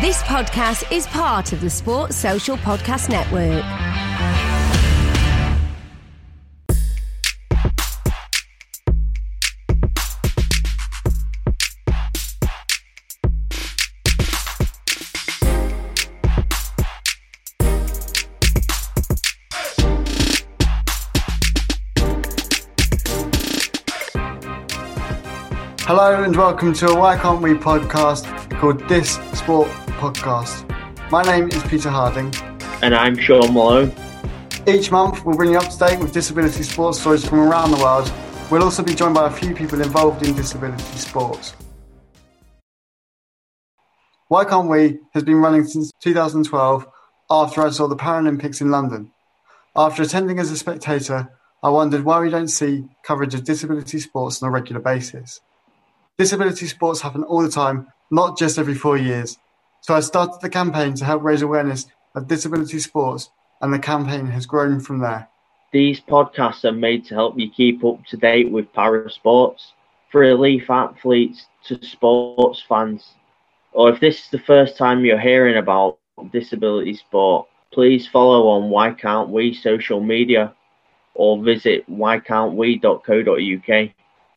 This 0.00 0.22
podcast 0.22 0.90
is 0.90 1.06
part 1.08 1.52
of 1.52 1.60
the 1.60 1.68
Sports 1.68 2.16
Social 2.16 2.56
Podcast 2.56 3.10
Network. 3.10 3.62
Hello 25.84 26.24
and 26.24 26.34
welcome 26.34 26.72
to 26.72 26.86
a 26.86 26.98
Why 26.98 27.18
Can't 27.18 27.42
We 27.42 27.52
podcast 27.52 28.58
called 28.58 28.88
This 28.88 29.16
Sport 29.34 29.68
Podcast. 30.02 30.68
My 31.12 31.22
name 31.22 31.48
is 31.50 31.62
Peter 31.62 31.88
Harding. 31.88 32.34
And 32.82 32.92
I'm 32.92 33.16
Sean 33.16 33.54
Malone. 33.54 33.92
Each 34.66 34.90
month 34.90 35.24
we'll 35.24 35.36
bring 35.36 35.52
you 35.52 35.58
up 35.58 35.70
to 35.70 35.78
date 35.78 36.00
with 36.00 36.12
disability 36.12 36.64
sports 36.64 36.98
stories 36.98 37.24
from 37.24 37.38
around 37.38 37.70
the 37.70 37.76
world. 37.76 38.12
We'll 38.50 38.64
also 38.64 38.82
be 38.82 38.96
joined 38.96 39.14
by 39.14 39.28
a 39.28 39.30
few 39.30 39.54
people 39.54 39.80
involved 39.80 40.26
in 40.26 40.34
disability 40.34 40.82
sports. 40.98 41.54
Why 44.26 44.44
Can't 44.44 44.68
We 44.68 44.98
has 45.14 45.22
been 45.22 45.36
running 45.36 45.66
since 45.66 45.92
2012 46.00 46.84
after 47.30 47.62
I 47.62 47.70
saw 47.70 47.86
the 47.86 47.94
Paralympics 47.94 48.60
in 48.60 48.72
London. 48.72 49.12
After 49.76 50.02
attending 50.02 50.40
as 50.40 50.50
a 50.50 50.56
spectator, 50.56 51.30
I 51.62 51.68
wondered 51.68 52.02
why 52.02 52.18
we 52.18 52.28
don't 52.28 52.48
see 52.48 52.86
coverage 53.04 53.34
of 53.34 53.44
disability 53.44 54.00
sports 54.00 54.42
on 54.42 54.48
a 54.48 54.50
regular 54.50 54.80
basis. 54.80 55.40
Disability 56.18 56.66
sports 56.66 57.02
happen 57.02 57.22
all 57.22 57.42
the 57.42 57.48
time, 57.48 57.86
not 58.10 58.36
just 58.36 58.58
every 58.58 58.74
four 58.74 58.96
years. 58.96 59.38
So 59.82 59.94
I 59.94 60.00
started 60.00 60.40
the 60.40 60.48
campaign 60.48 60.94
to 60.94 61.04
help 61.04 61.22
raise 61.24 61.42
awareness 61.42 61.88
of 62.14 62.28
disability 62.28 62.78
sports, 62.78 63.30
and 63.60 63.74
the 63.74 63.80
campaign 63.80 64.26
has 64.26 64.46
grown 64.46 64.78
from 64.78 65.00
there. 65.00 65.28
These 65.72 66.00
podcasts 66.00 66.64
are 66.64 66.70
made 66.70 67.04
to 67.06 67.14
help 67.14 67.36
you 67.36 67.50
keep 67.50 67.84
up 67.84 68.06
to 68.06 68.16
date 68.16 68.48
with 68.48 68.72
para 68.72 69.10
sports, 69.10 69.72
for 70.12 70.22
elite 70.22 70.70
athletes 70.70 71.46
to 71.66 71.84
sports 71.84 72.62
fans. 72.68 73.14
Or 73.72 73.90
if 73.90 73.98
this 73.98 74.20
is 74.20 74.28
the 74.30 74.38
first 74.38 74.76
time 74.76 75.04
you're 75.04 75.18
hearing 75.18 75.56
about 75.56 75.98
disability 76.32 76.94
sport, 76.94 77.48
please 77.72 78.06
follow 78.06 78.46
on 78.48 78.70
Why 78.70 78.92
Can't 78.92 79.30
We 79.30 79.52
social 79.52 80.00
media 80.00 80.54
or 81.14 81.42
visit 81.42 81.90
whycan'twe.co.uk 81.90 83.90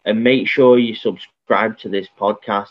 and 0.06 0.24
make 0.24 0.48
sure 0.48 0.80
you 0.80 0.96
subscribe 0.96 1.78
to 1.80 1.90
this 1.90 2.08
podcast. 2.20 2.70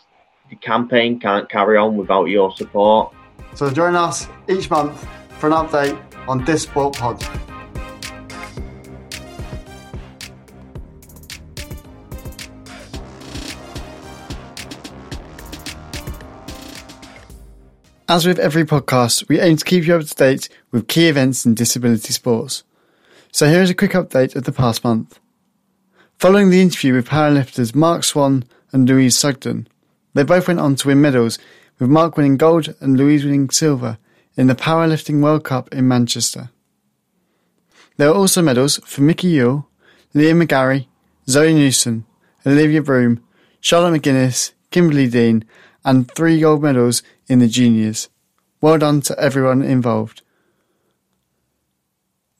The 0.50 0.56
campaign 0.56 1.18
can't 1.18 1.48
carry 1.48 1.76
on 1.76 1.96
without 1.96 2.26
your 2.26 2.54
support. 2.54 3.14
So 3.54 3.70
join 3.70 3.94
us 3.94 4.28
each 4.48 4.70
month 4.70 5.06
for 5.38 5.46
an 5.46 5.52
update 5.52 5.98
on 6.28 6.44
this 6.44 6.62
sport 6.62 6.96
pod. 6.96 7.22
As 18.06 18.26
with 18.26 18.38
every 18.38 18.64
podcast, 18.64 19.28
we 19.28 19.40
aim 19.40 19.56
to 19.56 19.64
keep 19.64 19.86
you 19.86 19.94
up 19.96 20.02
to 20.02 20.14
date 20.14 20.50
with 20.70 20.88
key 20.88 21.08
events 21.08 21.46
in 21.46 21.54
disability 21.54 22.12
sports. 22.12 22.62
So 23.32 23.48
here 23.48 23.62
is 23.62 23.70
a 23.70 23.74
quick 23.74 23.92
update 23.92 24.36
of 24.36 24.44
the 24.44 24.52
past 24.52 24.84
month. 24.84 25.18
Following 26.18 26.50
the 26.50 26.60
interview 26.60 26.94
with 26.94 27.08
powerlifters 27.08 27.74
Mark 27.74 28.04
Swan 28.04 28.44
and 28.72 28.86
Louise 28.86 29.16
Sugden. 29.16 29.68
They 30.14 30.22
both 30.22 30.48
went 30.48 30.60
on 30.60 30.76
to 30.76 30.88
win 30.88 31.00
medals, 31.00 31.38
with 31.78 31.90
Mark 31.90 32.16
winning 32.16 32.36
gold 32.36 32.74
and 32.80 32.96
Louise 32.96 33.24
winning 33.24 33.50
silver 33.50 33.98
in 34.36 34.46
the 34.46 34.54
Powerlifting 34.54 35.20
World 35.22 35.44
Cup 35.44 35.72
in 35.72 35.88
Manchester. 35.88 36.50
There 37.96 38.08
were 38.08 38.16
also 38.16 38.42
medals 38.42 38.78
for 38.84 39.02
Mickey 39.02 39.28
Yule, 39.28 39.68
Leah 40.14 40.34
McGarry, 40.34 40.86
Zoe 41.28 41.54
Newson, 41.54 42.06
Olivia 42.46 42.82
Broome, 42.82 43.22
Charlotte 43.60 44.00
McGuinness, 44.00 44.52
Kimberly 44.70 45.08
Dean, 45.08 45.44
and 45.84 46.10
three 46.10 46.40
gold 46.40 46.62
medals 46.62 47.02
in 47.28 47.38
the 47.38 47.48
juniors. 47.48 48.08
Well 48.60 48.78
done 48.78 49.00
to 49.02 49.18
everyone 49.18 49.62
involved. 49.62 50.22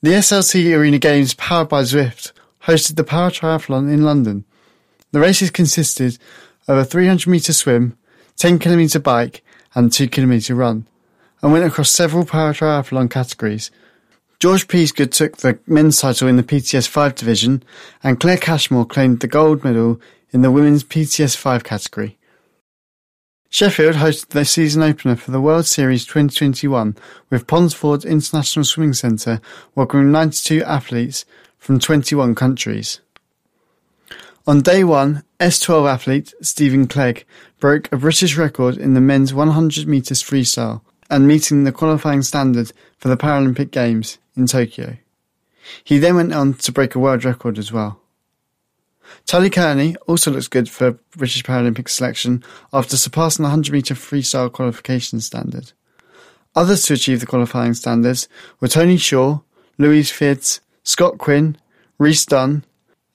The 0.01 0.11
SLT 0.11 0.77
Arena 0.77 0.99
Games 0.99 1.33
powered 1.33 1.69
by 1.69 1.81
Zwift 1.81 2.31
hosted 2.63 2.95
the 2.95 3.03
Power 3.03 3.31
Triathlon 3.31 3.91
in 3.91 4.03
London. 4.03 4.45
The 5.11 5.19
races 5.19 5.51
consisted 5.51 6.17
of 6.67 6.77
a 6.77 6.85
300 6.85 7.27
metre 7.27 7.53
swim, 7.53 7.97
10 8.37 8.59
kilometre 8.59 8.99
bike, 8.99 9.43
and 9.73 9.91
2 9.91 10.07
kilometre 10.07 10.55
run, 10.55 10.87
and 11.41 11.51
went 11.51 11.65
across 11.65 11.89
several 11.89 12.25
para 12.25 12.53
triathlon 12.53 13.09
categories. 13.09 13.71
George 14.39 14.67
Peasgood 14.67 15.11
took 15.11 15.37
the 15.37 15.59
men's 15.65 15.99
title 15.99 16.27
in 16.27 16.35
the 16.35 16.43
PTS 16.43 16.87
5 16.87 17.15
division, 17.15 17.63
and 18.03 18.19
Claire 18.19 18.37
Cashmore 18.37 18.85
claimed 18.85 19.19
the 19.19 19.27
gold 19.27 19.63
medal 19.63 19.99
in 20.31 20.41
the 20.41 20.51
women's 20.51 20.83
PTS 20.83 21.35
5 21.35 21.63
category. 21.63 22.17
Sheffield 23.49 23.95
hosted 23.95 24.29
their 24.29 24.43
season 24.43 24.83
opener 24.83 25.15
for 25.15 25.31
the 25.31 25.39
World 25.39 25.65
Series 25.65 26.05
2021 26.05 26.97
with 27.29 27.47
Ponds 27.47 27.73
Forge 27.73 28.03
International 28.03 28.65
Swimming 28.65 28.93
Centre 28.93 29.39
welcoming 29.75 30.11
92 30.11 30.61
athletes 30.63 31.23
from 31.57 31.79
21 31.79 32.35
countries. 32.35 32.99
On 34.47 34.61
day 34.61 34.83
one, 34.83 35.23
S12 35.39 35.91
athlete 35.91 36.33
Stephen 36.39 36.87
Clegg 36.87 37.25
broke 37.59 37.91
a 37.91 37.97
British 37.97 38.37
record 38.37 38.77
in 38.77 38.93
the 38.93 39.01
men's 39.01 39.33
100 39.33 39.87
metres 39.87 40.21
freestyle 40.21 40.81
and 41.09 41.27
meeting 41.27 41.63
the 41.63 41.71
qualifying 41.71 42.21
standard 42.21 42.71
for 42.99 43.07
the 43.07 43.17
Paralympic 43.17 43.71
Games 43.71 44.19
in 44.37 44.45
Tokyo. 44.45 44.97
He 45.83 45.97
then 45.97 46.15
went 46.15 46.31
on 46.31 46.53
to 46.53 46.71
break 46.71 46.93
a 46.93 46.99
world 46.99 47.25
record 47.25 47.57
as 47.57 47.71
well. 47.71 47.99
Tully 49.25 49.49
Kearney 49.49 49.95
also 50.05 50.29
looks 50.29 50.47
good 50.47 50.69
for 50.69 50.99
British 51.17 51.41
Paralympic 51.41 51.89
selection 51.89 52.43
after 52.71 52.97
surpassing 52.97 53.41
the 53.41 53.49
100 53.49 53.73
metre 53.73 53.95
freestyle 53.95 54.51
qualification 54.51 55.21
standard. 55.21 55.71
Others 56.55 56.83
to 56.83 56.93
achieve 56.93 57.19
the 57.19 57.25
qualifying 57.25 57.73
standards 57.73 58.29
were 58.59 58.67
Toni 58.67 58.97
Shaw, 58.97 59.39
Louise 59.79 60.11
Fiddes, 60.11 60.59
Scott 60.83 61.17
Quinn, 61.17 61.57
Rhys 61.97 62.27
Dunn, 62.27 62.63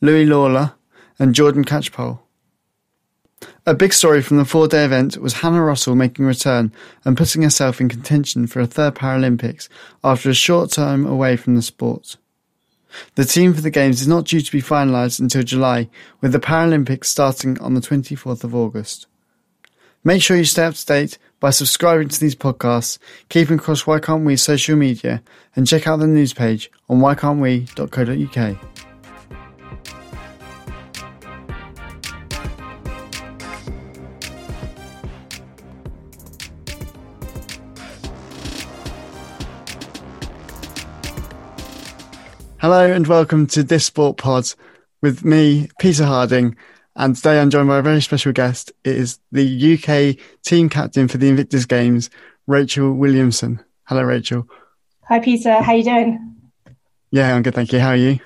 Louis 0.00 0.26
Lawler, 0.26 0.74
and 1.20 1.34
Jordan 1.34 1.64
Catchpole. 1.64 2.18
A 3.66 3.74
big 3.74 3.92
story 3.92 4.22
from 4.22 4.38
the 4.38 4.44
four 4.44 4.66
day 4.66 4.84
event 4.84 5.16
was 5.18 5.34
Hannah 5.34 5.62
Russell 5.62 5.94
making 5.94 6.24
a 6.24 6.28
return 6.28 6.72
and 7.04 7.16
putting 7.16 7.42
herself 7.42 7.80
in 7.80 7.88
contention 7.88 8.46
for 8.46 8.60
a 8.60 8.66
third 8.66 8.94
Paralympics 8.96 9.68
after 10.02 10.30
a 10.30 10.34
short 10.34 10.70
time 10.70 11.06
away 11.06 11.36
from 11.36 11.54
the 11.54 11.62
sport. 11.62 12.16
The 13.14 13.24
team 13.24 13.54
for 13.54 13.60
the 13.60 13.70
Games 13.70 14.00
is 14.00 14.08
not 14.08 14.24
due 14.24 14.40
to 14.40 14.52
be 14.52 14.60
finalised 14.60 15.20
until 15.20 15.44
July, 15.44 15.88
with 16.20 16.32
the 16.32 16.40
Paralympics 16.40 17.04
starting 17.04 17.60
on 17.60 17.74
the 17.74 17.80
24th 17.80 18.42
of 18.42 18.54
August. 18.54 19.06
Make 20.02 20.22
sure 20.22 20.36
you 20.36 20.44
stay 20.44 20.64
up 20.64 20.74
to 20.74 20.86
date 20.86 21.18
by 21.38 21.50
subscribing 21.50 22.08
to 22.08 22.18
these 22.18 22.34
podcasts, 22.34 22.98
keeping 23.28 23.58
across 23.58 23.86
Why 23.86 24.00
Can't 24.00 24.24
We 24.24 24.36
social 24.36 24.76
media, 24.76 25.22
and 25.54 25.66
check 25.66 25.86
out 25.86 26.00
the 26.00 26.06
news 26.06 26.32
page 26.32 26.70
on 26.88 26.98
whycan'twe.co.uk. 26.98 28.89
Hello 42.60 42.92
and 42.92 43.06
welcome 43.06 43.46
to 43.46 43.62
This 43.62 43.86
Sport 43.86 44.18
Pod 44.18 44.52
with 45.00 45.24
me, 45.24 45.70
Peter 45.78 46.04
Harding. 46.04 46.58
And 46.94 47.16
today 47.16 47.40
I'm 47.40 47.48
joined 47.48 47.68
by 47.68 47.78
a 47.78 47.82
very 47.82 48.02
special 48.02 48.32
guest. 48.32 48.70
It 48.84 48.96
is 48.96 49.18
the 49.32 49.78
UK 49.78 50.22
team 50.44 50.68
captain 50.68 51.08
for 51.08 51.16
the 51.16 51.30
Invictus 51.30 51.64
Games, 51.64 52.10
Rachel 52.46 52.92
Williamson. 52.92 53.64
Hello, 53.84 54.02
Rachel. 54.02 54.46
Hi, 55.08 55.20
Peter. 55.20 55.62
How 55.62 55.72
you 55.72 55.84
doing? 55.84 56.36
Yeah, 57.10 57.34
I'm 57.34 57.40
good, 57.40 57.54
thank 57.54 57.72
you. 57.72 57.80
How 57.80 57.92
are 57.92 57.96
you? 57.96 58.20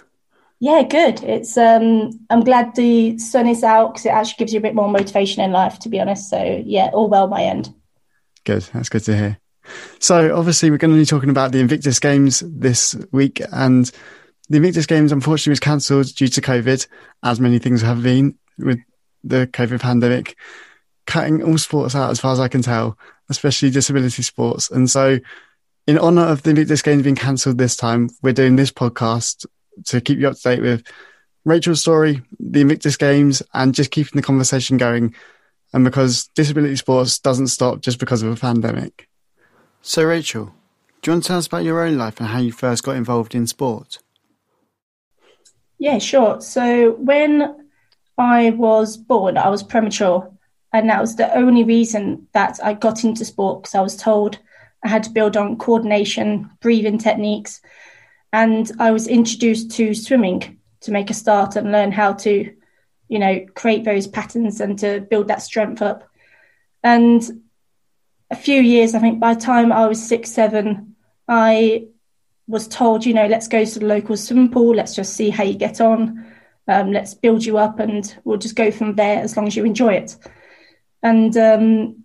Yeah, 0.58 0.82
good. 0.82 1.22
It's 1.22 1.56
um, 1.56 2.10
I'm 2.28 2.42
glad 2.42 2.74
the 2.74 3.16
sun 3.18 3.46
is 3.46 3.62
out 3.62 3.92
because 3.92 4.06
it 4.06 4.14
actually 4.14 4.38
gives 4.38 4.52
you 4.52 4.58
a 4.58 4.62
bit 4.62 4.74
more 4.74 4.90
motivation 4.90 5.44
in 5.44 5.52
life, 5.52 5.78
to 5.78 5.88
be 5.88 6.00
honest. 6.00 6.28
So 6.28 6.60
yeah, 6.66 6.90
all 6.92 7.08
well 7.08 7.28
my 7.28 7.44
end. 7.44 7.72
Good. 8.42 8.68
That's 8.74 8.88
good 8.88 9.04
to 9.04 9.16
hear. 9.16 9.38
So 10.00 10.36
obviously 10.36 10.72
we're 10.72 10.78
going 10.78 10.92
to 10.92 10.98
be 10.98 11.06
talking 11.06 11.30
about 11.30 11.52
the 11.52 11.60
Invictus 11.60 12.00
Games 12.00 12.42
this 12.44 12.96
week, 13.12 13.40
and 13.52 13.92
the 14.48 14.58
Invictus 14.58 14.86
Games 14.86 15.12
unfortunately 15.12 15.52
was 15.52 15.60
cancelled 15.60 16.14
due 16.14 16.28
to 16.28 16.40
COVID, 16.40 16.86
as 17.22 17.40
many 17.40 17.58
things 17.58 17.82
have 17.82 18.02
been 18.02 18.36
with 18.58 18.78
the 19.22 19.46
COVID 19.46 19.80
pandemic, 19.80 20.36
cutting 21.06 21.42
all 21.42 21.58
sports 21.58 21.94
out 21.94 22.10
as 22.10 22.20
far 22.20 22.32
as 22.32 22.40
I 22.40 22.48
can 22.48 22.62
tell, 22.62 22.98
especially 23.30 23.70
disability 23.70 24.22
sports. 24.22 24.70
And 24.70 24.88
so, 24.90 25.18
in 25.86 25.98
honour 25.98 26.22
of 26.22 26.42
the 26.42 26.50
Invictus 26.50 26.82
Games 26.82 27.02
being 27.02 27.16
cancelled 27.16 27.58
this 27.58 27.76
time, 27.76 28.10
we're 28.22 28.32
doing 28.32 28.56
this 28.56 28.70
podcast 28.70 29.46
to 29.86 30.00
keep 30.00 30.18
you 30.18 30.28
up 30.28 30.36
to 30.36 30.42
date 30.42 30.62
with 30.62 30.86
Rachel's 31.44 31.80
story, 31.80 32.22
the 32.38 32.60
Invictus 32.60 32.96
Games, 32.96 33.42
and 33.52 33.74
just 33.74 33.90
keeping 33.90 34.16
the 34.16 34.22
conversation 34.22 34.76
going. 34.76 35.14
And 35.72 35.84
because 35.84 36.28
disability 36.34 36.76
sports 36.76 37.18
doesn't 37.18 37.48
stop 37.48 37.80
just 37.80 37.98
because 37.98 38.22
of 38.22 38.32
a 38.32 38.36
pandemic. 38.36 39.08
So, 39.82 40.04
Rachel, 40.04 40.54
do 41.02 41.10
you 41.10 41.14
want 41.14 41.24
to 41.24 41.28
tell 41.28 41.38
us 41.38 41.46
about 41.46 41.64
your 41.64 41.82
own 41.82 41.98
life 41.98 42.20
and 42.20 42.28
how 42.28 42.38
you 42.38 42.52
first 42.52 42.84
got 42.84 42.96
involved 42.96 43.34
in 43.34 43.46
sport? 43.46 43.98
Yeah, 45.78 45.98
sure. 45.98 46.40
So, 46.40 46.92
when 46.92 47.68
I 48.16 48.50
was 48.50 48.96
born, 48.96 49.36
I 49.36 49.48
was 49.48 49.62
premature. 49.62 50.30
And 50.72 50.90
that 50.90 51.00
was 51.00 51.14
the 51.14 51.32
only 51.36 51.62
reason 51.62 52.26
that 52.32 52.58
I 52.62 52.74
got 52.74 53.04
into 53.04 53.24
sport 53.24 53.62
because 53.62 53.76
I 53.76 53.80
was 53.80 53.96
told 53.96 54.38
I 54.84 54.88
had 54.88 55.04
to 55.04 55.10
build 55.10 55.36
on 55.36 55.56
coordination, 55.56 56.50
breathing 56.60 56.98
techniques, 56.98 57.60
and 58.32 58.70
I 58.80 58.90
was 58.90 59.06
introduced 59.06 59.70
to 59.72 59.94
swimming 59.94 60.58
to 60.80 60.90
make 60.90 61.10
a 61.10 61.14
start 61.14 61.54
and 61.54 61.70
learn 61.70 61.92
how 61.92 62.14
to, 62.14 62.52
you 63.08 63.18
know, 63.20 63.46
create 63.54 63.84
those 63.84 64.08
patterns 64.08 64.60
and 64.60 64.76
to 64.80 65.00
build 65.00 65.28
that 65.28 65.42
strength 65.42 65.80
up. 65.80 66.08
And 66.82 67.22
a 68.30 68.36
few 68.36 68.60
years, 68.60 68.94
I 68.94 68.98
think 68.98 69.20
by 69.20 69.34
the 69.34 69.40
time 69.40 69.70
I 69.70 69.86
was 69.86 70.04
six, 70.04 70.32
seven, 70.32 70.96
I 71.28 71.86
was 72.46 72.68
told, 72.68 73.06
you 73.06 73.14
know, 73.14 73.26
let's 73.26 73.48
go 73.48 73.64
to 73.64 73.78
the 73.78 73.86
local 73.86 74.16
swimming 74.16 74.50
pool, 74.50 74.74
let's 74.74 74.94
just 74.94 75.14
see 75.14 75.30
how 75.30 75.44
you 75.44 75.54
get 75.54 75.80
on, 75.80 76.26
um, 76.68 76.92
let's 76.92 77.14
build 77.14 77.44
you 77.44 77.58
up, 77.58 77.78
and 77.78 78.16
we'll 78.24 78.38
just 78.38 78.56
go 78.56 78.70
from 78.70 78.94
there 78.94 79.20
as 79.20 79.36
long 79.36 79.46
as 79.46 79.56
you 79.56 79.64
enjoy 79.64 79.94
it. 79.94 80.16
And 81.02 81.36
um, 81.36 82.04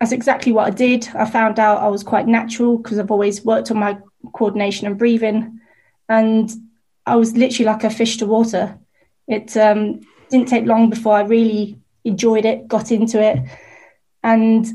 that's 0.00 0.12
exactly 0.12 0.52
what 0.52 0.66
I 0.66 0.70
did. 0.70 1.08
I 1.14 1.24
found 1.24 1.58
out 1.58 1.82
I 1.82 1.88
was 1.88 2.02
quite 2.02 2.26
natural 2.26 2.78
because 2.78 2.98
I've 2.98 3.10
always 3.10 3.44
worked 3.44 3.70
on 3.70 3.78
my 3.78 3.98
coordination 4.32 4.86
and 4.86 4.98
breathing 4.98 5.60
and 6.08 6.50
I 7.06 7.16
was 7.16 7.36
literally 7.36 7.66
like 7.66 7.84
a 7.84 7.90
fish 7.90 8.16
to 8.18 8.26
water. 8.26 8.78
It 9.26 9.56
um, 9.56 10.00
didn't 10.30 10.48
take 10.48 10.66
long 10.66 10.90
before 10.90 11.14
I 11.14 11.22
really 11.22 11.78
enjoyed 12.04 12.44
it, 12.44 12.68
got 12.68 12.90
into 12.92 13.20
it, 13.20 13.38
and 14.22 14.66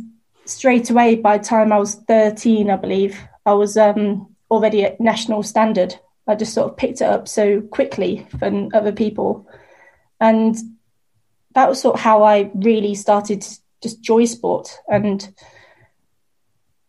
straight 0.46 0.90
away 0.90 1.16
by 1.16 1.38
the 1.38 1.44
time 1.44 1.72
I 1.72 1.78
was 1.78 1.96
13, 1.96 2.70
I 2.70 2.76
believe, 2.78 3.20
I 3.46 3.54
was 3.54 3.78
um, 3.78 4.36
already 4.50 4.84
at 4.84 5.00
national 5.00 5.44
standard. 5.44 5.96
I 6.28 6.36
just 6.36 6.54
sort 6.54 6.70
of 6.70 6.78
picked 6.78 7.02
it 7.02 7.08
up 7.08 7.28
so 7.28 7.62
quickly 7.62 8.28
than 8.40 8.72
other 8.74 8.92
people. 8.92 9.48
And 10.20 10.56
that 11.54 11.70
was 11.70 11.82
sort 11.82 11.96
of 11.96 12.02
how 12.02 12.24
I 12.24 12.52
really 12.54 12.96
started 12.96 13.46
just 13.82 14.02
joy 14.02 14.26
sport. 14.26 14.78
And 14.90 15.28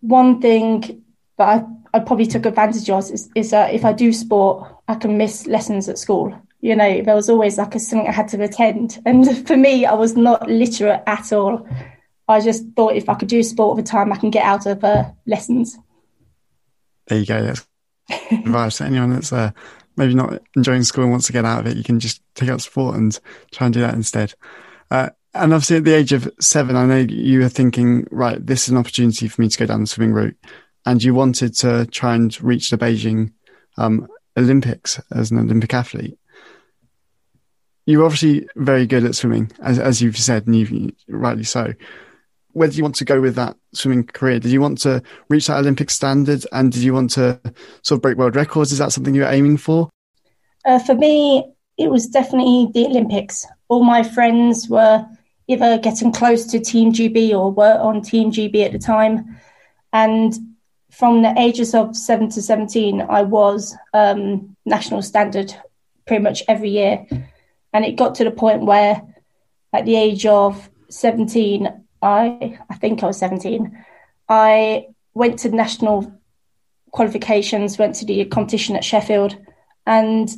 one 0.01 0.41
thing 0.41 1.05
that 1.37 1.49
I 1.49 1.67
I 1.95 2.01
probably 2.01 2.27
took 2.27 2.47
advantage 2.47 2.89
of 2.91 3.11
is, 3.11 3.31
is 3.35 3.51
that 3.51 3.75
if 3.75 3.85
I 3.85 3.93
do 3.93 4.13
sport, 4.13 4.69
I 4.89 4.95
can 4.95 5.17
miss 5.17 5.47
lessons 5.47 5.89
at 5.89 5.99
school. 5.99 6.39
You 6.61 6.77
know, 6.77 7.03
there 7.03 7.15
was 7.15 7.31
always 7.31 7.57
like 7.57 7.75
a, 7.75 7.79
something 7.79 8.09
I 8.09 8.13
had 8.13 8.29
to 8.29 8.43
attend. 8.43 8.99
And 9.07 9.47
for 9.47 9.57
me, 9.57 9.87
I 9.87 9.95
was 9.95 10.17
not 10.17 10.49
literate 10.49 11.03
at 11.07 11.33
all. 11.33 11.67
I 12.29 12.41
just 12.41 12.65
thought 12.77 12.95
if 12.95 13.09
I 13.09 13.15
could 13.15 13.29
do 13.29 13.43
sport 13.43 13.77
the 13.77 13.83
time, 13.83 14.13
I 14.13 14.17
can 14.17 14.31
get 14.31 14.45
out 14.45 14.67
of 14.67 14.85
uh, 14.85 15.11
lessons. 15.27 15.79
There 17.09 17.19
you 17.19 17.27
go. 17.27 17.43
That's 17.43 17.67
advice 18.31 18.79
to 18.79 18.85
anyone 18.85 19.13
that's 19.13 19.33
uh, 19.33 19.51
maybe 19.97 20.15
not 20.15 20.41
enjoying 20.57 20.83
school 20.83 21.05
and 21.05 21.11
wants 21.11 21.27
to 21.27 21.33
get 21.33 21.45
out 21.45 21.61
of 21.61 21.67
it. 21.67 21.77
You 21.77 21.85
can 21.85 22.01
just 22.01 22.23
take 22.35 22.49
up 22.49 22.61
sport 22.61 22.97
and 22.97 23.19
try 23.53 23.67
and 23.67 23.75
do 23.75 23.81
that 23.81 23.95
instead. 23.95 24.35
Uh, 24.91 25.11
and 25.35 25.53
obviously, 25.53 25.77
at 25.77 25.85
the 25.85 25.95
age 25.95 26.13
of 26.13 26.33
seven, 26.41 26.77
I 26.77 26.87
know 26.87 26.99
you 26.99 27.41
were 27.41 27.49
thinking, 27.49 28.07
right, 28.11 28.45
this 28.45 28.65
is 28.65 28.71
an 28.71 28.79
opportunity 28.79 29.29
for 29.29 29.43
me 29.43 29.49
to 29.49 29.59
go 29.59 29.67
down 29.67 29.83
the 29.83 29.87
swimming 29.87 30.15
route 30.15 30.37
and 30.87 31.03
you 31.03 31.13
wanted 31.15 31.55
to 31.57 31.87
try 31.87 32.15
and 32.15 32.41
reach 32.43 32.71
the 32.71 32.79
Beijing 32.79 33.33
um, 33.77 34.09
Olympics 34.37 35.01
as 35.13 35.31
an 35.31 35.39
Olympic 35.39 35.75
athlete. 35.75 36.19
You're 37.85 38.05
obviously 38.05 38.49
very 38.57 38.87
good 38.87 39.05
at 39.05 39.15
swimming, 39.15 39.51
as, 39.61 39.79
as 39.79 40.01
you've 40.01 40.17
said, 40.17 40.47
and 40.47 40.57
you've 40.57 40.93
rightly 41.09 41.45
so. 41.45 41.75
Where 42.53 42.69
did 42.69 42.77
you 42.77 42.83
want 42.83 42.97
to 42.97 43.05
go 43.05 43.21
with 43.21 43.35
that 43.37 43.57
swimming 43.73 44.05
career? 44.05 44.39
Did 44.39 44.53
you 44.53 44.61
want 44.61 44.79
to 44.79 45.03
reach 45.29 45.47
that 45.47 45.59
Olympic 45.59 45.91
standard, 45.91 46.45
and 46.53 46.73
did 46.73 46.83
you 46.83 46.95
want 46.95 47.11
to 47.13 47.41
sort 47.83 47.99
of 47.99 48.03
break 48.03 48.17
world 48.17 48.37
records? 48.37 48.73
Is 48.73 48.79
that 48.79 48.93
something 48.93 49.15
you're 49.15 49.29
aiming 49.29 49.59
for? 49.59 49.91
Uh, 50.65 50.79
for 50.79 50.95
me, 50.95 51.45
it 51.77 51.91
was 51.91 52.07
definitely 52.07 52.69
the 52.75 52.87
Olympics. 52.87 53.47
All 53.69 53.85
my 53.85 54.03
friends 54.03 54.69
were 54.69 55.07
either 55.47 55.79
getting 55.79 56.13
close 56.13 56.47
to 56.47 56.59
Team 56.59 56.93
GB 56.93 57.31
or 57.31 57.51
were 57.53 57.79
on 57.79 58.03
Team 58.03 58.31
GB 58.33 58.65
at 58.65 58.73
the 58.73 58.79
time, 58.79 59.39
and 59.93 60.35
from 60.91 61.23
the 61.23 61.35
ages 61.39 61.75
of 61.75 61.97
seven 61.97 62.31
to 62.31 62.43
17, 62.43 63.03
I 63.03 63.23
was 63.23 63.77
um, 63.93 64.57
national 64.65 65.03
standard 65.03 65.55
pretty 66.07 66.23
much 66.23 66.43
every 66.49 66.71
year. 66.71 67.07
And 67.73 67.85
it 67.85 67.97
got 67.97 68.15
to 68.17 68.25
the 68.25 68.31
point 68.31 68.65
where 68.65 69.03
at 69.73 69.85
the 69.85 69.97
age 69.97 70.25
of 70.27 70.69
17, 70.91 71.85
I, 72.03 72.59
I 72.71 72.75
think 72.77 73.03
I 73.03 73.07
was 73.07 73.19
17, 73.19 73.85
I 74.29 74.87
went 75.15 75.41
to 75.41 75.51
national 75.51 76.13
qualifications, 76.93 77.79
went 77.79 77.97
to 77.97 78.05
the 78.05 78.25
competition 78.27 78.77
at 78.77 78.85
Sheffield, 78.85 79.37
and 79.87 80.29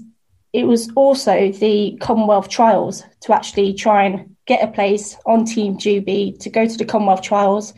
it 0.52 0.64
was 0.64 0.90
also 0.96 1.52
the 1.52 1.96
Commonwealth 2.00 2.48
trials 2.48 3.04
to 3.20 3.34
actually 3.34 3.74
try 3.74 4.04
and 4.04 4.36
get 4.46 4.64
a 4.64 4.72
place 4.72 5.16
on 5.26 5.44
Team 5.44 5.76
GB 5.76 6.38
to 6.40 6.50
go 6.50 6.66
to 6.66 6.76
the 6.76 6.84
Commonwealth 6.84 7.22
trials 7.22 7.72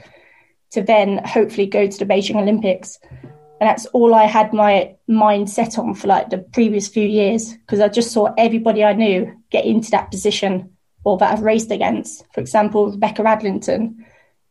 to 0.71 0.83
then 0.83 1.23
hopefully 1.25 1.67
go 1.67 1.87
to 1.87 1.99
the 1.99 2.07
Beijing 2.07 2.37
Olympics. 2.37 2.99
And 3.61 3.69
that's 3.69 3.87
all 3.87 4.15
I 4.15 4.25
had 4.25 4.53
my 4.53 4.97
mind 5.07 5.51
set 5.51 5.79
on 5.79 5.95
for 5.95 6.09
like 6.09 6.31
the 6.31 6.39
previous 6.39 6.89
few 6.89 7.07
years 7.07 7.53
because 7.53 7.81
I 7.81 7.89
just 7.89 8.11
saw 8.11 8.33
everybody 8.39 8.83
I 8.83 8.95
knew 8.95 9.41
get 9.51 9.67
into 9.67 9.91
that 9.91 10.11
position 10.11 10.72
or 11.05 11.19
that 11.19 11.33
I've 11.33 11.43
raced 11.43 11.71
against. 11.71 12.25
For 12.33 12.41
example, 12.41 12.91
Rebecca 12.91 13.23
Adlington. 13.23 13.97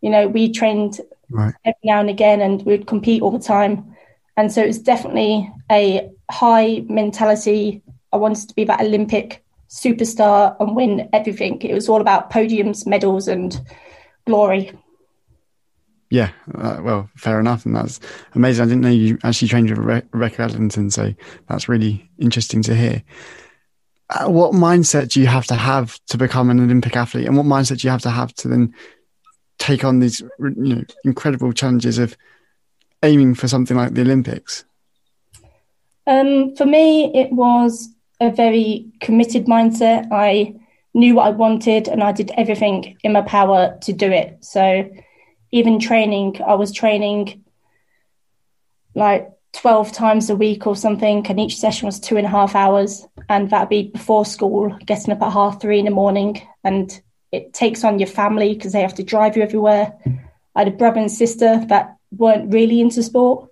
You 0.02 0.10
know, 0.10 0.28
we 0.28 0.52
trained 0.52 1.00
right. 1.30 1.54
every 1.64 1.80
now 1.84 2.00
and 2.00 2.10
again 2.10 2.42
and 2.42 2.62
we'd 2.64 2.88
compete 2.88 3.22
all 3.22 3.32
the 3.32 3.40
time. 3.40 3.96
And 4.38 4.52
so 4.52 4.62
it's 4.62 4.80
definitely 4.80 5.52
a 5.72 6.10
high 6.30 6.84
mentality. 6.88 7.82
I 8.12 8.18
wanted 8.18 8.50
to 8.50 8.56
be 8.56 8.64
that 8.66 8.82
Olympic 8.82 9.44
superstar 9.70 10.56
and 10.60 10.76
win 10.76 11.10
everything. 11.14 11.62
It 11.62 11.74
was 11.74 11.88
all 11.88 12.02
about 12.02 12.32
podiums, 12.32 12.86
medals, 12.86 13.28
and 13.28 13.60
glory 14.26 14.72
yeah, 16.12 16.32
uh, 16.56 16.82
well, 16.84 17.10
fair 17.16 17.40
enough, 17.40 17.66
and 17.66 17.74
that's 17.74 18.02
amazing. 18.36 18.66
I 18.66 18.68
didn't 18.68 18.82
know 18.82 18.90
you 18.90 19.18
actually 19.24 19.48
trained 19.48 19.70
with 19.70 19.80
Re- 19.80 20.04
Rebecca 20.12 20.42
Adlington, 20.42 20.92
so 20.92 21.14
that's 21.48 21.70
really 21.70 22.08
interesting 22.20 22.62
to 22.64 22.76
hear. 22.76 23.02
Uh, 24.12 24.30
what 24.30 24.52
mindset 24.52 25.10
do 25.10 25.22
you 25.22 25.28
have 25.28 25.46
to 25.46 25.56
have 25.56 26.00
to 26.08 26.18
become 26.18 26.50
an 26.50 26.60
Olympic 26.60 26.96
athlete, 26.96 27.28
and 27.28 27.38
what 27.38 27.46
mindset 27.46 27.80
do 27.80 27.88
you 27.88 27.92
have 27.92 28.02
to 28.02 28.10
have 28.10 28.34
to 28.34 28.48
then 28.48 28.74
take 29.58 29.84
on 29.84 30.00
these 30.00 30.22
you 30.40 30.76
know 30.76 30.84
incredible 31.06 31.54
challenges 31.54 31.98
of 31.98 32.18
aiming 33.04 33.36
for 33.36 33.48
something 33.48 33.78
like 33.78 33.94
the 33.94 34.02
Olympics? 34.02 34.66
Um, 36.08 36.56
for 36.56 36.66
me, 36.66 37.14
it 37.14 37.32
was 37.32 37.90
a 38.20 38.32
very 38.32 38.92
committed 39.00 39.46
mindset. 39.46 40.12
I 40.12 40.56
knew 40.94 41.16
what 41.16 41.28
I 41.28 41.30
wanted, 41.30 41.88
and 41.88 42.04
I 42.04 42.12
did 42.12 42.32
everything 42.36 42.98
in 43.04 43.14
my 43.14 43.22
power 43.22 43.78
to 43.82 43.94
do 43.94 44.12
it. 44.12 44.44
So 44.44 44.90
even 45.52 45.80
training, 45.80 46.42
I 46.46 46.56
was 46.56 46.74
training 46.74 47.46
like 48.94 49.30
12 49.54 49.92
times 49.92 50.30
a 50.30 50.36
week 50.36 50.66
or 50.66 50.76
something, 50.76 51.26
and 51.28 51.40
each 51.40 51.58
session 51.58 51.86
was 51.86 52.00
two 52.00 52.18
and 52.18 52.26
a 52.26 52.30
half 52.30 52.56
hours. 52.56 53.06
And 53.30 53.50
that'd 53.50 53.70
be 53.70 53.84
before 53.84 54.26
school, 54.26 54.78
getting 54.86 55.14
up 55.14 55.22
at 55.22 55.34
half 55.34 55.62
three 55.62 55.80
in 55.80 55.86
the 55.86 55.92
morning. 55.92 56.42
And 56.64 57.02
it 57.32 57.54
takes 57.54 57.84
on 57.84 58.00
your 58.00 58.08
family 58.08 58.54
because 58.54 58.74
they 58.74 58.82
have 58.82 58.96
to 58.96 59.04
drive 59.04 59.36
you 59.36 59.44
everywhere. 59.44 59.94
I 60.56 60.60
had 60.60 60.68
a 60.68 60.72
brother 60.72 61.00
and 61.00 61.12
sister 61.12 61.64
that 61.68 61.96
weren't 62.12 62.54
really 62.54 62.82
into 62.82 63.04
sport. 63.04 63.50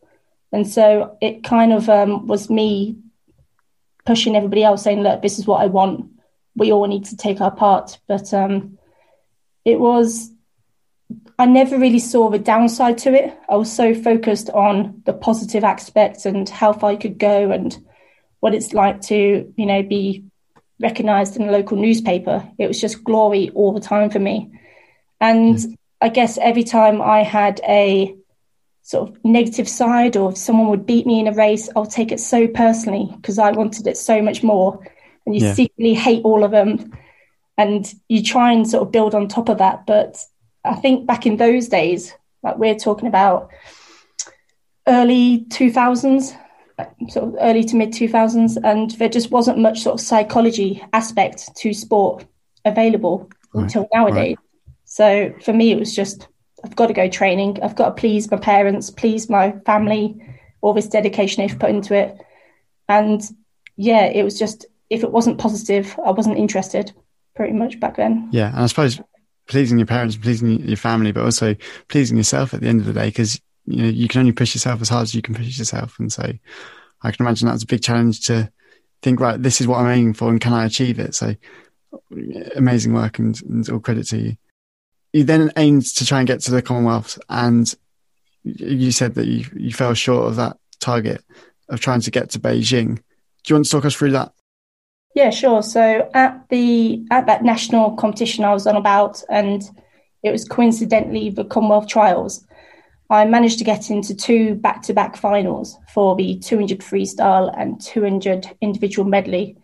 And 0.51 0.67
so 0.67 1.17
it 1.21 1.43
kind 1.43 1.73
of 1.73 1.89
um, 1.89 2.27
was 2.27 2.49
me 2.49 2.97
pushing 4.05 4.35
everybody 4.35 4.63
else, 4.63 4.83
saying, 4.83 5.01
Look, 5.01 5.21
this 5.21 5.39
is 5.39 5.45
what 5.45 5.61
I 5.61 5.67
want. 5.67 6.09
We 6.55 6.71
all 6.71 6.87
need 6.87 7.05
to 7.05 7.17
take 7.17 7.41
our 7.41 7.51
part. 7.51 7.99
But 8.07 8.33
um, 8.33 8.77
it 9.63 9.79
was 9.79 10.31
I 11.39 11.45
never 11.45 11.79
really 11.79 11.99
saw 11.99 12.29
the 12.29 12.37
downside 12.37 12.97
to 12.99 13.13
it. 13.13 13.33
I 13.47 13.55
was 13.55 13.71
so 13.71 13.95
focused 13.95 14.49
on 14.49 15.01
the 15.05 15.13
positive 15.13 15.63
aspects 15.63 16.25
and 16.25 16.47
how 16.49 16.73
far 16.73 16.91
I 16.91 16.95
could 16.97 17.17
go 17.17 17.51
and 17.51 17.75
what 18.41 18.53
it's 18.53 18.73
like 18.73 18.99
to, 19.03 19.53
you 19.55 19.65
know, 19.65 19.81
be 19.81 20.25
recognized 20.81 21.37
in 21.37 21.47
a 21.47 21.51
local 21.51 21.77
newspaper. 21.77 22.45
It 22.57 22.67
was 22.67 22.81
just 22.81 23.05
glory 23.05 23.51
all 23.51 23.71
the 23.71 23.79
time 23.79 24.09
for 24.09 24.19
me. 24.19 24.51
And 25.21 25.55
mm. 25.55 25.77
I 26.01 26.09
guess 26.09 26.37
every 26.37 26.65
time 26.65 27.01
I 27.01 27.23
had 27.23 27.61
a 27.65 28.13
sort 28.81 29.09
of 29.09 29.23
negative 29.23 29.69
side 29.69 30.17
or 30.17 30.31
if 30.31 30.37
someone 30.37 30.67
would 30.67 30.85
beat 30.85 31.05
me 31.05 31.21
in 31.21 31.27
a 31.27 31.33
race, 31.33 31.69
I'll 31.73 31.85
take 31.85 32.11
it 32.11 32.19
so 32.19 32.49
personally 32.49 33.13
because 33.15 33.39
I 33.39 33.51
wanted 33.51 33.87
it 33.87 33.95
so 33.95 34.21
much 34.21 34.43
more. 34.43 34.85
And 35.25 35.33
you 35.33 35.45
yeah. 35.45 35.53
secretly 35.53 35.93
hate 35.93 36.25
all 36.25 36.43
of 36.43 36.51
them. 36.51 36.97
And 37.57 37.93
you 38.09 38.23
try 38.23 38.51
and 38.51 38.67
sort 38.67 38.83
of 38.83 38.91
build 38.91 39.15
on 39.15 39.29
top 39.29 39.47
of 39.47 39.59
that. 39.59 39.85
But 39.85 40.17
I 40.63 40.75
think 40.75 41.05
back 41.05 41.25
in 41.25 41.37
those 41.37 41.67
days, 41.67 42.13
like 42.43 42.57
we're 42.57 42.75
talking 42.75 43.07
about 43.07 43.49
early 44.87 45.45
2000s, 45.49 46.35
sort 47.09 47.27
of 47.27 47.35
early 47.41 47.63
to 47.65 47.75
mid 47.75 47.91
2000s, 47.91 48.57
and 48.63 48.91
there 48.91 49.09
just 49.09 49.31
wasn't 49.31 49.57
much 49.57 49.81
sort 49.81 49.95
of 49.95 50.05
psychology 50.05 50.83
aspect 50.93 51.55
to 51.57 51.73
sport 51.73 52.25
available 52.65 53.29
right. 53.53 53.63
until 53.63 53.87
nowadays. 53.93 54.37
Right. 54.37 54.37
So 54.85 55.33
for 55.43 55.53
me, 55.53 55.71
it 55.71 55.79
was 55.79 55.95
just 55.95 56.27
I've 56.63 56.75
got 56.75 56.87
to 56.87 56.93
go 56.93 57.07
training. 57.07 57.59
I've 57.63 57.75
got 57.75 57.95
to 57.95 58.01
please 58.01 58.29
my 58.29 58.37
parents, 58.37 58.89
please 58.89 59.29
my 59.29 59.51
family, 59.65 60.21
all 60.61 60.73
this 60.73 60.87
dedication 60.87 61.45
they've 61.45 61.59
put 61.59 61.69
into 61.69 61.93
it. 61.93 62.17
And 62.87 63.21
yeah, 63.77 64.05
it 64.05 64.23
was 64.23 64.37
just 64.37 64.65
if 64.89 65.03
it 65.03 65.11
wasn't 65.11 65.37
positive, 65.37 65.97
I 66.03 66.11
wasn't 66.11 66.37
interested 66.37 66.91
pretty 67.35 67.53
much 67.53 67.79
back 67.79 67.95
then. 67.95 68.29
Yeah, 68.31 68.49
and 68.49 68.63
I 68.63 68.65
suppose 68.65 68.99
pleasing 69.49 69.77
your 69.77 69.87
parents, 69.87 70.15
pleasing 70.15 70.65
your 70.65 70.77
family, 70.77 71.11
but 71.11 71.25
also 71.25 71.55
pleasing 71.89 72.15
yourself 72.15 72.53
at 72.53 72.61
the 72.61 72.67
end 72.67 72.79
of 72.79 72.85
the 72.85 72.93
day, 72.93 73.07
because 73.07 73.41
you 73.65 73.83
know 73.83 73.89
you 73.89 74.07
can 74.07 74.21
only 74.21 74.31
push 74.31 74.55
yourself 74.55 74.81
as 74.81 74.87
hard 74.87 75.03
as 75.03 75.13
you 75.13 75.21
can 75.21 75.35
push 75.35 75.57
yourself, 75.57 75.99
and 75.99 76.11
so 76.11 76.31
I 77.01 77.11
can 77.11 77.25
imagine 77.25 77.47
that's 77.47 77.63
a 77.63 77.67
big 77.67 77.83
challenge 77.83 78.25
to 78.27 78.49
think 79.01 79.19
right. 79.19 79.41
This 79.41 79.59
is 79.59 79.67
what 79.67 79.79
I'm 79.79 79.91
aiming 79.91 80.13
for, 80.13 80.29
and 80.29 80.39
can 80.39 80.53
I 80.53 80.65
achieve 80.65 80.99
it? 80.99 81.15
So 81.15 81.35
amazing 82.55 82.93
work, 82.93 83.19
and, 83.19 83.41
and 83.41 83.69
all 83.69 83.79
credit 83.79 84.07
to 84.07 84.17
you. 84.17 84.37
You 85.11 85.23
then 85.23 85.51
aimed 85.57 85.85
to 85.95 86.05
try 86.05 86.19
and 86.19 86.27
get 86.27 86.41
to 86.41 86.51
the 86.51 86.61
Commonwealth, 86.61 87.19
and 87.27 87.73
you 88.43 88.91
said 88.91 89.15
that 89.15 89.27
you 89.27 89.45
you 89.55 89.73
fell 89.73 89.93
short 89.93 90.27
of 90.29 90.35
that 90.37 90.57
target 90.79 91.23
of 91.67 91.79
trying 91.79 92.01
to 92.01 92.11
get 92.11 92.29
to 92.31 92.39
Beijing. 92.39 92.95
Do 92.95 93.01
you 93.47 93.55
want 93.55 93.65
to 93.65 93.71
talk 93.71 93.85
us 93.85 93.95
through 93.95 94.11
that? 94.11 94.31
Yeah, 95.15 95.31
sure. 95.31 95.63
So 95.63 96.09
at 96.13 96.47
the 96.49 97.03
at 97.11 97.25
that 97.25 97.43
national 97.43 97.95
competition 97.95 98.43
I 98.43 98.53
was 98.53 98.67
on 98.67 98.75
about, 98.75 99.23
and 99.29 99.63
it 100.23 100.31
was 100.31 100.45
coincidentally 100.45 101.29
the 101.29 101.45
Commonwealth 101.45 101.87
Trials. 101.87 102.45
I 103.09 103.25
managed 103.25 103.57
to 103.57 103.65
get 103.65 103.89
into 103.89 104.13
two 104.15 104.53
back 104.55 104.83
to 104.83 104.93
back 104.93 105.17
finals 105.17 105.77
for 105.93 106.15
the 106.15 106.37
200 106.39 106.79
freestyle 106.79 107.51
and 107.57 107.81
200 107.81 108.55
individual 108.61 109.07
medley. 109.09 109.57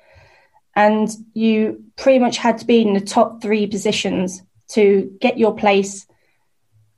And 0.75 1.09
you 1.33 1.83
pretty 1.95 2.19
much 2.19 2.37
had 2.37 2.57
to 2.57 2.65
be 2.65 2.81
in 2.81 2.93
the 2.93 2.99
top 2.99 3.41
three 3.41 3.67
positions 3.67 4.41
to 4.69 5.15
get 5.21 5.37
your 5.37 5.55
place 5.55 6.07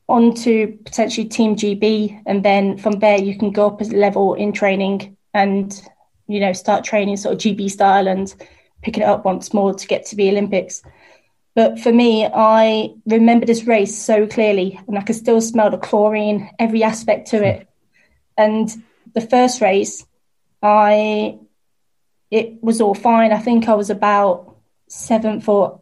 onto 0.08 0.77
potentially 0.86 1.27
Team 1.27 1.58
GB. 1.58 2.22
And 2.25 2.44
then 2.44 2.77
from 2.77 3.00
there, 3.00 3.20
you 3.20 3.38
can 3.38 3.51
go 3.51 3.68
up 3.68 3.82
a 3.82 3.84
level 3.84 4.34
in 4.34 4.54
training 4.54 5.18
and, 5.34 5.80
you 6.27 6.39
know, 6.39 6.53
start 6.53 6.84
training 6.84 7.17
sort 7.17 7.34
of 7.34 7.39
GB 7.39 7.69
style 7.69 8.07
and 8.07 8.34
picking 8.81 9.03
it 9.03 9.10
up 9.10 9.25
once 9.25 9.53
more 9.53 9.74
to 9.74 9.88
get 9.88 10.05
to 10.07 10.15
the 10.15 10.29
Olympics. 10.29 10.84
But 11.55 11.79
for 11.79 11.91
me, 11.91 12.25
I 12.25 12.93
remember 13.07 13.46
this 13.46 13.63
race 13.63 13.98
so 13.98 14.27
clearly, 14.27 14.79
and 14.88 14.98
I 14.98 15.01
could 15.01 15.15
still 15.15 15.41
smell 15.41 15.72
the 15.72 15.77
chlorine, 15.77 16.51
every 16.60 16.84
aspect 16.84 17.29
to 17.29 17.43
it. 17.43 17.67
And 18.38 18.69
the 19.15 19.22
first 19.22 19.60
race, 19.60 20.05
I 20.62 21.39
it 22.29 22.62
was 22.62 22.81
all 22.81 22.93
fine. 22.93 23.31
I 23.31 23.39
think 23.39 23.67
I 23.67 23.74
was 23.74 23.89
about 23.89 24.55
seventh 24.88 25.48
or 25.50 25.81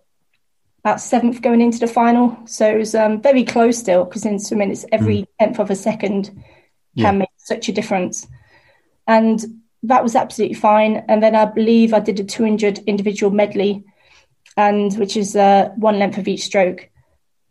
about 0.79 1.01
seventh 1.01 1.41
going 1.41 1.59
into 1.59 1.79
the 1.79 1.87
final, 1.87 2.37
so 2.45 2.69
it 2.69 2.77
was 2.77 2.95
um, 2.95 3.21
very 3.21 3.43
close 3.43 3.77
still. 3.77 4.05
Because 4.05 4.25
in 4.25 4.39
swimming, 4.39 4.71
it's 4.71 4.85
every 4.91 5.23
mm. 5.23 5.27
tenth 5.39 5.59
of 5.59 5.71
a 5.71 5.75
second 5.75 6.25
can 6.25 6.43
yeah. 6.93 7.11
make 7.11 7.29
such 7.37 7.67
a 7.67 7.73
difference. 7.73 8.25
And 9.07 9.43
that 9.88 10.04
was 10.04 10.15
absolutely 10.15 10.56
fine. 10.56 11.04
And 11.08 11.22
then 11.22 11.36
I 11.36 11.46
believe 11.46 11.94
I 11.94 12.00
did 12.00 12.20
a 12.20 12.24
200 12.24 12.80
individual 12.80 13.32
medley 13.32 13.84
and 14.58 14.94
which 14.98 15.18
is 15.18 15.36
uh, 15.36 15.70
one 15.75 16.00
length 16.00 16.18
of 16.18 16.27
each 16.27 16.44
stroke. 16.44 16.89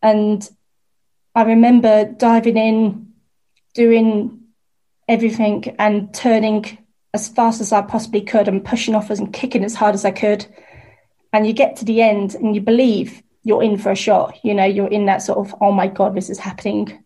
And 0.03 0.49
I 1.35 1.43
remember 1.43 2.05
diving 2.05 2.57
in, 2.57 3.13
doing 3.75 4.41
everything, 5.09 5.77
and 5.79 6.13
turning 6.15 6.79
as 7.13 7.29
fast 7.29 7.61
as 7.61 7.73
I 7.73 7.83
possibly 7.83 8.23
could, 8.23 8.49
and 8.49 8.65
pushing 8.65 8.95
off 8.95 9.11
and 9.11 9.33
kicking 9.33 9.65
as 9.65 9.75
hard 9.75 9.95
as 9.95 10.05
I 10.05 10.11
could. 10.11 10.47
And 11.33 11.47
you 11.47 11.53
get 11.53 11.77
to 11.77 11.85
the 11.85 12.01
end, 12.01 12.35
and 12.35 12.55
you 12.55 12.61
believe 12.61 13.23
you're 13.43 13.63
in 13.63 13.77
for 13.77 13.91
a 13.91 13.97
shot. 13.97 14.39
You 14.43 14.55
know, 14.55 14.65
you're 14.65 14.89
in 14.89 15.07
that 15.07 15.23
sort 15.23 15.39
of, 15.39 15.55
oh 15.61 15.73
my 15.73 15.89
god, 15.89 16.15
this 16.15 16.31
is 16.31 16.39
happening, 16.39 17.05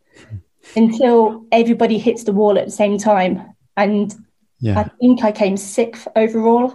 until 0.76 1.46
everybody 1.50 1.98
hits 1.98 2.24
the 2.24 2.32
wall 2.32 2.58
at 2.58 2.66
the 2.66 2.70
same 2.70 2.98
time. 2.98 3.54
And 3.76 4.14
yeah. 4.60 4.78
I 4.80 4.84
think 5.00 5.24
I 5.24 5.32
came 5.32 5.56
sixth 5.56 6.08
overall 6.16 6.74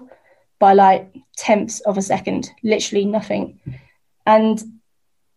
by 0.60 0.74
like 0.74 1.14
tenths 1.36 1.80
of 1.82 1.98
a 1.98 2.02
second, 2.02 2.50
literally 2.64 3.06
nothing. 3.06 3.60
And 4.26 4.64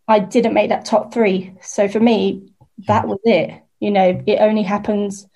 I 0.09 0.21
didn't 0.21 0.55
make 0.55 0.69
that 0.69 0.85
top 0.85 1.13
three. 1.13 1.55
So 1.61 1.89
for 1.89 2.01
me, 2.01 2.53
that 2.87 3.09
was 3.09 3.19
it. 3.25 3.63
You 3.81 3.91
know, 3.91 4.23
it 4.27 4.39
only 4.41 4.63
happens 4.63 5.27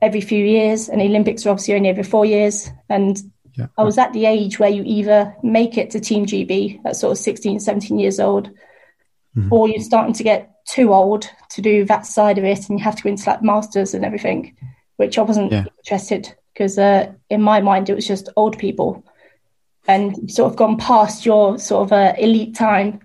every 0.00 0.20
few 0.20 0.44
years, 0.44 0.88
and 0.88 1.00
the 1.00 1.06
Olympics 1.06 1.44
are 1.46 1.50
obviously 1.50 1.74
only 1.74 1.88
every 1.88 2.04
four 2.04 2.24
years. 2.24 2.70
And 2.88 3.18
yeah. 3.54 3.66
I 3.76 3.82
was 3.82 3.98
at 3.98 4.12
the 4.12 4.26
age 4.26 4.58
where 4.58 4.70
you 4.70 4.82
either 4.84 5.34
make 5.42 5.76
it 5.78 5.90
to 5.90 6.00
Team 6.00 6.26
GB 6.26 6.80
at 6.84 6.96
sort 6.96 7.12
of 7.12 7.18
16, 7.18 7.60
17 7.60 7.98
years 7.98 8.20
old, 8.20 8.50
mm-hmm. 9.36 9.52
or 9.52 9.68
you're 9.68 9.80
starting 9.80 10.14
to 10.14 10.22
get 10.22 10.52
too 10.66 10.92
old 10.92 11.28
to 11.50 11.62
do 11.62 11.84
that 11.86 12.06
side 12.06 12.38
of 12.38 12.44
it, 12.44 12.68
and 12.68 12.78
you 12.78 12.84
have 12.84 12.96
to 12.96 13.02
go 13.02 13.10
into 13.10 13.28
like 13.28 13.42
masters 13.42 13.94
and 13.94 14.04
everything, 14.04 14.56
which 14.96 15.18
I 15.18 15.22
wasn't 15.22 15.52
yeah. 15.52 15.64
interested 15.78 16.34
because 16.52 16.78
uh, 16.78 17.12
in 17.28 17.42
my 17.42 17.60
mind 17.60 17.90
it 17.90 17.94
was 17.94 18.06
just 18.06 18.28
old 18.36 18.58
people 18.58 19.04
and 19.86 20.30
sort 20.30 20.50
of 20.50 20.56
gone 20.56 20.76
past 20.78 21.24
your 21.24 21.58
sort 21.58 21.86
of 21.86 21.92
uh, 21.92 22.14
elite 22.18 22.54
time. 22.54 23.00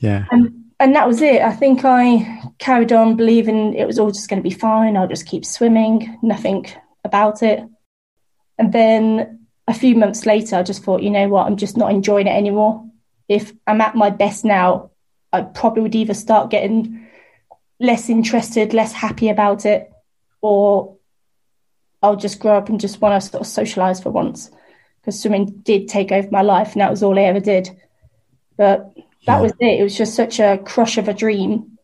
Yeah. 0.00 0.26
And, 0.30 0.64
and 0.80 0.94
that 0.94 1.06
was 1.06 1.22
it. 1.22 1.40
I 1.40 1.52
think 1.52 1.84
I 1.84 2.42
carried 2.58 2.92
on 2.92 3.16
believing 3.16 3.74
it 3.74 3.86
was 3.86 3.98
all 3.98 4.10
just 4.10 4.28
going 4.28 4.42
to 4.42 4.48
be 4.48 4.54
fine. 4.54 4.96
I'll 4.96 5.08
just 5.08 5.26
keep 5.26 5.44
swimming, 5.44 6.18
nothing 6.22 6.66
about 7.04 7.42
it. 7.42 7.64
And 8.58 8.72
then 8.72 9.46
a 9.66 9.74
few 9.74 9.94
months 9.94 10.26
later, 10.26 10.56
I 10.56 10.62
just 10.62 10.82
thought, 10.82 11.02
you 11.02 11.10
know 11.10 11.28
what, 11.28 11.46
I'm 11.46 11.56
just 11.56 11.76
not 11.76 11.90
enjoying 11.90 12.26
it 12.26 12.36
anymore. 12.36 12.84
If 13.28 13.52
I'm 13.66 13.80
at 13.80 13.94
my 13.94 14.10
best 14.10 14.44
now, 14.44 14.90
I 15.32 15.42
probably 15.42 15.82
would 15.82 15.94
either 15.94 16.14
start 16.14 16.50
getting 16.50 17.08
less 17.80 18.08
interested, 18.08 18.74
less 18.74 18.92
happy 18.92 19.28
about 19.28 19.64
it, 19.64 19.90
or 20.42 20.96
I'll 22.04 22.16
just 22.16 22.38
grow 22.38 22.56
up 22.58 22.68
and 22.68 22.78
just 22.78 23.00
want 23.00 23.20
to 23.20 23.28
sort 23.28 23.40
of 23.40 23.46
socialize 23.46 24.02
for 24.02 24.10
once 24.10 24.50
because 25.00 25.20
swimming 25.20 25.46
did 25.62 25.88
take 25.88 26.12
over 26.12 26.28
my 26.30 26.42
life 26.42 26.72
and 26.72 26.82
that 26.82 26.90
was 26.90 27.02
all 27.02 27.18
I 27.18 27.22
ever 27.22 27.40
did. 27.40 27.70
But 28.56 28.92
that 29.26 29.36
yeah. 29.36 29.40
was 29.40 29.52
it. 29.58 29.80
It 29.80 29.82
was 29.82 29.96
just 29.96 30.14
such 30.14 30.38
a 30.38 30.58
crush 30.58 30.98
of 30.98 31.08
a 31.08 31.14
dream, 31.14 31.78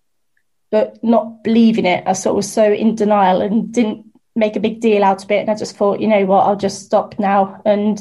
but 0.71 1.03
not 1.03 1.43
believing 1.43 1.87
it. 1.87 2.05
I 2.07 2.13
sort 2.13 2.33
of 2.33 2.37
was 2.37 2.53
so 2.53 2.71
in 2.71 2.95
denial 2.95 3.41
and 3.41 3.73
didn't 3.73 4.07
make 4.37 4.57
a 4.57 4.61
big 4.61 4.81
deal 4.81 5.03
out 5.03 5.25
of 5.25 5.31
it. 5.31 5.41
And 5.41 5.51
I 5.51 5.55
just 5.55 5.77
thought, 5.77 6.01
you 6.01 6.09
know 6.09 6.27
what, 6.27 6.47
I'll 6.47 6.57
just 6.57 6.85
stop 6.85 7.19
now 7.19 7.61
and 7.65 7.99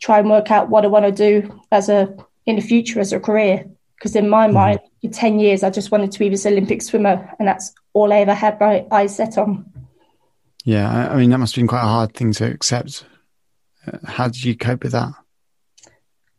try 0.00 0.18
and 0.18 0.28
work 0.28 0.50
out 0.50 0.68
what 0.68 0.84
I 0.84 0.88
want 0.88 1.06
to 1.06 1.12
do 1.12 1.60
as 1.70 1.88
a 1.88 2.14
in 2.44 2.56
the 2.56 2.62
future 2.62 2.98
as 3.00 3.12
a 3.12 3.20
career. 3.20 3.66
Because 3.96 4.16
in 4.16 4.28
my 4.28 4.48
mm. 4.48 4.52
mind, 4.52 4.80
for 5.00 5.08
10 5.10 5.38
years, 5.38 5.62
I 5.62 5.70
just 5.70 5.90
wanted 5.90 6.12
to 6.12 6.18
be 6.18 6.28
this 6.28 6.44
Olympic 6.44 6.82
swimmer, 6.82 7.34
and 7.38 7.48
that's 7.48 7.72
all 7.92 8.12
I 8.12 8.18
ever 8.18 8.34
had 8.34 8.60
my 8.60 8.84
eyes 8.90 9.16
set 9.16 9.38
on. 9.38 9.72
Yeah, 10.66 11.10
I 11.10 11.16
mean, 11.16 11.30
that 11.30 11.38
must 11.38 11.54
have 11.54 11.62
been 11.62 11.68
quite 11.68 11.84
a 11.84 11.88
hard 11.88 12.12
thing 12.12 12.32
to 12.34 12.44
accept 12.44 13.04
how 14.04 14.26
did 14.26 14.44
you 14.44 14.56
cope 14.56 14.82
with 14.82 14.92
that? 14.92 15.12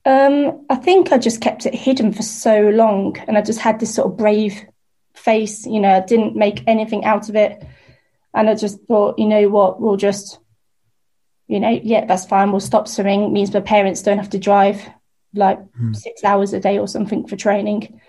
Um, 0.05 0.65
I 0.69 0.75
think 0.75 1.12
I 1.12 1.17
just 1.17 1.41
kept 1.41 1.65
it 1.65 1.74
hidden 1.74 2.13
for 2.13 2.24
so 2.24 2.69
long, 2.69 3.17
and 3.27 3.38
I 3.38 3.41
just 3.41 3.60
had 3.60 3.79
this 3.79 3.96
sort 3.96 4.12
of 4.12 4.17
brave 4.17 4.65
face. 5.15 5.65
You 5.65 5.79
know, 5.79 5.96
I 5.96 6.00
didn't 6.01 6.36
make 6.36 6.62
anything 6.67 7.05
out 7.05 7.29
of 7.29 7.36
it, 7.36 7.65
and 8.34 8.50
I 8.50 8.55
just 8.55 8.81
thought, 8.84 9.17
you 9.17 9.27
know 9.27 9.50
what, 9.50 9.81
we'll 9.81 9.98
just, 9.98 10.39
you 11.48 11.62
know, 11.62 11.79
yeah, 11.81 12.05
that's 12.05 12.25
fine. 12.25 12.51
We'll 12.51 12.60
stop 12.60 12.88
swimming. 12.88 13.24
It 13.24 13.31
means 13.31 13.53
my 13.53 13.62
parents 13.62 14.01
don't 14.01 14.17
have 14.17 14.31
to 14.31 14.39
drive 14.39 14.81
like 15.34 15.60
mm. 15.79 15.96
six 15.96 16.24
hours 16.24 16.53
a 16.53 16.60
day 16.60 16.79
or 16.79 16.88
something 16.88 17.27
for 17.27 17.36
training, 17.36 18.01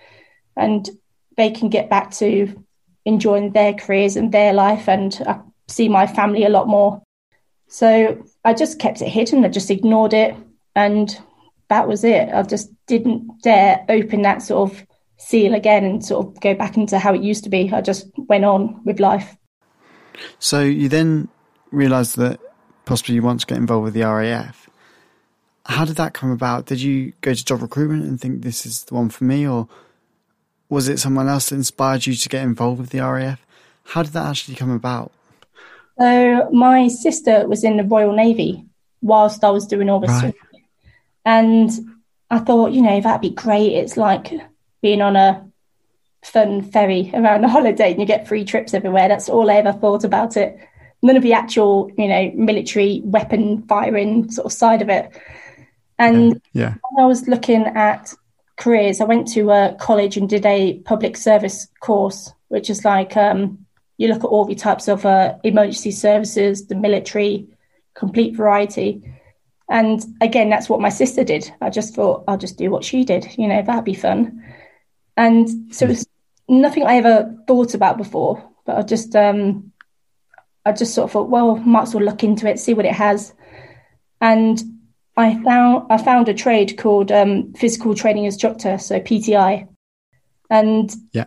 and 0.57 0.89
they 1.37 1.51
can 1.51 1.69
get 1.69 1.91
back 1.91 2.11
to 2.13 2.65
enjoying 3.05 3.53
their 3.53 3.73
careers 3.73 4.17
and 4.17 4.33
their 4.33 4.53
life, 4.53 4.89
and 4.89 5.21
I 5.27 5.41
see 5.69 5.89
my 5.89 6.07
family 6.07 6.45
a 6.45 6.49
lot 6.49 6.69
more. 6.69 7.03
So 7.69 8.25
I 8.45 8.55
just 8.55 8.79
kept 8.79 9.03
it 9.03 9.09
hidden. 9.09 9.45
I 9.45 9.49
just 9.49 9.71
ignored 9.71 10.15
it. 10.15 10.35
And 10.75 11.17
that 11.69 11.87
was 11.87 12.05
it. 12.05 12.31
I 12.33 12.43
just 12.43 12.71
didn't 12.87 13.43
dare 13.43 13.85
open 13.89 14.23
that 14.23 14.43
sort 14.43 14.71
of 14.71 14.87
seal 15.19 15.55
again 15.55 15.85
and 15.85 16.05
sort 16.05 16.27
of 16.27 16.41
go 16.41 16.55
back 16.55 16.77
into 16.77 16.99
how 16.99 17.13
it 17.13 17.23
used 17.23 17.45
to 17.45 17.51
be. 17.51 17.71
I 17.73 17.81
just 17.81 18.07
went 18.17 18.45
on 18.45 18.83
with 18.85 19.01
life. 19.01 19.37
So 20.39 20.63
you 20.63 20.89
then 20.89 21.29
realised 21.71 22.17
that 22.17 22.41
possibly 22.85 23.15
you 23.15 23.23
want 23.23 23.41
to 23.41 23.47
get 23.47 23.59
involved 23.59 23.85
with 23.85 23.95
the 23.95 24.03
RAF. 24.03 24.71
How 25.67 25.85
did 25.85 25.97
that 25.97 26.15
come 26.15 26.31
about? 26.31 26.67
Did 26.67 26.81
you 26.81 27.13
go 27.21 27.35
to 27.35 27.45
job 27.45 27.61
recruitment 27.61 28.05
and 28.05 28.19
think 28.19 28.43
this 28.43 28.65
is 28.65 28.85
the 28.85 28.95
one 28.95 29.11
for 29.11 29.25
me, 29.25 29.47
or 29.47 29.69
was 30.71 30.89
it 30.89 30.99
someone 30.99 31.29
else 31.29 31.51
that 31.51 31.57
inspired 31.57 32.07
you 32.07 32.15
to 32.15 32.29
get 32.29 32.43
involved 32.43 32.81
with 32.81 32.91
the 32.91 33.01
RAF? 33.01 33.45
How 33.85 34.03
did 34.03 34.13
that 34.15 34.27
actually 34.27 34.55
come 34.55 34.71
about? 34.71 35.13
So 35.99 36.49
my 36.53 36.89
sister 36.89 37.47
was 37.49 37.65
in 37.65 37.77
the 37.77 37.85
Royal 37.85 38.15
Navy 38.15 38.65
whilst 39.01 39.43
I 39.43 39.51
was 39.51 39.67
doing 39.67 39.91
all 39.91 40.01
this, 40.01 40.11
right. 40.11 40.35
and 41.25 41.71
I 42.31 42.39
thought, 42.39 42.73
you 42.73 42.83
know, 42.83 43.01
that'd 43.01 43.21
be 43.21 43.31
great. 43.31 43.73
It's 43.73 43.97
like 43.97 44.33
being 44.81 45.03
on 45.03 45.17
a 45.17 45.45
fun 46.23 46.63
ferry 46.63 47.11
around 47.15 47.45
a 47.45 47.49
holiday 47.49 47.91
and 47.91 48.01
you 48.01 48.07
get 48.07 48.29
free 48.29 48.45
trips 48.45 48.75
everywhere. 48.75 49.09
That's 49.09 49.29
all 49.29 49.51
I 49.51 49.55
ever 49.55 49.73
thought 49.73 50.05
about 50.05 50.37
it. 50.37 50.59
None 51.03 51.17
of 51.17 51.23
the 51.23 51.33
actual, 51.33 51.91
you 51.97 52.09
know, 52.09 52.33
military 52.35 53.01
weapon 53.05 53.63
firing 53.63 54.31
sort 54.31 54.47
of 54.47 54.53
side 54.53 54.83
of 54.83 54.89
it. 54.89 55.11
And 55.99 56.41
yeah. 56.53 56.75
I 56.99 57.05
was 57.05 57.29
looking 57.29 57.65
at 57.67 58.13
careers, 58.57 59.01
I 59.01 59.05
went 59.05 59.29
to 59.33 59.51
a 59.51 59.77
college 59.79 60.17
and 60.17 60.29
did 60.29 60.45
a 60.45 60.79
public 60.81 61.17
service 61.17 61.69
course, 61.81 62.33
which 62.49 62.69
is 62.69 62.85
like 62.85 63.17
um, 63.17 63.67
you 63.99 64.09
look 64.09 64.25
at 64.25 64.29
all 64.29 64.45
the 64.45 64.55
types 64.55 64.89
of 64.89 65.05
uh, 65.05 65.35
emergency 65.45 65.91
services, 65.91 66.67
the 66.67 66.75
military, 66.75 67.49
complete 67.95 68.35
variety. 68.35 69.03
And 69.69 70.03
again, 70.21 70.49
that's 70.49 70.69
what 70.69 70.81
my 70.81 70.89
sister 70.89 71.25
did. 71.25 71.53
I 71.61 71.69
just 71.69 71.95
thought 71.95 72.25
I'll 72.27 72.39
just 72.39 72.57
do 72.57 72.71
what 72.71 72.85
she 72.85 73.05
did. 73.05 73.27
You 73.37 73.49
know, 73.49 73.61
that'd 73.61 73.85
be 73.85 73.95
fun. 73.95 74.43
And 75.17 75.75
so 75.75 75.87
it's 75.87 76.07
nothing 76.49 76.85
I 76.85 76.97
ever 76.97 77.37
thought 77.47 77.75
about 77.75 77.99
before, 77.99 78.49
but 78.65 78.79
I 78.79 78.83
just 78.83 79.15
um, 79.17 79.73
I 80.65 80.73
just 80.73 80.95
sort 80.95 81.07
of 81.07 81.13
thought, 81.13 81.29
well, 81.29 81.57
might 81.57 81.83
as 81.83 81.95
well 81.95 82.05
look 82.05 82.23
into 82.23 82.49
it, 82.49 82.59
see 82.59 82.75
what 82.75 82.87
it 82.87 82.95
has. 82.95 83.35
And 84.21 84.63
I 85.17 85.43
found 85.43 85.91
I 85.91 85.99
found 85.99 86.29
a 86.29 86.35
trade 86.35 86.79
called 86.79 87.11
um, 87.11 87.53
physical 87.55 87.97
training 87.97 88.25
instructor, 88.25 88.79
so 88.79 89.01
PTI. 89.01 89.69
And 90.51 90.95
yeah, 91.13 91.27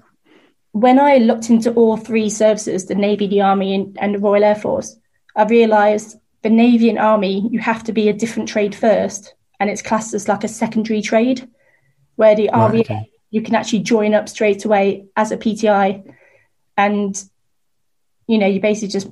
when 0.71 0.99
I 0.99 1.17
looked 1.17 1.49
into 1.49 1.73
all 1.73 1.97
three 1.97 2.29
services, 2.29 2.85
the 2.85 2.95
Navy, 2.95 3.27
the 3.27 3.41
Army, 3.41 3.75
and, 3.75 3.97
and 3.99 4.15
the 4.15 4.19
Royal 4.19 4.43
Air 4.43 4.55
Force, 4.55 4.97
I 5.35 5.43
realised 5.43 6.17
the 6.41 6.49
Navy 6.49 6.89
and 6.89 6.99
Army, 6.99 7.47
you 7.51 7.59
have 7.59 7.83
to 7.85 7.93
be 7.93 8.09
a 8.09 8.13
different 8.13 8.49
trade 8.49 8.73
first, 8.73 9.33
and 9.59 9.69
it's 9.69 9.81
classed 9.81 10.13
as 10.13 10.27
like 10.27 10.43
a 10.43 10.47
secondary 10.47 11.01
trade, 11.01 11.47
where 12.15 12.35
the 12.35 12.47
right, 12.47 12.53
Army 12.53 12.81
okay 12.81 13.11
you 13.31 13.41
can 13.41 13.55
actually 13.55 13.79
join 13.79 14.13
up 14.13 14.29
straight 14.29 14.65
away 14.65 15.05
as 15.15 15.31
a 15.31 15.37
PTI. 15.37 16.13
And, 16.77 17.21
you 18.27 18.37
know, 18.37 18.45
you 18.45 18.59
basically 18.59 18.89
just, 18.89 19.07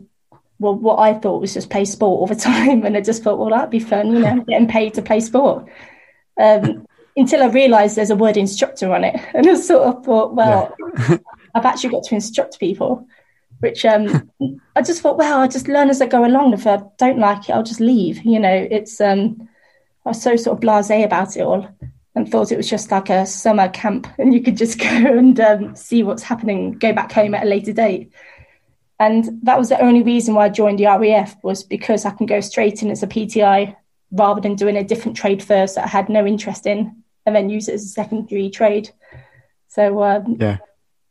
well, 0.59 0.75
what 0.75 0.99
I 0.99 1.13
thought 1.13 1.39
was 1.39 1.53
just 1.53 1.69
play 1.69 1.85
sport 1.85 2.19
all 2.19 2.27
the 2.27 2.35
time. 2.41 2.85
And 2.85 2.95
I 2.95 3.01
just 3.01 3.23
thought, 3.23 3.39
well, 3.39 3.49
that'd 3.49 3.69
be 3.69 3.79
fun, 3.79 4.11
you 4.11 4.19
know, 4.19 4.43
getting 4.47 4.67
paid 4.67 4.93
to 4.95 5.01
play 5.01 5.21
sport. 5.21 5.67
Um, 6.39 6.85
until 7.15 7.43
I 7.43 7.47
realized 7.47 7.95
there's 7.95 8.11
a 8.11 8.15
word 8.15 8.37
instructor 8.37 8.93
on 8.93 9.03
it. 9.03 9.19
And 9.33 9.47
I 9.47 9.55
sort 9.55 9.87
of 9.87 10.05
thought, 10.05 10.35
well, 10.35 10.75
yeah. 10.97 11.17
I've 11.55 11.65
actually 11.65 11.91
got 11.91 12.03
to 12.03 12.15
instruct 12.15 12.59
people, 12.59 13.07
which 13.59 13.85
um, 13.85 14.29
I 14.75 14.81
just 14.81 15.01
thought, 15.01 15.17
well, 15.17 15.39
I'll 15.39 15.47
just 15.47 15.67
learn 15.67 15.89
as 15.89 16.01
I 16.01 16.07
go 16.07 16.25
along. 16.25 16.53
If 16.53 16.67
I 16.67 16.81
don't 16.97 17.19
like 17.19 17.49
it, 17.49 17.53
I'll 17.53 17.63
just 17.63 17.79
leave. 17.79 18.23
You 18.23 18.39
know, 18.39 18.67
it's, 18.69 18.99
um, 19.01 19.49
I 20.05 20.09
was 20.09 20.21
so 20.21 20.35
sort 20.35 20.57
of 20.57 20.61
blase 20.61 20.89
about 20.89 21.35
it 21.37 21.41
all 21.41 21.67
and 22.15 22.29
thought 22.29 22.51
it 22.51 22.57
was 22.57 22.69
just 22.69 22.91
like 22.91 23.09
a 23.09 23.25
summer 23.25 23.69
camp 23.69 24.07
and 24.17 24.33
you 24.33 24.41
could 24.41 24.57
just 24.57 24.79
go 24.79 24.85
and 24.87 25.39
um, 25.39 25.75
see 25.75 26.03
what's 26.03 26.23
happening, 26.23 26.73
go 26.73 26.93
back 26.93 27.11
home 27.11 27.33
at 27.33 27.43
a 27.43 27.49
later 27.49 27.73
date. 27.73 28.11
And 28.99 29.39
that 29.43 29.57
was 29.57 29.69
the 29.69 29.81
only 29.81 30.03
reason 30.03 30.35
why 30.35 30.45
I 30.45 30.49
joined 30.49 30.79
the 30.79 30.85
RAF 30.85 31.41
was 31.41 31.63
because 31.63 32.05
I 32.05 32.11
can 32.11 32.25
go 32.25 32.41
straight 32.41 32.83
in 32.83 32.91
as 32.91 33.01
a 33.01 33.07
PTI 33.07 33.75
rather 34.11 34.41
than 34.41 34.55
doing 34.55 34.75
a 34.75 34.83
different 34.83 35.15
trade 35.15 35.41
first 35.41 35.75
that 35.75 35.85
I 35.85 35.87
had 35.87 36.09
no 36.09 36.25
interest 36.25 36.65
in 36.65 37.03
and 37.25 37.35
then 37.35 37.49
use 37.49 37.69
it 37.69 37.75
as 37.75 37.85
a 37.85 37.87
secondary 37.87 38.49
trade. 38.49 38.89
So 39.69 40.03
um, 40.03 40.35
yeah, 40.39 40.57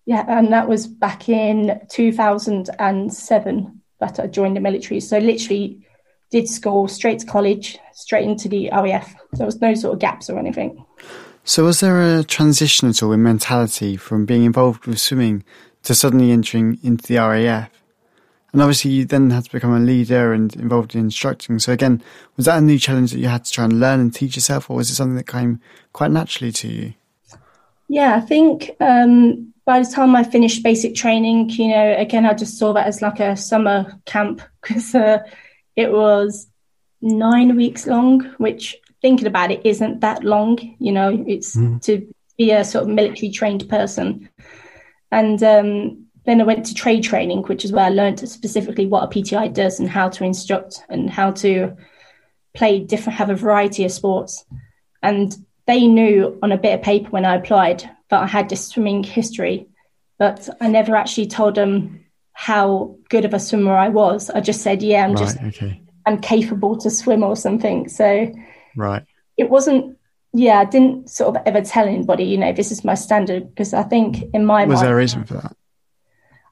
yeah, 0.09 0.25
and 0.27 0.50
that 0.55 0.71
was 0.71 0.87
back 0.87 1.29
in 1.29 1.79
2007 1.91 3.83
that 4.00 4.19
I 4.19 4.27
joined 4.27 4.57
the 4.57 4.61
military. 4.61 5.00
So 5.00 5.19
literally 5.19 5.87
did 6.31 6.49
school 6.49 6.88
straight 6.88 7.18
to 7.18 7.27
college, 7.27 7.79
straight 7.92 8.25
into 8.27 8.49
the 8.49 8.71
RAF. 8.71 9.14
There 9.35 9.44
was 9.44 9.61
no 9.61 9.75
sort 9.75 9.92
of 9.92 10.01
gaps 10.01 10.31
or 10.31 10.38
anything. 10.38 10.83
So, 11.44 11.64
was 11.64 11.81
there 11.81 12.21
a 12.21 12.25
transition 12.25 12.88
at 12.88 13.03
all 13.03 13.12
in 13.12 13.23
mentality 13.23 13.99
from 13.99 14.25
being 14.25 14.44
involved 14.44 14.87
with 14.87 14.99
swimming 14.99 15.44
to 15.83 15.94
suddenly 15.94 16.31
entering 16.31 16.79
into 16.83 17.07
the 17.07 17.16
RAF? 17.16 17.71
And 18.55 18.62
obviously, 18.62 18.92
you 18.92 19.05
then 19.05 19.29
had 19.29 19.44
to 19.44 19.53
become 19.53 19.75
a 19.75 19.79
leader 19.79 20.33
and 20.33 20.57
involved 20.57 20.94
in 20.94 21.03
instructing. 21.03 21.59
So, 21.59 21.71
again, 21.71 22.03
was 22.38 22.47
that 22.47 22.57
a 22.57 22.62
new 22.62 22.79
challenge 22.79 23.12
that 23.12 23.18
you 23.18 23.29
had 23.29 23.44
to 23.44 23.53
try 23.53 23.64
and 23.64 23.79
learn 23.79 24.01
and 24.01 24.14
teach 24.14 24.37
yourself, 24.37 24.71
or 24.71 24.77
was 24.77 24.88
it 24.88 24.94
something 24.94 25.16
that 25.16 25.27
came 25.27 25.61
quite 25.92 26.11
naturally 26.11 26.53
to 26.53 26.68
you? 26.68 26.94
Yeah, 27.88 28.16
I 28.16 28.21
think 28.21 28.71
um, 28.81 29.53
by 29.68 29.81
the 29.81 29.90
time 29.90 30.16
I 30.16 30.24
finished 30.24 30.62
basic 30.62 30.94
training, 30.94 31.50
you 31.50 31.68
know, 31.68 31.94
again, 31.98 32.24
I 32.24 32.33
just 32.33 32.57
saw 32.57 32.72
that 32.72 32.87
as 32.87 33.02
like 33.02 33.20
a 33.20 33.37
summer 33.37 34.00
camp 34.07 34.40
because 34.62 34.94
uh, 34.94 35.18
it 35.76 35.92
was 35.92 36.46
nine 37.02 37.54
weeks 37.54 37.87
long, 37.87 38.24
which 38.38 38.76
thinking 39.02 39.26
about 39.26 39.50
it 39.50 39.66
isn't 39.66 40.00
that 40.00 40.24
long. 40.24 40.59
You 40.78 40.92
know, 40.92 41.22
it's 41.26 41.54
mm. 41.54 41.83
to 41.83 42.11
be 42.38 42.50
a 42.50 42.64
sort 42.64 42.85
of 42.85 42.88
military 42.88 43.31
trained 43.31 43.68
person. 43.68 44.31
And 45.12 45.42
um, 45.42 46.07
then 46.24 46.40
I 46.40 46.44
went 46.44 46.64
to 46.64 46.74
trade 46.74 47.04
training, 47.04 47.42
which 47.42 47.62
is 47.62 47.70
where 47.70 47.85
I 47.85 47.90
learned 47.90 48.26
specifically 48.26 48.87
what 48.87 49.04
a 49.04 49.09
PTI 49.09 49.52
does 49.52 49.78
and 49.81 49.90
how 49.90 50.09
to 50.09 50.24
instruct 50.24 50.83
and 50.88 51.11
how 51.11 51.33
to 51.33 51.76
play 52.54 52.81
different, 52.81 53.18
have 53.18 53.28
a 53.28 53.35
variety 53.35 53.85
of 53.85 53.92
sports. 53.92 54.46
And 55.02 55.37
they 55.66 55.87
knew 55.87 56.38
on 56.42 56.52
a 56.52 56.59
bit 56.59 56.72
of 56.72 56.83
paper 56.83 57.11
when 57.11 57.26
I 57.26 57.35
applied 57.37 57.90
that 58.11 58.23
I 58.23 58.27
had 58.27 58.49
this 58.49 58.66
swimming 58.66 59.03
history, 59.05 59.66
but 60.18 60.49
I 60.61 60.68
never 60.68 60.97
actually 60.97 61.27
told 61.27 61.55
them 61.55 62.05
how 62.33 62.97
good 63.09 63.25
of 63.25 63.35
a 63.35 63.40
swimmer 63.40 63.77
I 63.77 63.88
was. 63.88 64.31
I 64.31 64.40
just 64.40 64.62
said, 64.62 64.83
yeah, 64.83 65.05
I'm 65.05 65.14
right, 65.14 65.18
just 65.18 65.42
okay. 65.42 65.81
I'm 66.07 66.21
capable 66.21 66.77
to 66.79 66.90
swim 66.90 67.23
or 67.23 67.37
something. 67.37 67.88
So 67.88 68.33
right. 68.77 69.05
It 69.37 69.51
wasn't 69.51 69.99
yeah, 70.33 70.61
I 70.61 70.64
didn't 70.64 71.09
sort 71.11 71.35
of 71.35 71.42
ever 71.47 71.62
tell 71.62 71.87
anybody, 71.87 72.25
you 72.25 72.37
know, 72.37 72.53
this 72.53 72.71
is 72.71 72.85
my 72.85 72.94
standard 72.94 73.49
because 73.49 73.73
I 73.73 73.83
think 73.83 74.25
in 74.35 74.44
my 74.44 74.64
was 74.64 74.77
mind, 74.77 74.87
there 74.87 74.94
a 74.94 74.97
reason 74.97 75.25
for 75.25 75.35
that? 75.35 75.57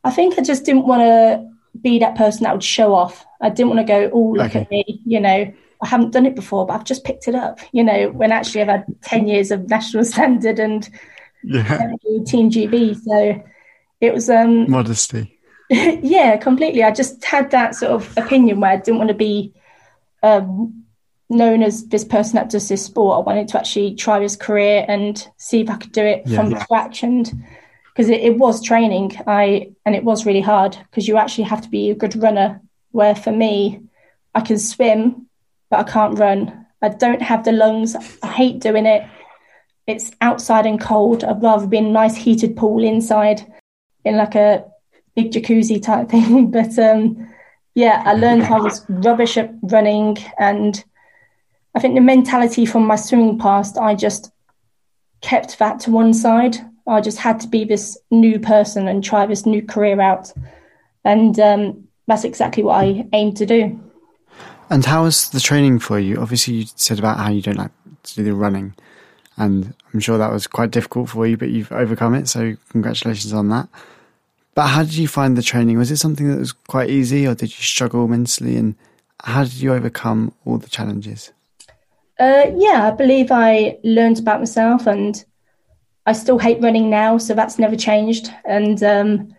I 0.03 0.11
think 0.11 0.39
I 0.39 0.43
just 0.43 0.65
didn't 0.65 0.87
want 0.87 1.03
to 1.03 1.51
be 1.81 1.99
that 1.99 2.17
person 2.17 2.45
that 2.45 2.55
would 2.55 2.65
show 2.65 2.95
off. 2.95 3.27
I 3.41 3.51
didn't 3.51 3.75
want 3.75 3.87
to 3.87 3.93
go, 3.93 4.11
oh, 4.13 4.33
look 4.33 4.51
okay. 4.51 4.61
at 4.61 4.71
me, 4.71 5.03
you 5.05 5.21
know. 5.21 5.53
I 5.83 5.87
haven't 5.87 6.13
done 6.13 6.25
it 6.25 6.35
before, 6.35 6.67
but 6.67 6.73
I've 6.73 6.85
just 6.85 7.05
picked 7.05 7.29
it 7.29 7.35
up, 7.35 7.61
you 7.73 7.85
know, 7.85 8.09
when 8.09 8.33
actually 8.33 8.63
I've 8.63 8.69
had 8.69 8.87
10 9.03 9.29
years 9.29 9.51
of 9.51 9.69
national 9.69 10.05
standard 10.07 10.59
and 10.59 10.89
yeah. 11.47 11.93
Team 12.27 12.51
GB. 12.51 12.97
So 12.97 13.43
it 14.01 14.13
was 14.13 14.29
um 14.29 14.71
modesty. 14.71 15.39
yeah, 15.71 16.37
completely. 16.37 16.83
I 16.83 16.91
just 16.91 17.25
had 17.25 17.51
that 17.51 17.75
sort 17.75 17.93
of 17.93 18.17
opinion 18.17 18.61
where 18.61 18.73
I 18.73 18.77
didn't 18.77 18.99
want 18.99 19.09
to 19.09 19.15
be 19.15 19.53
um, 20.23 20.85
known 21.29 21.63
as 21.63 21.89
this 21.89 22.05
person 22.05 22.37
that 22.37 22.51
does 22.51 22.69
this 22.69 22.85
sport. 22.85 23.17
I 23.17 23.27
wanted 23.27 23.49
to 23.49 23.59
actually 23.59 23.95
try 23.95 24.19
this 24.21 24.37
career 24.37 24.85
and 24.87 25.27
see 25.39 25.61
if 25.61 25.71
I 25.71 25.77
could 25.77 25.93
do 25.93 26.05
it 26.05 26.23
yeah, 26.25 26.37
from 26.37 26.53
yeah. 26.53 26.63
scratch. 26.63 27.03
And 27.03 27.45
because 27.93 28.09
it, 28.09 28.21
it, 28.21 28.39
was 28.39 28.63
training, 28.63 29.19
I 29.27 29.73
and 29.85 29.97
it 29.97 30.05
was 30.05 30.27
really 30.27 30.41
hard 30.41 30.77
because 30.91 31.09
you 31.09 31.17
actually 31.17 31.45
have 31.45 31.63
to 31.63 31.69
be 31.69 31.91
a 31.91 31.95
good 31.95 32.21
runner. 32.23 32.61
Where 32.93 33.15
for 33.15 33.33
me, 33.33 33.81
I 34.35 34.41
can 34.41 34.59
swim, 34.59 35.27
but 35.69 35.81
I 35.81 35.91
can't 35.91 36.19
run. 36.19 36.67
I 36.81 36.91
don't 36.91 37.23
have 37.23 37.45
the 37.45 37.53
lungs. 37.53 37.97
I 38.23 38.29
hate 38.29 38.61
doing 38.61 38.87
it. 38.87 39.07
It's 39.87 40.11
outside 40.21 40.67
and 40.67 40.81
cold. 40.81 41.25
I'd 41.25 41.43
rather 41.43 41.67
be 41.67 41.79
in 41.79 41.87
a 41.87 41.91
nice 41.91 42.17
heated 42.17 42.57
pool 42.57 42.83
inside 42.83 43.43
in 44.05 44.17
like 44.17 44.35
a 44.35 44.65
big 45.15 45.33
jacuzzi 45.33 45.83
type 45.83 46.09
thing. 46.11 46.51
But 46.51 46.79
um, 46.79 47.29
yeah, 47.75 48.03
I 48.07 48.15
learned 48.15 48.45
I 48.45 48.59
was 48.59 48.85
rubbish 48.89 49.37
at 49.37 49.53
running, 49.63 50.17
and 50.39 50.83
I 51.75 51.81
think 51.81 51.95
the 51.95 52.01
mentality 52.01 52.65
from 52.65 52.87
my 52.87 52.97
swimming 52.97 53.39
past, 53.39 53.77
I 53.77 53.95
just 53.95 54.33
kept 55.21 55.59
that 55.59 55.81
to 55.81 55.91
one 55.91 56.15
side. 56.15 56.57
I 56.87 57.01
just 57.01 57.19
had 57.19 57.41
to 57.41 57.49
be 57.49 57.65
this 57.65 57.99
new 58.11 58.39
person 58.39 58.87
and 58.89 59.03
try 59.03 59.27
this 59.27 59.45
new 59.45 59.63
career 59.63 60.01
out, 60.01 60.33
and 61.05 61.39
um, 61.39 61.89
that's 62.07 62.25
exactly 62.25 62.63
what 62.63 62.83
I 62.83 63.07
aimed 63.13 63.37
to 63.39 63.47
do. 63.47 63.81
And 64.71 64.85
how 64.85 65.05
was 65.05 65.29
the 65.31 65.41
training 65.41 65.79
for 65.79 65.99
you? 65.99 66.17
Obviously, 66.17 66.55
you 66.55 66.67
said 66.77 66.99
about 66.99 67.19
how 67.19 67.31
you 67.31 67.43
don't 67.43 67.59
like 67.59 67.73
to 68.05 68.15
do 68.15 68.25
the 68.25 68.35
running, 68.35 68.75
and 69.37 69.75
I'm 69.93 70.01
sure 70.01 70.19
that 70.19 70.33
was 70.33 70.47
quite 70.47 70.71
difficult 70.71 71.11
for 71.11 71.27
you, 71.27 71.37
but 71.37 71.51
you've 71.51 71.73
overcome 71.73 72.15
it. 72.15 72.29
So, 72.29 72.57
congratulations 72.71 73.33
on 73.33 73.49
that. 73.51 73.69
But 74.55 74.69
how 74.69 74.83
did 74.83 74.95
you 74.95 75.07
find 75.07 75.37
the 75.37 75.43
training? 75.43 75.77
Was 75.77 75.91
it 75.91 75.99
something 75.99 76.29
that 76.31 76.39
was 76.39 76.53
quite 76.53 76.89
easy, 76.89 77.27
or 77.27 77.35
did 77.35 77.51
you 77.51 77.63
struggle 77.63 78.09
mentally? 78.09 78.57
And 78.57 78.75
how 79.23 79.45
did 79.45 79.55
you 79.55 79.75
overcome 79.75 80.33
all 80.45 80.59
the 80.59 80.71
challenges? 80.71 81.33
Uh, 82.19 82.51
yeah, 82.57 82.89
I 82.89 82.91
believe 82.93 83.31
I 83.31 83.79
learned 83.85 84.19
about 84.19 84.41
myself, 84.41 84.87
and 84.87 85.23
I 86.07 86.13
still 86.13 86.39
hate 86.39 86.63
running 86.63 86.89
now, 86.89 87.19
so 87.19 87.35
that's 87.35 87.59
never 87.59 87.77
changed. 87.77 88.31
And 88.47 88.83
um, 88.83 89.35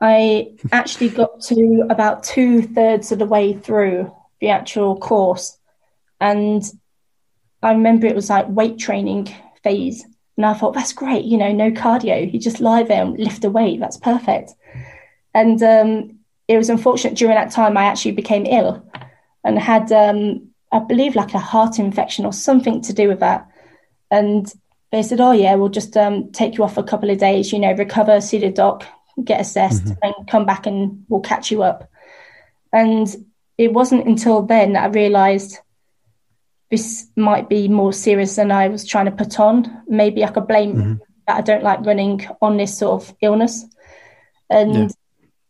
I 0.00 0.52
actually 0.72 1.10
got 1.10 1.42
to 1.42 1.86
about 1.90 2.22
two 2.22 2.62
thirds 2.62 3.12
of 3.12 3.18
the 3.18 3.26
way 3.26 3.52
through 3.52 4.14
the 4.40 4.48
actual 4.48 4.96
course. 4.96 5.58
And 6.20 6.62
I 7.62 7.72
remember 7.72 8.06
it 8.06 8.14
was 8.14 8.30
like 8.30 8.46
weight 8.48 8.78
training 8.78 9.34
phase. 9.62 10.04
And 10.36 10.46
I 10.46 10.54
thought, 10.54 10.72
that's 10.72 10.94
great, 10.94 11.26
you 11.26 11.36
know, 11.36 11.52
no 11.52 11.70
cardio. 11.70 12.32
You 12.32 12.38
just 12.38 12.60
lie 12.60 12.82
there 12.82 13.02
and 13.02 13.18
lift 13.18 13.44
a 13.44 13.50
weight. 13.50 13.78
That's 13.78 13.98
perfect. 13.98 14.54
And 15.34 15.62
um, 15.62 16.18
it 16.48 16.56
was 16.56 16.70
unfortunate 16.70 17.16
during 17.16 17.34
that 17.34 17.52
time 17.52 17.76
I 17.76 17.84
actually 17.84 18.12
became 18.12 18.46
ill 18.46 18.82
and 19.44 19.58
had, 19.58 19.92
um, 19.92 20.48
I 20.72 20.78
believe, 20.78 21.14
like 21.14 21.34
a 21.34 21.38
heart 21.38 21.78
infection 21.78 22.24
or 22.24 22.32
something 22.32 22.80
to 22.82 22.94
do 22.94 23.08
with 23.08 23.20
that. 23.20 23.48
And 24.10 24.50
they 24.92 25.02
said, 25.02 25.20
oh, 25.20 25.32
yeah, 25.32 25.54
we'll 25.54 25.68
just 25.68 25.96
um, 25.96 26.32
take 26.32 26.56
you 26.56 26.64
off 26.64 26.78
a 26.78 26.82
couple 26.82 27.10
of 27.10 27.18
days, 27.18 27.52
you 27.52 27.58
know, 27.58 27.72
recover, 27.74 28.20
see 28.20 28.38
the 28.38 28.50
doc, 28.50 28.84
get 29.22 29.40
assessed, 29.40 29.84
mm-hmm. 29.84 29.98
and 30.02 30.28
come 30.28 30.46
back 30.46 30.66
and 30.66 31.04
we'll 31.08 31.20
catch 31.20 31.50
you 31.50 31.62
up. 31.62 31.90
And 32.72 33.14
it 33.58 33.72
wasn't 33.72 34.06
until 34.06 34.42
then 34.42 34.72
that 34.72 34.84
I 34.84 34.88
realized 34.88 35.58
this 36.70 37.08
might 37.16 37.48
be 37.48 37.68
more 37.68 37.92
serious 37.92 38.36
than 38.36 38.52
I 38.52 38.68
was 38.68 38.86
trying 38.86 39.06
to 39.06 39.10
put 39.10 39.40
on. 39.40 39.82
Maybe 39.88 40.24
I 40.24 40.30
could 40.30 40.46
blame 40.46 40.76
mm-hmm. 40.76 40.94
that 41.26 41.36
I 41.36 41.40
don't 41.40 41.64
like 41.64 41.84
running 41.84 42.26
on 42.40 42.56
this 42.56 42.78
sort 42.78 43.02
of 43.02 43.14
illness. 43.20 43.64
And 44.48 44.74
yeah. 44.74 44.88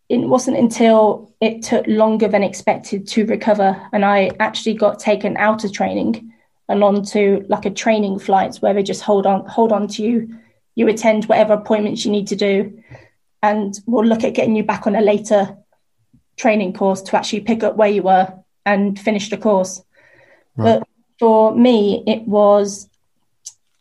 it 0.09 0.27
wasn't 0.27 0.57
until 0.57 1.33
it 1.41 1.63
took 1.63 1.87
longer 1.87 2.29
than 2.29 2.43
expected 2.43 3.07
to 3.09 3.27
recover 3.27 3.81
and 3.93 4.05
I 4.05 4.31
actually 4.41 4.75
got 4.75 4.99
taken 4.99 5.37
out 5.39 5.65
of 5.65 5.73
training 5.73 6.33
and 6.69 6.85
onto 6.85 7.45
like 7.49 7.65
a 7.65 7.71
training 7.71 8.19
flights 8.19 8.61
where 8.61 8.75
they 8.75 8.83
just 8.83 9.03
hold 9.03 9.27
on 9.27 9.47
hold 9.47 9.73
on 9.73 9.89
to 9.89 10.03
you. 10.03 10.39
You 10.75 10.89
attend 10.89 11.25
whatever 11.25 11.55
appointments 11.55 12.05
you 12.05 12.13
need 12.13 12.29
to 12.29 12.37
do 12.37 12.83
and 13.43 13.79
we'll 13.87 14.05
look 14.05 14.25
at 14.25 14.35
getting 14.35 14.57
you 14.57 14.63
back 14.63 14.87
on 14.87 14.97
a 14.97 15.01
later 15.01 15.57
training 16.37 16.73
course 16.73 17.03
to 17.03 17.17
actually 17.17 17.41
pick 17.41 17.63
up 17.63 17.77
where 17.77 17.89
you 17.89 18.03
were 18.03 18.33
and 18.65 18.99
finish 18.99 19.31
the 19.31 19.37
course. 19.37 19.83
Right. 20.57 20.79
But 20.81 20.89
for 21.21 21.55
me, 21.55 22.03
it 22.07 22.27
was, 22.27 22.89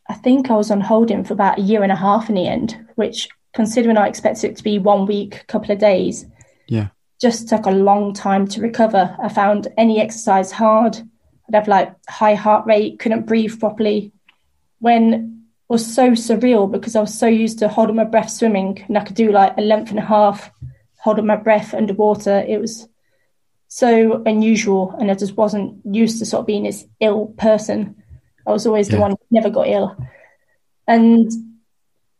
I 0.10 0.13
think 0.13 0.52
I 0.52 0.56
was 0.56 0.69
on 0.69 0.82
holding 0.82 1.23
for 1.23 1.34
about 1.34 1.58
a 1.58 1.62
year 1.62 1.84
and 1.84 1.91
a 1.91 1.95
half 1.95 2.28
in 2.28 2.36
the 2.36 2.45
end, 2.45 2.78
which, 2.95 3.30
considering 3.54 3.95
I 3.95 4.10
expected 4.10 4.52
it 4.52 4.58
to 4.58 4.63
be 4.63 4.78
one 4.78 5.06
week, 5.06 5.47
couple 5.47 5.71
of 5.71 5.80
days, 5.80 6.25
yeah, 6.67 6.89
just 7.21 7.47
took 7.47 7.65
a 7.65 7.71
long 7.71 8.13
time 8.13 8.45
to 8.49 8.62
recover. 8.62 9.15
I 9.23 9.30
found 9.30 9.69
any 9.78 10.02
exercise 10.02 10.52
hard. 10.52 10.97
I'd 10.97 11.56
have 11.56 11.69
like 11.69 11.95
high 12.10 12.36
heart 12.36 12.65
rate, 12.65 12.99
couldn't 12.99 13.25
breathe 13.25 13.58
properly. 13.58 14.12
When 14.80 15.45
was 15.69 15.95
so 15.95 16.12
surreal 16.12 16.69
because 16.69 16.95
I 16.97 17.02
was 17.02 17.17
so 17.17 17.28
used 17.28 17.60
to 17.60 17.69
holding 17.69 17.95
my 17.95 18.04
breath 18.04 18.32
swimming 18.32 18.84
and 18.88 18.97
I 18.97 19.04
could 19.06 19.15
do 19.15 19.32
like 19.32 19.56
a 19.58 19.62
length 19.62 19.91
and 19.91 19.99
a 19.99 20.06
half 20.06 20.52
holding 20.97 21.28
my 21.28 21.38
breath 21.38 21.73
underwater. 21.73 22.43
It 22.47 22.60
was 22.60 22.88
so 23.69 24.23
unusual, 24.25 24.95
and 24.99 25.10
I 25.10 25.13
just 25.13 25.38
wasn't 25.38 25.79
used 25.86 26.19
to 26.19 26.25
sort 26.25 26.41
of 26.41 26.47
being 26.47 26.63
this 26.63 26.86
ill 26.99 27.27
person. 27.38 27.95
I 28.45 28.51
was 28.51 28.65
always 28.65 28.89
yeah. 28.89 28.95
the 28.95 29.01
one 29.01 29.12
who 29.12 29.17
never 29.32 29.49
got 29.49 29.67
ill, 29.67 29.95
and 30.88 31.32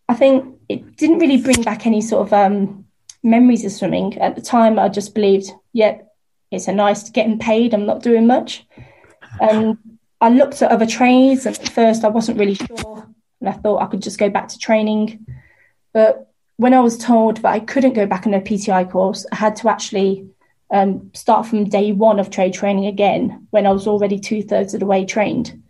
I 0.07 0.13
think 0.13 0.59
it 0.69 0.95
didn't 0.95 1.19
really 1.19 1.41
bring 1.41 1.63
back 1.63 1.85
any 1.88 2.01
sort 2.01 2.27
of 2.27 2.33
um, 2.33 2.85
memories 3.23 3.65
of 3.65 3.71
swimming 3.71 4.17
at 4.19 4.35
the 4.35 4.41
time. 4.41 4.77
I 4.77 4.89
just 4.89 5.15
believed, 5.15 5.51
yeah, 5.73 5.97
it's 6.51 6.67
a 6.67 6.71
nice 6.71 7.09
getting 7.09 7.39
paid. 7.39 7.73
I'm 7.73 7.88
not 7.88 8.03
doing 8.03 8.27
much, 8.27 8.65
and 9.41 9.75
I 10.21 10.29
looked 10.29 10.62
at 10.62 10.71
other 10.71 10.85
trades, 10.85 11.47
and 11.47 11.57
at 11.57 11.69
first 11.69 12.05
I 12.05 12.09
wasn't 12.09 12.38
really 12.38 12.55
sure, 12.55 13.09
and 13.41 13.49
I 13.49 13.53
thought 13.53 13.81
I 13.81 13.88
could 13.88 14.03
just 14.03 14.19
go 14.19 14.29
back 14.29 14.49
to 14.49 14.59
training, 14.59 15.25
but 15.93 16.31
when 16.57 16.75
I 16.75 16.81
was 16.81 16.97
told 16.97 17.38
that 17.38 17.51
I 17.53 17.59
couldn't 17.59 17.93
go 17.93 18.05
back 18.05 18.27
on 18.27 18.33
a 18.35 18.41
PTI 18.41 18.91
course, 18.91 19.25
I 19.31 19.38
had 19.38 19.55
to 19.57 19.69
actually 19.69 20.29
um, 20.71 21.12
start 21.13 21.45
from 21.45 21.69
day 21.69 21.91
one 21.91 22.19
of 22.19 22.29
trade 22.29 22.53
training 22.53 22.86
again 22.86 23.47
when 23.49 23.65
I 23.65 23.71
was 23.71 23.88
already 23.88 24.19
two 24.19 24.43
thirds 24.43 24.73
of 24.73 24.79
the 24.79 24.86
way 24.86 25.05
trained. 25.05 25.62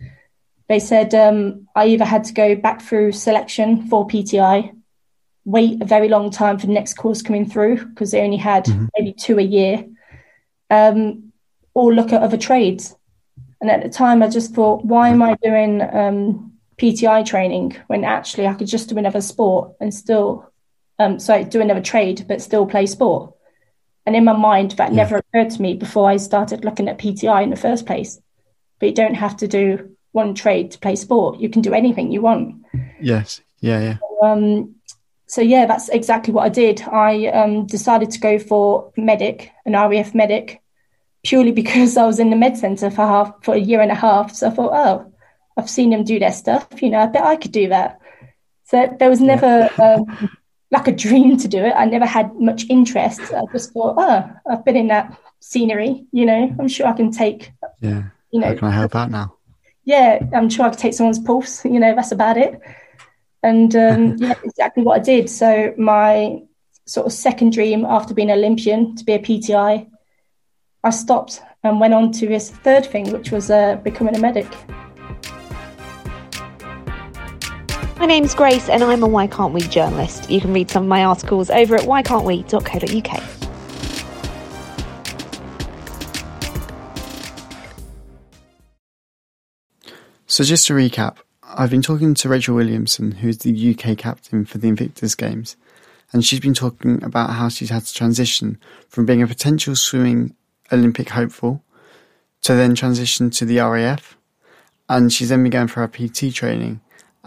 They 0.68 0.80
said 0.80 1.16
um, 1.16 1.68
I 1.76 1.88
either 1.88 2.06
had 2.06 2.26
to 2.26 2.34
go 2.34 2.56
back 2.56 2.82
through 2.82 3.14
selection 3.14 3.88
for 3.88 4.08
PTI, 4.08 4.76
wait 5.46 5.82
a 5.82 5.86
very 5.86 6.10
long 6.10 6.30
time 6.30 6.60
for 6.60 6.68
the 6.68 6.74
next 6.74 6.94
course 6.96 7.22
coming 7.22 7.50
through 7.50 7.86
because 7.86 8.12
they 8.12 8.22
only 8.22 8.38
had 8.38 8.66
mm-hmm. 8.66 8.86
maybe 8.98 9.14
two 9.14 9.40
a 9.40 9.44
year, 9.44 9.86
um, 10.70 11.32
or 11.74 11.94
look 11.94 12.14
at 12.14 12.22
other 12.22 12.38
trades. 12.38 12.96
And 13.62 13.70
at 13.70 13.84
the 13.84 13.90
time, 13.90 14.22
I 14.22 14.30
just 14.30 14.54
thought, 14.54 14.86
why 14.86 15.10
am 15.10 15.22
I 15.22 15.36
doing 15.44 15.82
um, 15.82 16.54
PTI 16.78 17.26
training 17.26 17.76
when 17.88 18.06
actually 18.06 18.48
I 18.48 18.54
could 18.54 18.68
just 18.68 18.90
do 18.90 18.98
another 18.98 19.22
sport 19.22 19.74
and 19.82 19.94
still 19.94 20.50
um, 21.00 21.18
sorry, 21.18 21.46
do 21.46 21.62
another 21.62 21.82
trade, 21.82 22.26
but 22.28 22.42
still 22.42 22.66
play 22.66 22.86
sport. 22.86 23.34
And 24.10 24.16
in 24.16 24.24
my 24.24 24.34
mind, 24.34 24.72
that 24.72 24.90
yeah. 24.90 24.96
never 24.96 25.18
occurred 25.18 25.52
to 25.52 25.62
me 25.62 25.76
before 25.76 26.10
I 26.10 26.18
started 26.18 26.66
looking 26.66 26.90
at 26.90 26.98
PTI 26.98 27.44
in 27.44 27.52
the 27.52 27.56
first 27.56 27.86
place. 27.86 28.20
But 28.80 28.90
you 28.90 28.96
don't 28.96 29.14
have 29.14 29.38
to 29.38 29.48
do 29.48 29.96
one 30.14 30.34
trade 30.34 30.72
to 30.72 30.80
play 30.80 30.96
sport. 30.96 31.40
You 31.40 31.48
can 31.48 31.62
do 31.62 31.76
anything 31.76 32.12
you 32.12 32.20
want. 32.20 32.66
Yes. 33.00 33.40
Yeah. 33.60 33.80
Yeah. 33.80 33.98
So, 34.00 34.26
um, 34.26 34.76
so 35.28 35.42
yeah, 35.42 35.68
that's 35.68 35.90
exactly 35.90 36.34
what 36.34 36.44
I 36.44 36.50
did. 36.50 36.82
I 36.82 37.28
um, 37.28 37.68
decided 37.68 38.10
to 38.10 38.20
go 38.20 38.40
for 38.40 38.92
medic, 38.98 39.52
an 39.68 39.74
RAF 39.74 40.16
medic, 40.16 40.60
purely 41.24 41.52
because 41.62 41.96
I 41.96 42.08
was 42.08 42.18
in 42.18 42.32
the 42.32 42.36
med 42.36 42.58
center 42.58 42.90
for 42.90 43.06
half 43.06 43.32
for 43.44 43.54
a 43.54 43.60
year 43.60 43.80
and 43.80 43.92
a 43.92 43.96
half. 43.96 44.34
So 44.34 44.48
I 44.48 44.50
thought, 44.50 44.72
oh, 44.74 45.14
I've 45.56 45.70
seen 45.70 45.92
them 45.92 46.04
do 46.04 46.18
their 46.18 46.34
stuff. 46.34 46.68
You 46.82 46.90
know, 46.90 46.98
I 47.02 47.06
bet 47.06 47.22
I 47.22 47.36
could 47.36 47.52
do 47.52 47.70
that. 47.70 48.00
So 48.64 48.92
there 48.98 49.10
was 49.12 49.22
never 49.22 49.70
um, 49.78 50.32
like 50.72 50.88
a 50.88 50.92
dream 50.92 51.38
to 51.38 51.48
do 51.48 51.64
it. 51.64 51.74
I 51.76 51.86
never 51.86 52.06
had 52.06 52.36
much 52.36 52.66
interest. 52.70 53.22
I 53.34 53.42
just 53.52 53.74
thought, 53.74 53.96
oh, 53.98 54.30
I've 54.50 54.64
been 54.66 54.76
in 54.76 54.88
that 54.88 55.18
scenery, 55.40 56.06
you 56.12 56.26
know, 56.26 56.56
I'm 56.60 56.68
sure 56.68 56.88
I 56.88 56.94
can 56.94 57.12
take, 57.12 57.52
yeah, 57.82 58.04
you 58.32 58.40
know, 58.40 58.48
how 58.48 58.56
can 58.56 58.68
I 58.68 58.72
help 58.72 58.96
out 58.96 59.10
now? 59.10 59.36
Yeah, 59.86 60.20
I'm 60.34 60.50
sure 60.50 60.66
I 60.66 60.70
could 60.70 60.80
take 60.80 60.94
someone's 60.94 61.20
pulse, 61.20 61.66
you 61.66 61.80
know, 61.80 61.96
that's 61.96 62.12
about 62.12 62.38
it. 62.38 62.60
And 63.42 63.76
um, 63.76 64.16
yeah, 64.20 64.36
exactly 64.44 64.84
what 64.84 65.00
I 65.00 65.04
did. 65.04 65.30
So 65.30 65.74
my 65.78 66.44
sort 66.86 67.08
of 67.08 67.14
second 67.14 67.54
dream 67.54 67.86
after 67.86 68.14
being 68.14 68.30
an 68.30 68.38
Olympian 68.38 68.96
to 68.98 69.04
be 69.04 69.14
a 69.14 69.20
PTI, 69.20 69.90
I 70.84 70.90
stopped 70.92 71.42
and 71.64 71.80
went 71.80 71.94
on 71.94 72.12
to 72.14 72.28
this 72.28 72.52
third 72.52 72.86
thing, 72.86 73.12
which 73.12 73.32
was 73.32 73.50
uh, 73.50 73.76
becoming 73.78 74.16
a 74.16 74.20
medic. 74.20 74.48
My 78.00 78.06
name's 78.06 78.34
Grace 78.34 78.70
and 78.70 78.82
I'm 78.82 79.04
a 79.04 79.08
Why 79.08 79.28
Can't 79.28 79.54
We 79.54 79.60
journalist. 79.60 80.32
You 80.32 80.40
can 80.40 80.54
read 80.54 80.72
some 80.72 80.84
of 80.84 80.88
my 80.88 81.04
articles 81.04 81.50
over 81.50 81.76
at 81.76 81.82
whycan'twe.co.uk. 81.82 83.24
So, 90.28 90.46
just 90.46 90.66
to 90.68 90.74
recap, 90.74 91.18
I've 91.44 91.70
been 91.70 91.82
talking 91.82 92.14
to 92.14 92.30
Rachel 92.30 92.56
Williamson, 92.56 93.12
who's 93.12 93.40
the 93.40 93.76
UK 93.76 93.98
captain 93.98 94.46
for 94.46 94.60
the 94.60 94.70
Invictus 94.70 95.14
Games, 95.14 95.58
and 96.14 96.24
she's 96.24 96.40
been 96.40 96.54
talking 96.54 97.04
about 97.04 97.32
how 97.32 97.50
she's 97.50 97.70
had 97.70 97.84
to 97.84 97.94
transition 97.94 98.58
from 98.88 99.06
being 99.06 99.22
a 99.22 99.28
potential 99.28 99.76
swimming 99.76 100.38
Olympic 100.72 101.10
hopeful 101.10 101.66
to 102.44 102.56
then 102.56 102.76
transition 102.76 103.30
to 103.32 103.44
the 103.44 103.58
RAF, 103.58 104.16
and 104.88 105.12
she's 105.12 105.28
then 105.28 105.44
been 105.44 105.52
going 105.52 105.68
for 105.68 105.82
her 105.82 105.90
PT 105.90 106.34
training 106.34 106.80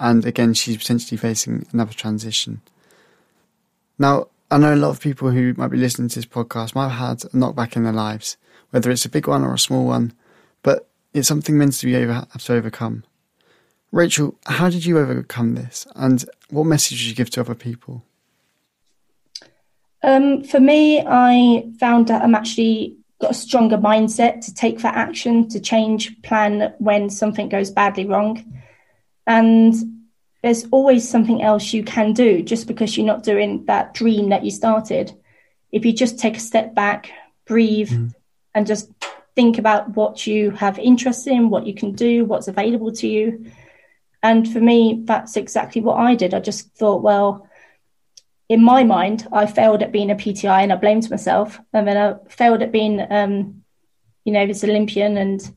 and 0.03 0.27
again, 0.27 0.53
she's 0.53 0.77
potentially 0.77 1.17
facing 1.17 1.65
another 1.73 1.93
transition. 1.93 2.61
Now, 4.01 4.27
I 4.51 4.59
know 4.59 4.75
a 4.75 4.77
lot 4.77 4.91
of 4.91 5.01
people 5.01 5.31
who 5.31 5.55
might 5.57 5.71
be 5.71 5.77
listening 5.77 6.09
to 6.09 6.17
this 6.17 6.27
podcast 6.27 6.75
might 6.75 6.89
have 6.89 7.21
had 7.21 7.25
a 7.25 7.37
knockback 7.37 7.77
in 7.77 7.85
their 7.85 7.93
lives, 7.93 8.37
whether 8.71 8.91
it's 8.91 9.05
a 9.05 9.09
big 9.09 9.29
one 9.29 9.45
or 9.45 9.55
a 9.55 9.59
small 9.59 9.87
one, 9.87 10.13
but 10.65 10.89
it's 11.15 11.29
something 11.29 11.57
meant 11.57 11.75
to 11.75 11.87
be 11.87 11.95
over, 11.95 12.15
have 12.15 12.43
to 12.43 12.55
overcome. 12.55 13.05
Rachel, 13.93 14.35
how 14.47 14.69
did 14.69 14.85
you 14.85 14.99
overcome 14.99 15.55
this, 15.55 15.87
and 15.95 16.25
what 16.51 16.65
message 16.65 16.99
did 16.99 17.07
you 17.07 17.15
give 17.15 17.31
to 17.31 17.41
other 17.41 17.55
people? 17.55 18.03
Um, 20.03 20.43
for 20.43 20.59
me, 20.59 21.01
I 21.07 21.71
found 21.79 22.09
that 22.09 22.23
I'm 22.23 22.35
actually 22.35 22.97
got 23.21 23.31
a 23.31 23.35
stronger 23.35 23.79
mindset 23.79 24.45
to 24.47 24.53
take 24.53 24.81
that 24.81 24.97
action, 24.97 25.49
to 25.51 25.61
change 25.61 26.21
plan 26.23 26.75
when 26.79 27.09
something 27.09 27.49
goes 27.49 27.71
badly 27.71 28.05
wrong. 28.05 28.45
And 29.29 29.92
there's 30.43 30.67
always 30.71 31.09
something 31.09 31.43
else 31.43 31.73
you 31.73 31.85
can 31.85 32.13
do 32.13 32.43
just 32.43 32.67
because 32.67 32.97
you're 32.97 33.07
not 33.07 33.23
doing 33.23 33.65
that 33.67 33.95
dream 33.95 34.31
that 34.31 34.45
you 34.45 34.51
started. 34.51 35.13
If 35.71 35.85
you 35.85 35.93
just 35.93 36.19
take 36.19 36.37
a 36.37 36.41
step 36.41 36.75
back, 36.75 37.11
breathe, 37.47 37.91
mm. 37.91 38.13
and 38.55 38.67
just 38.67 38.91
think 39.35 39.59
about 39.59 39.97
what 39.97 40.27
you 40.27 40.51
have 40.51 40.79
interest 40.79 41.27
in, 41.27 41.49
what 41.49 41.67
you 41.67 41.75
can 41.75 41.93
do, 41.93 42.25
what's 42.25 42.49
available 42.49 42.93
to 42.93 43.07
you. 43.07 43.47
And 44.23 44.51
for 44.51 44.61
me, 44.61 45.03
that's 45.05 45.37
exactly 45.37 45.81
what 45.81 45.99
I 45.99 46.15
did. 46.15 46.35
I 46.35 46.41
just 46.41 46.75
thought, 46.75 47.03
well, 47.03 47.49
in 48.49 48.63
my 48.63 48.85
mind, 48.85 49.27
I 49.33 49.47
failed 49.47 49.83
at 49.83 49.93
being 49.93 50.11
a 50.11 50.15
PTI 50.15 50.63
and 50.63 50.73
I 50.73 50.77
blamed 50.77 51.09
myself. 51.09 51.59
And 51.73 51.87
then 51.87 51.97
I 51.97 52.17
failed 52.29 52.63
at 52.63 52.73
being, 52.73 53.01
um, 53.11 53.63
you 54.25 54.33
know, 54.33 54.47
this 54.47 54.65
Olympian 54.65 55.17
and 55.17 55.57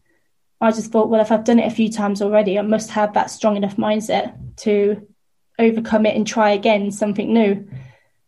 I 0.61 0.71
just 0.71 0.91
thought, 0.91 1.09
well, 1.09 1.21
if 1.21 1.31
I've 1.31 1.43
done 1.43 1.59
it 1.59 1.71
a 1.71 1.75
few 1.75 1.91
times 1.91 2.21
already, 2.21 2.57
I 2.57 2.61
must 2.61 2.89
have 2.91 3.13
that 3.13 3.29
strong 3.29 3.57
enough 3.57 3.75
mindset 3.75 4.35
to 4.57 5.05
overcome 5.59 6.05
it 6.05 6.15
and 6.15 6.25
try 6.25 6.51
again 6.51 6.91
something 6.91 7.33
new. 7.33 7.67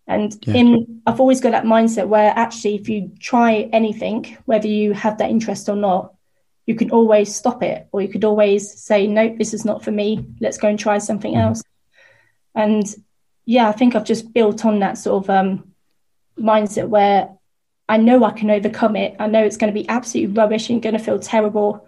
And 0.07 0.37
Yeah. 0.45 0.55
in 0.55 1.01
I've 1.05 1.19
always 1.19 1.41
got 1.41 1.51
that 1.51 1.65
mindset 1.65 2.07
where 2.07 2.31
actually 2.35 2.75
if 2.75 2.89
you 2.89 3.11
try 3.19 3.69
anything, 3.73 4.37
whether 4.45 4.67
you 4.67 4.93
have 4.93 5.17
that 5.17 5.29
interest 5.29 5.69
or 5.69 5.75
not, 5.75 6.13
you 6.65 6.75
can 6.75 6.91
always 6.91 7.33
stop 7.33 7.63
it 7.63 7.87
or 7.91 8.01
you 8.01 8.09
could 8.09 8.25
always 8.25 8.71
say, 8.71 9.07
Nope, 9.07 9.37
this 9.37 9.53
is 9.53 9.65
not 9.65 9.83
for 9.83 9.91
me. 9.91 10.25
Let's 10.41 10.57
go 10.57 10.67
and 10.67 10.79
try 10.79 10.97
something 10.97 11.35
else. 11.35 11.63
And 12.55 12.85
yeah, 13.45 13.69
I 13.69 13.71
think 13.71 13.95
I've 13.95 14.03
just 14.03 14.33
built 14.33 14.65
on 14.65 14.79
that 14.79 14.97
sort 14.97 15.23
of 15.23 15.29
um, 15.29 15.71
mindset 16.37 16.89
where 16.89 17.29
I 17.87 17.97
know 17.97 18.23
I 18.25 18.31
can 18.31 18.49
overcome 18.49 18.97
it. 18.97 19.15
I 19.19 19.27
know 19.27 19.43
it's 19.43 19.55
going 19.55 19.73
to 19.73 19.79
be 19.79 19.87
absolutely 19.87 20.33
rubbish 20.33 20.69
and 20.69 20.81
going 20.81 20.97
to 20.97 21.03
feel 21.03 21.19
terrible 21.19 21.87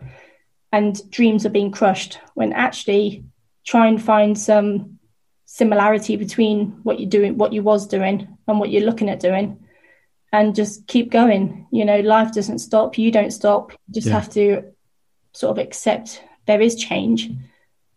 and 0.71 1.09
dreams 1.11 1.45
are 1.45 1.49
being 1.49 1.71
crushed 1.71 2.19
when 2.35 2.53
actually 2.53 3.23
try 3.65 3.87
and 3.87 4.01
find 4.01 4.37
some 4.37 4.99
similarity 5.45 6.15
between 6.15 6.67
what 6.83 6.99
you're 6.99 7.09
doing, 7.09 7.37
what 7.37 7.53
you 7.53 7.63
was 7.63 7.87
doing 7.87 8.27
and 8.47 8.59
what 8.59 8.69
you're 8.69 8.85
looking 8.85 9.09
at 9.09 9.19
doing 9.19 9.59
and 10.31 10.55
just 10.55 10.85
keep 10.87 11.11
going. 11.11 11.65
You 11.71 11.85
know, 11.85 11.99
life 12.01 12.31
doesn't 12.33 12.59
stop. 12.59 12.97
You 12.97 13.11
don't 13.11 13.31
stop. 13.31 13.71
You 13.71 13.93
just 13.95 14.07
Yeah. 14.07 14.13
have 14.13 14.29
to 14.33 14.63
sort 15.33 15.57
of 15.57 15.63
accept 15.63 16.23
there 16.45 16.61
is 16.61 16.75
change, 16.75 17.31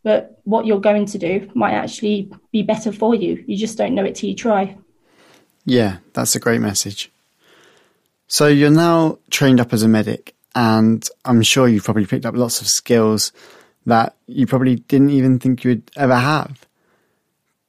but 0.03 0.41
what 0.45 0.67
you're 0.67 0.81
going 0.81 1.07
to 1.07 1.19
do 1.19 1.51
might 1.55 1.73
actually 1.73 2.31
be 2.53 2.63
better 2.63 2.93
for 2.93 3.15
you. 3.15 3.45
You 3.47 3.57
just 3.57 3.79
don't 3.79 3.95
know 3.95 4.05
it 4.05 4.15
till 4.15 4.31
you 4.31 4.37
try. 4.37 4.77
Yeah, 5.65 5.99
that's 6.13 6.35
a 6.35 6.41
great 6.41 6.61
message. 6.61 7.11
So 8.29 8.47
you're 8.47 8.71
now 8.71 9.19
trained 9.31 9.61
up 9.61 9.73
as 9.73 9.83
a 9.83 9.89
medic, 9.89 10.35
and 10.55 11.09
I'm 11.25 11.43
sure 11.43 11.69
you've 11.69 11.85
probably 11.85 12.07
picked 12.07 12.27
up 12.27 12.35
lots 12.35 12.61
of 12.61 12.69
skills 12.69 13.33
that 13.87 14.15
you 14.27 14.47
probably 14.47 14.77
didn't 14.77 15.11
even 15.11 15.39
think 15.39 15.65
you 15.65 15.71
would 15.73 15.91
ever 15.97 16.17
have. 16.17 16.67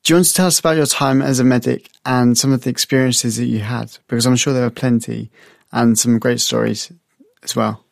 Do 0.04 0.14
you 0.14 0.18
want 0.18 0.28
to 0.28 0.34
tell 0.34 0.48
us 0.48 0.60
about 0.60 0.76
your 0.76 0.86
time 0.86 1.22
as 1.22 1.40
a 1.40 1.44
medic 1.44 1.90
and 2.06 2.38
some 2.38 2.52
of 2.52 2.64
the 2.64 2.70
experiences 2.70 3.38
that 3.38 3.46
you 3.46 3.60
had? 3.60 3.98
Because 4.08 4.26
I'm 4.26 4.36
sure 4.36 4.54
there 4.54 4.64
were 4.64 4.70
plenty 4.70 5.32
and 5.72 5.98
some 5.98 6.20
great 6.20 6.42
stories 6.42 6.92
as 7.42 7.56
well. 7.56 7.84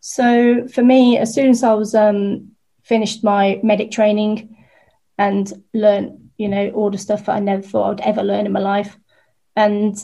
So 0.00 0.68
for 0.68 0.82
me, 0.82 1.18
as 1.18 1.34
soon 1.34 1.48
as 1.48 1.62
I 1.62 1.74
was 1.74 1.94
um, 1.94 2.52
finished 2.82 3.24
my 3.24 3.58
medic 3.62 3.90
training 3.90 4.56
and 5.18 5.52
learned, 5.72 6.30
you 6.36 6.48
know, 6.48 6.68
all 6.70 6.90
the 6.90 6.98
stuff 6.98 7.26
that 7.26 7.36
I 7.36 7.40
never 7.40 7.62
thought 7.62 8.00
I'd 8.00 8.08
ever 8.08 8.22
learn 8.22 8.46
in 8.46 8.52
my 8.52 8.60
life, 8.60 8.96
and 9.56 9.96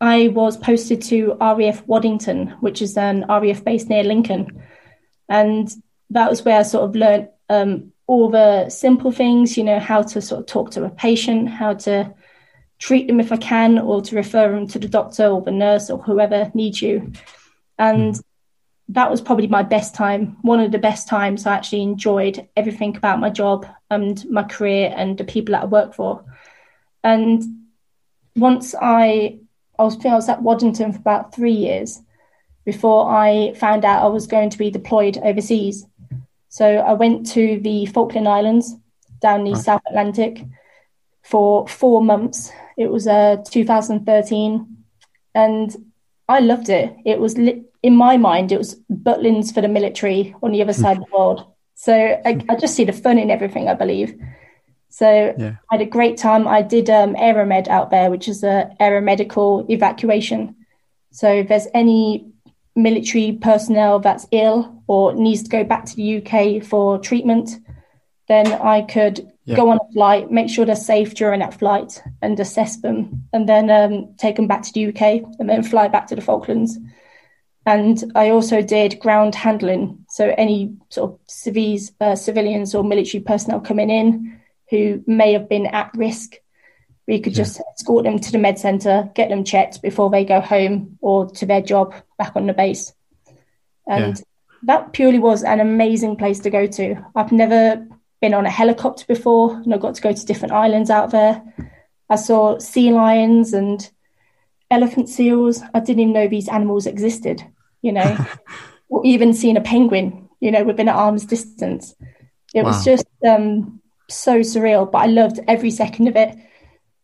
I 0.00 0.28
was 0.28 0.56
posted 0.56 1.02
to 1.02 1.36
RAF 1.40 1.86
Waddington, 1.86 2.48
which 2.60 2.82
is 2.82 2.96
an 2.96 3.24
RAF 3.28 3.64
base 3.64 3.86
near 3.86 4.04
Lincoln, 4.04 4.62
and 5.28 5.68
that 6.10 6.30
was 6.30 6.44
where 6.44 6.60
I 6.60 6.62
sort 6.62 6.84
of 6.84 6.94
learned 6.94 7.28
um, 7.48 7.92
all 8.06 8.30
the 8.30 8.70
simple 8.70 9.10
things, 9.10 9.56
you 9.56 9.64
know, 9.64 9.78
how 9.80 10.02
to 10.02 10.20
sort 10.20 10.40
of 10.40 10.46
talk 10.46 10.70
to 10.72 10.84
a 10.84 10.90
patient, 10.90 11.48
how 11.48 11.74
to 11.74 12.14
treat 12.78 13.08
them 13.08 13.20
if 13.20 13.32
I 13.32 13.36
can, 13.36 13.78
or 13.78 14.00
to 14.02 14.16
refer 14.16 14.52
them 14.52 14.68
to 14.68 14.78
the 14.78 14.88
doctor 14.88 15.26
or 15.26 15.42
the 15.42 15.50
nurse 15.50 15.90
or 15.90 15.98
whoever 15.98 16.50
needs 16.54 16.80
you, 16.80 17.12
and 17.78 18.14
that 18.90 19.10
was 19.10 19.20
probably 19.20 19.46
my 19.46 19.62
best 19.62 19.94
time, 19.94 20.36
one 20.42 20.60
of 20.60 20.72
the 20.72 20.78
best 20.78 21.08
times 21.08 21.44
I 21.44 21.54
actually 21.54 21.82
enjoyed 21.82 22.48
everything 22.56 22.96
about 22.96 23.20
my 23.20 23.28
job 23.28 23.66
and 23.90 24.24
my 24.30 24.44
career 24.44 24.92
and 24.96 25.18
the 25.18 25.24
people 25.24 25.52
that 25.52 25.64
I 25.64 25.66
work 25.66 25.94
for. 25.94 26.24
And 27.04 27.42
once 28.34 28.74
I, 28.80 29.40
I 29.78 29.84
was, 29.84 30.04
I 30.04 30.14
was 30.14 30.28
at 30.28 30.42
Waddington 30.42 30.92
for 30.92 30.98
about 30.98 31.34
three 31.34 31.52
years 31.52 32.00
before 32.64 33.10
I 33.10 33.54
found 33.54 33.84
out 33.84 34.02
I 34.02 34.08
was 34.08 34.26
going 34.26 34.50
to 34.50 34.58
be 34.58 34.70
deployed 34.70 35.18
overseas. 35.18 35.86
So 36.48 36.66
I 36.66 36.92
went 36.94 37.26
to 37.32 37.60
the 37.60 37.86
Falkland 37.86 38.28
Islands 38.28 38.74
down 39.20 39.44
the 39.44 39.54
South 39.54 39.82
Atlantic 39.88 40.44
for 41.22 41.66
four 41.68 42.02
months. 42.02 42.50
It 42.76 42.90
was 42.90 43.06
uh, 43.06 43.36
2013, 43.50 44.76
and 45.34 45.76
I 46.28 46.40
loved 46.40 46.68
it. 46.68 46.94
It 47.04 47.18
was 47.20 47.36
lit 47.36 47.68
in 47.82 47.94
my 47.94 48.16
mind, 48.16 48.52
it 48.52 48.58
was 48.58 48.80
Butlins 48.90 49.54
for 49.54 49.60
the 49.60 49.68
military 49.68 50.34
on 50.42 50.52
the 50.52 50.62
other 50.62 50.72
side 50.72 50.96
of 50.96 51.04
the 51.04 51.16
world. 51.16 51.46
So 51.74 51.94
I, 51.94 52.40
I 52.48 52.56
just 52.56 52.74
see 52.74 52.84
the 52.84 52.92
fun 52.92 53.18
in 53.18 53.30
everything, 53.30 53.68
I 53.68 53.74
believe. 53.74 54.18
So 54.98 55.32
Yeah. 55.38 55.54
I 55.70 55.76
had 55.76 55.80
a 55.80 55.86
great 55.86 56.16
time. 56.16 56.48
I 56.48 56.60
did 56.60 56.90
um, 56.90 57.14
Aeromed 57.14 57.68
out 57.68 57.90
there, 57.90 58.10
which 58.10 58.26
is 58.26 58.42
a 58.42 58.68
aeromedical 58.80 59.64
evacuation. 59.70 60.56
So 61.12 61.32
if 61.32 61.46
there's 61.48 61.68
any 61.72 62.26
military 62.74 63.38
personnel 63.40 64.00
that's 64.00 64.26
ill 64.32 64.82
or 64.88 65.14
needs 65.14 65.44
to 65.44 65.50
go 65.50 65.62
back 65.62 65.84
to 65.86 65.94
the 65.96 66.16
UK 66.18 66.64
for 66.64 66.98
treatment, 66.98 67.50
then 68.26 68.46
I 68.52 68.82
could 68.82 69.30
Yeah. 69.44 69.56
go 69.56 69.68
on 69.70 69.78
a 69.78 69.92
flight, 69.92 70.32
make 70.32 70.50
sure 70.50 70.66
they're 70.66 70.74
safe 70.94 71.14
during 71.14 71.40
that 71.40 71.54
flight, 71.54 72.02
and 72.20 72.38
assess 72.40 72.76
them, 72.80 73.22
and 73.32 73.48
then 73.48 73.70
um, 73.70 74.14
take 74.18 74.34
them 74.36 74.48
back 74.48 74.62
to 74.62 74.72
the 74.72 74.86
UK, 74.88 75.22
and 75.38 75.48
then 75.48 75.62
fly 75.62 75.86
back 75.88 76.08
to 76.08 76.16
the 76.16 76.20
Falklands. 76.20 76.76
And 77.64 77.96
I 78.16 78.30
also 78.30 78.62
did 78.62 78.98
ground 78.98 79.34
handling. 79.36 80.04
So 80.08 80.34
any 80.36 80.74
sort 80.90 81.12
of 81.12 81.18
civvies, 81.28 81.92
uh, 82.00 82.16
civilians 82.16 82.74
or 82.74 82.82
military 82.82 83.22
personnel 83.22 83.60
coming 83.60 83.90
in 83.90 84.37
who 84.70 85.02
may 85.06 85.32
have 85.32 85.48
been 85.48 85.66
at 85.66 85.90
risk, 85.96 86.36
we 87.06 87.20
could 87.20 87.34
just 87.34 87.60
escort 87.74 88.04
them 88.04 88.18
to 88.18 88.32
the 88.32 88.38
med 88.38 88.58
centre, 88.58 89.10
get 89.14 89.30
them 89.30 89.44
checked 89.44 89.80
before 89.80 90.10
they 90.10 90.24
go 90.24 90.40
home 90.40 90.98
or 91.00 91.30
to 91.30 91.46
their 91.46 91.62
job 91.62 91.94
back 92.18 92.36
on 92.36 92.46
the 92.46 92.52
base. 92.52 92.92
And 93.86 94.16
Yeah. 94.16 94.22
that 94.64 94.92
purely 94.92 95.18
was 95.18 95.42
an 95.42 95.60
amazing 95.60 96.16
place 96.16 96.40
to 96.40 96.50
go 96.50 96.66
to. 96.66 96.96
I've 97.14 97.32
never 97.32 97.86
been 98.20 98.34
on 98.34 98.44
a 98.44 98.50
helicopter 98.50 99.06
before, 99.06 99.54
and 99.54 99.72
I 99.72 99.78
got 99.78 99.94
to 99.94 100.02
go 100.02 100.12
to 100.12 100.26
different 100.26 100.52
islands 100.52 100.90
out 100.90 101.10
there. 101.10 101.42
I 102.10 102.16
saw 102.16 102.58
sea 102.58 102.90
lions 102.90 103.54
and 103.54 103.88
elephant 104.70 105.08
seals. 105.08 105.62
I 105.72 105.80
didn't 105.80 106.00
even 106.00 106.12
know 106.12 106.28
these 106.28 106.48
animals 106.48 106.86
existed, 106.86 107.42
you 107.80 107.92
know, 107.92 108.18
or 108.90 109.04
even 109.06 109.32
seen 109.32 109.56
a 109.56 109.62
penguin, 109.62 110.28
you 110.40 110.50
know, 110.50 110.64
within 110.64 110.88
an 110.88 110.94
arm's 110.94 111.24
distance. 111.24 111.94
It 112.54 112.64
Wow. 112.64 112.70
was 112.70 112.84
just 112.84 113.06
um, 113.26 113.80
so 114.08 114.40
surreal, 114.40 114.90
but 114.90 114.98
I 114.98 115.06
loved 115.06 115.40
every 115.46 115.70
second 115.70 116.08
of 116.08 116.16
it. 116.16 116.36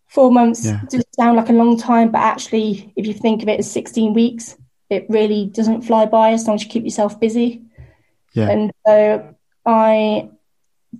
Four 0.08 0.30
months 0.30 0.64
Yeah. 0.64 0.80
does 0.88 1.04
sound 1.14 1.36
like 1.36 1.48
a 1.48 1.52
long 1.52 1.76
time, 1.78 2.10
but 2.10 2.20
actually, 2.20 2.92
if 2.96 3.06
you 3.06 3.12
think 3.14 3.42
of 3.42 3.48
it 3.48 3.58
as 3.58 3.70
16 3.70 4.14
weeks, 4.14 4.56
it 4.90 5.06
really 5.08 5.46
doesn't 5.46 5.82
fly 5.82 6.06
by 6.06 6.32
as 6.32 6.46
long 6.46 6.56
as 6.56 6.62
you 6.64 6.70
keep 6.70 6.84
yourself 6.84 7.18
busy. 7.18 7.62
Yeah. 8.32 8.48
And 8.50 8.72
so 8.86 9.34
I 9.66 10.28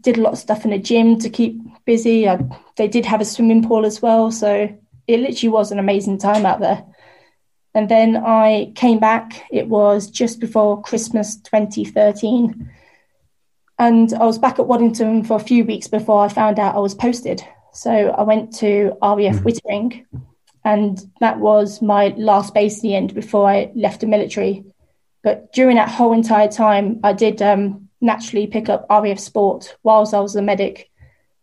did 0.01 0.19
a 0.19 0.21
lot 0.21 0.33
of 0.33 0.38
stuff 0.38 0.64
in 0.64 0.71
the 0.73 0.79
gym 0.79 1.19
to 1.21 1.31
keep 1.31 1.61
busy. 1.85 2.29
I, 2.29 2.38
they 2.77 2.88
did 2.88 3.07
have 3.07 3.21
a 3.21 3.25
swimming 3.25 3.62
pool 3.62 3.87
as 3.87 4.03
well. 4.03 4.31
So 4.33 4.69
it 5.07 5.21
literally 5.21 5.51
was 5.51 5.71
an 5.71 5.79
amazing 5.79 6.19
time 6.19 6.45
out 6.45 6.61
there. 6.61 6.85
And 7.75 7.88
then 7.88 8.17
I 8.17 8.73
came 8.75 8.99
back. 8.99 9.45
It 9.51 9.69
was 9.69 10.09
just 10.11 10.40
before 10.40 10.81
Christmas 10.83 11.37
2013. 11.37 12.71
And 13.78 14.12
I 14.14 14.24
was 14.24 14.38
back 14.38 14.58
at 14.58 14.66
Waddington 14.66 15.24
for 15.24 15.37
a 15.37 15.40
few 15.40 15.64
weeks 15.64 15.88
before 15.88 16.24
I 16.24 16.28
found 16.28 16.58
out 16.58 16.76
I 16.76 16.78
was 16.78 16.94
posted. 16.94 17.42
So 17.72 17.90
I 17.90 18.22
went 18.22 18.54
to 18.58 18.96
RAF 19.02 19.42
Wittering, 19.42 20.06
and 20.64 21.00
that 21.20 21.40
was 21.40 21.82
my 21.82 22.14
last 22.16 22.54
base 22.54 22.82
in 22.82 22.88
the 22.88 22.94
end 22.94 23.14
before 23.14 23.48
I 23.48 23.72
left 23.74 24.00
the 24.00 24.06
military. 24.06 24.64
But 25.24 25.52
during 25.52 25.76
that 25.76 25.88
whole 25.88 26.12
entire 26.12 26.48
time, 26.48 27.00
I 27.02 27.14
did 27.14 27.42
um, 27.42 27.88
naturally 28.00 28.46
pick 28.46 28.68
up 28.68 28.87
RAF 28.88 29.18
sport 29.18 29.76
whilst 29.82 30.14
I 30.14 30.20
was 30.20 30.37
a 30.37 30.42
medic 30.42 30.90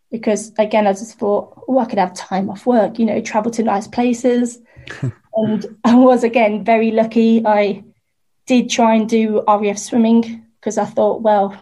because, 0.10 0.54
again, 0.58 0.88
I 0.88 0.94
just 0.94 1.18
thought, 1.20 1.64
oh, 1.68 1.80
I 1.80 1.86
could 1.86 2.00
have 2.00 2.14
time 2.14 2.50
off 2.50 2.66
work, 2.66 3.00
you 3.00 3.06
know, 3.06 3.22
travel 3.22 3.52
to 3.52 3.64
nice 3.64 3.88
places. 3.88 4.60
and 5.34 5.78
I 5.84 5.96
was, 5.96 6.24
again, 6.24 6.64
very 6.64 6.92
lucky. 6.92 7.46
I 7.46 7.84
did 8.46 8.70
try 8.70 8.96
and 8.96 9.10
do 9.10 9.44
RAF 9.48 9.78
swimming 9.78 10.46
because 10.60 10.78
I 10.78 10.86
thought, 10.86 11.22
well, 11.22 11.60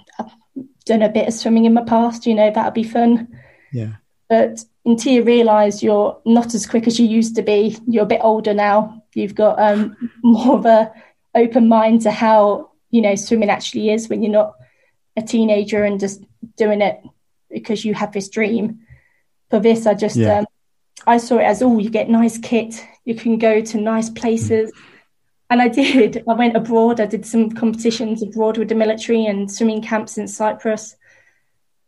done 0.90 1.02
a 1.04 1.10
bit 1.10 1.28
of 1.28 1.34
swimming 1.34 1.66
in 1.66 1.74
my 1.74 1.84
past, 1.84 2.26
you 2.26 2.36
know, 2.36 2.52
that'd 2.52 2.74
be 2.74 2.84
fun. 2.84 3.28
Yeah. 3.72 3.94
But 4.28 4.64
until 4.86 5.14
you 5.14 5.24
realise 5.24 5.82
you're 5.82 6.20
not 6.26 6.54
as 6.54 6.66
quick 6.66 6.88
as 6.88 7.00
you 7.00 7.08
used 7.08 7.36
to 7.36 7.44
be, 7.44 7.78
you're 7.88 8.04
a 8.04 8.14
bit 8.14 8.22
older 8.24 8.54
now. 8.54 9.04
You've 9.14 9.36
got 9.36 9.60
um, 9.60 9.96
more 10.24 10.58
of 10.58 10.66
a 10.66 10.92
open 11.36 11.68
mind 11.68 12.02
to 12.02 12.12
how 12.12 12.72
you 12.90 13.02
know 13.02 13.14
swimming 13.16 13.52
actually 13.52 13.92
is 13.92 14.10
when 14.10 14.24
you're 14.24 14.32
not 14.32 14.56
a 15.16 15.22
teenager 15.22 15.84
and 15.84 16.00
just 16.00 16.24
doing 16.58 16.82
it 16.82 17.00
because 17.50 17.86
you 17.86 17.94
have 17.94 18.12
this 18.12 18.30
dream. 18.30 18.80
For 19.50 19.60
this, 19.60 19.86
I 19.86 19.94
just 19.94 20.16
Yeah. 20.16 20.40
um, 20.40 20.46
I 21.08 21.18
saw 21.18 21.38
it 21.38 21.44
as 21.44 21.62
oh, 21.62 21.80
you 21.80 21.90
get 21.90 22.10
nice 22.10 22.38
kit, 22.38 22.86
you 23.06 23.16
can 23.16 23.38
go 23.38 23.62
to 23.62 23.78
nice 23.80 24.10
places. 24.10 24.72
And 25.50 25.62
I 25.62 25.68
did. 25.68 26.24
I 26.28 26.34
went 26.34 26.56
abroad. 26.56 27.00
I 27.00 27.06
did 27.06 27.26
some 27.26 27.50
competitions 27.52 28.22
abroad 28.22 28.58
with 28.58 28.70
the 28.70 28.76
military 28.76 29.26
and 29.26 29.52
swimming 29.52 29.82
camps 29.82 30.18
in 30.18 30.28
Cyprus. 30.28 30.96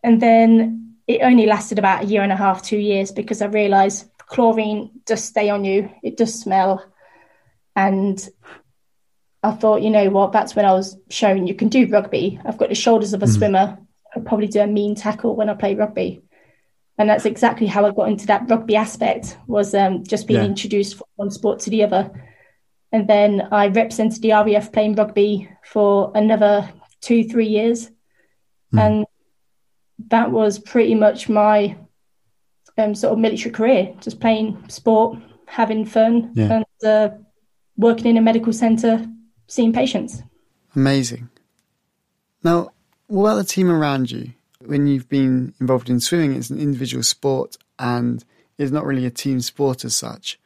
And 0.03 0.21
then 0.21 0.95
it 1.07 1.21
only 1.21 1.45
lasted 1.45 1.77
about 1.77 2.03
a 2.03 2.07
year 2.07 2.23
and 2.23 2.31
a 2.31 2.35
half, 2.37 2.63
two 2.63 2.77
years, 2.77 3.11
because 3.11 3.41
I 3.41 3.45
realised 3.47 4.09
chlorine 4.25 4.89
does 5.05 5.23
stay 5.23 5.49
on 5.49 5.63
you. 5.65 5.91
It 6.01 6.17
does 6.17 6.33
smell. 6.33 6.83
And 7.75 8.27
I 9.43 9.51
thought, 9.51 9.81
you 9.81 9.89
know 9.89 10.09
what, 10.09 10.31
that's 10.31 10.55
when 10.55 10.65
I 10.65 10.73
was 10.73 10.97
showing 11.09 11.47
you 11.47 11.55
can 11.55 11.69
do 11.69 11.87
rugby. 11.87 12.39
I've 12.45 12.57
got 12.57 12.69
the 12.69 12.75
shoulders 12.75 13.13
of 13.13 13.23
a 13.23 13.27
swimmer. 13.27 13.77
I'd 14.15 14.25
probably 14.25 14.47
do 14.47 14.61
a 14.61 14.67
mean 14.67 14.95
tackle 14.95 15.35
when 15.35 15.49
I 15.49 15.53
play 15.53 15.75
rugby. 15.75 16.21
and 16.97 17.09
that's 17.09 17.25
exactly 17.25 17.65
how 17.65 17.85
I 17.85 17.91
got 17.91 18.09
into 18.09 18.27
that 18.27 18.49
rugby 18.49 18.75
aspect. 18.75 19.37
Was 19.47 19.73
um, 19.73 20.03
just 20.03 20.27
being 20.27 20.41
yeah. 20.41 20.45
introduced 20.45 20.97
from 20.97 21.07
one 21.15 21.31
sport 21.31 21.59
to 21.61 21.69
the 21.69 21.83
other, 21.83 22.11
and 22.91 23.07
then 23.07 23.47
I 23.51 23.67
represented 23.67 24.21
the 24.21 24.31
RAF 24.31 24.71
playing 24.71 24.95
rugby 24.95 25.49
for 25.63 26.11
another 26.15 26.69
two, 26.99 27.23
three 27.23 27.47
years, 27.47 27.89
mm. 28.73 28.79
and 28.79 29.05
that 30.09 30.31
was 30.31 30.59
pretty 30.59 30.95
much 30.95 31.29
my 31.29 31.77
um, 32.77 32.95
sort 32.95 33.13
of 33.13 33.19
military 33.19 33.51
career, 33.51 33.93
just 34.01 34.19
playing 34.19 34.63
sport, 34.67 35.17
having 35.45 35.85
fun, 35.85 36.31
yeah. 36.35 36.63
and 36.81 36.87
uh, 36.87 37.09
working 37.77 38.07
in 38.07 38.17
a 38.17 38.21
medical 38.21 38.53
centre, 38.53 39.05
seeing 39.47 39.73
patients. 39.73 40.21
Amazing. 40.75 41.29
Now, 42.43 42.71
what 43.07 43.31
about 43.31 43.35
the 43.35 43.43
team 43.43 43.69
around 43.69 44.11
you? 44.11 44.31
When 44.65 44.87
you've 44.87 45.09
been 45.09 45.53
involved 45.59 45.89
in 45.89 45.99
swimming, 45.99 46.33
it's 46.33 46.49
an 46.49 46.59
individual 46.59 47.03
sport 47.03 47.57
and 47.79 48.23
it's 48.57 48.71
not 48.71 48.85
really 48.85 49.05
a 49.05 49.11
team 49.11 49.41
sport 49.41 49.83
as 49.83 49.95
such. 49.95 50.39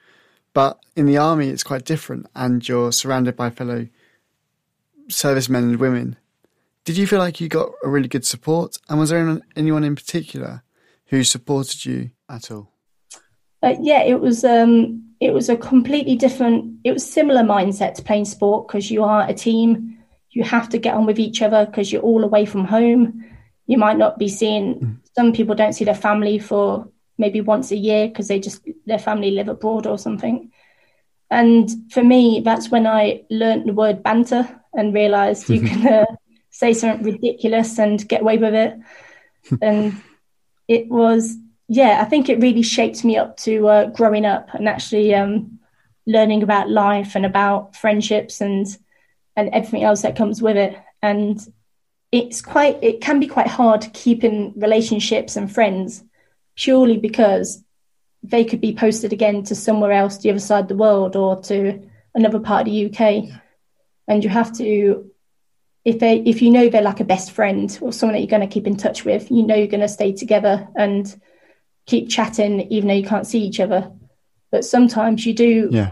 But 0.55 0.79
in 0.95 1.05
the 1.05 1.17
army, 1.17 1.49
it's 1.49 1.63
quite 1.63 1.83
different, 1.83 2.27
and 2.33 2.67
you're 2.67 2.93
surrounded 2.93 3.35
by 3.35 3.49
fellow 3.49 3.89
servicemen 5.09 5.65
and 5.65 5.79
women. 5.81 6.15
Did 6.85 6.97
you 6.97 7.05
feel 7.05 7.19
like 7.19 7.41
you 7.41 7.49
got 7.49 7.71
a 7.83 7.89
really 7.89 8.07
good 8.07 8.25
support? 8.25 8.77
And 8.87 8.97
was 8.97 9.09
there 9.09 9.41
anyone 9.57 9.83
in 9.83 9.95
particular 9.95 10.63
who 11.07 11.25
supported 11.25 11.85
you 11.85 12.11
at 12.29 12.51
all? 12.51 12.71
Uh, 13.61 13.75
yeah, 13.81 14.01
it 14.03 14.21
was. 14.21 14.45
Um, 14.45 15.03
it 15.19 15.33
was 15.33 15.49
a 15.49 15.57
completely 15.57 16.15
different. 16.15 16.79
It 16.85 16.93
was 16.93 17.05
similar 17.05 17.41
mindset 17.41 17.95
to 17.95 18.01
playing 18.01 18.25
sport 18.25 18.67
because 18.67 18.89
you 18.89 19.03
are 19.03 19.27
a 19.27 19.33
team. 19.33 19.97
You 20.31 20.45
have 20.45 20.69
to 20.69 20.77
get 20.77 20.95
on 20.95 21.05
with 21.05 21.19
each 21.19 21.41
other 21.41 21.65
because 21.65 21.91
you're 21.91 22.01
all 22.01 22.23
away 22.23 22.45
from 22.45 22.63
home. 22.63 23.25
You 23.67 23.77
might 23.77 23.97
not 23.97 24.17
be 24.17 24.29
seeing. 24.29 24.75
Mm. 24.75 24.97
Some 25.17 25.33
people 25.33 25.53
don't 25.53 25.73
see 25.73 25.83
their 25.83 25.95
family 25.95 26.39
for 26.39 26.87
maybe 27.17 27.41
once 27.41 27.71
a 27.71 27.77
year 27.77 28.07
because 28.07 28.27
they 28.27 28.39
just 28.39 28.61
their 28.85 28.99
family 28.99 29.31
live 29.31 29.47
abroad 29.47 29.87
or 29.87 29.97
something. 29.97 30.51
And 31.31 31.69
for 31.91 32.03
me, 32.03 32.41
that's 32.41 32.69
when 32.69 32.85
I 32.85 33.23
learned 33.29 33.67
the 33.67 33.73
word 33.73 34.03
banter 34.03 34.47
and 34.73 34.93
realized 34.93 35.49
you 35.49 35.61
can 35.67 35.87
uh, 35.87 36.05
say 36.49 36.73
something 36.73 37.05
ridiculous 37.05 37.79
and 37.79 38.07
get 38.07 38.21
away 38.21 38.37
with 38.37 38.53
it. 38.53 38.77
and 39.61 40.01
it 40.67 40.87
was, 40.89 41.35
yeah, 41.67 41.99
I 42.01 42.05
think 42.05 42.29
it 42.29 42.41
really 42.41 42.61
shaped 42.61 43.03
me 43.03 43.17
up 43.17 43.37
to 43.37 43.67
uh, 43.67 43.85
growing 43.87 44.25
up 44.25 44.53
and 44.53 44.67
actually 44.67 45.13
um, 45.13 45.59
learning 46.05 46.43
about 46.43 46.69
life 46.69 47.15
and 47.15 47.25
about 47.25 47.75
friendships 47.75 48.41
and 48.41 48.67
and 49.37 49.49
everything 49.49 49.83
else 49.83 50.01
that 50.03 50.15
comes 50.15 50.41
with 50.41 50.55
it. 50.55 50.77
And 51.01 51.45
it's 52.11 52.41
quite, 52.41 52.79
it 52.81 53.01
can 53.01 53.19
be 53.19 53.27
quite 53.27 53.47
hard 53.47 53.85
keeping 53.93 54.53
relationships 54.55 55.35
and 55.35 55.51
friends 55.51 56.03
purely 56.55 56.97
because 56.97 57.63
they 58.23 58.43
could 58.43 58.61
be 58.61 58.73
posted 58.73 59.13
again 59.13 59.43
to 59.43 59.55
somewhere 59.55 59.91
else, 59.91 60.17
the 60.17 60.29
other 60.29 60.39
side 60.39 60.63
of 60.63 60.67
the 60.67 60.75
world, 60.75 61.15
or 61.15 61.41
to 61.43 61.87
another 62.13 62.39
part 62.39 62.67
of 62.67 62.73
the 62.73 62.85
UK. 62.85 63.39
And 64.07 64.23
you 64.23 64.29
have 64.29 64.55
to, 64.57 65.11
if 65.83 65.99
they, 65.99 66.19
if 66.19 66.41
you 66.41 66.49
know 66.49 66.69
they're 66.69 66.81
like 66.81 66.99
a 66.99 67.05
best 67.05 67.31
friend 67.31 67.77
or 67.81 67.91
someone 67.91 68.13
that 68.13 68.21
you're 68.21 68.27
going 68.27 68.47
to 68.47 68.53
keep 68.53 68.67
in 68.67 68.77
touch 68.77 69.05
with, 69.05 69.29
you 69.29 69.43
know 69.43 69.55
you're 69.55 69.67
going 69.67 69.81
to 69.81 69.87
stay 69.87 70.13
together 70.13 70.67
and 70.75 71.19
keep 71.85 72.09
chatting, 72.09 72.61
even 72.71 72.87
though 72.87 72.95
you 72.95 73.07
can't 73.07 73.27
see 73.27 73.39
each 73.39 73.59
other. 73.59 73.91
But 74.51 74.65
sometimes 74.65 75.25
you 75.25 75.33
do. 75.33 75.69
Yeah. 75.71 75.91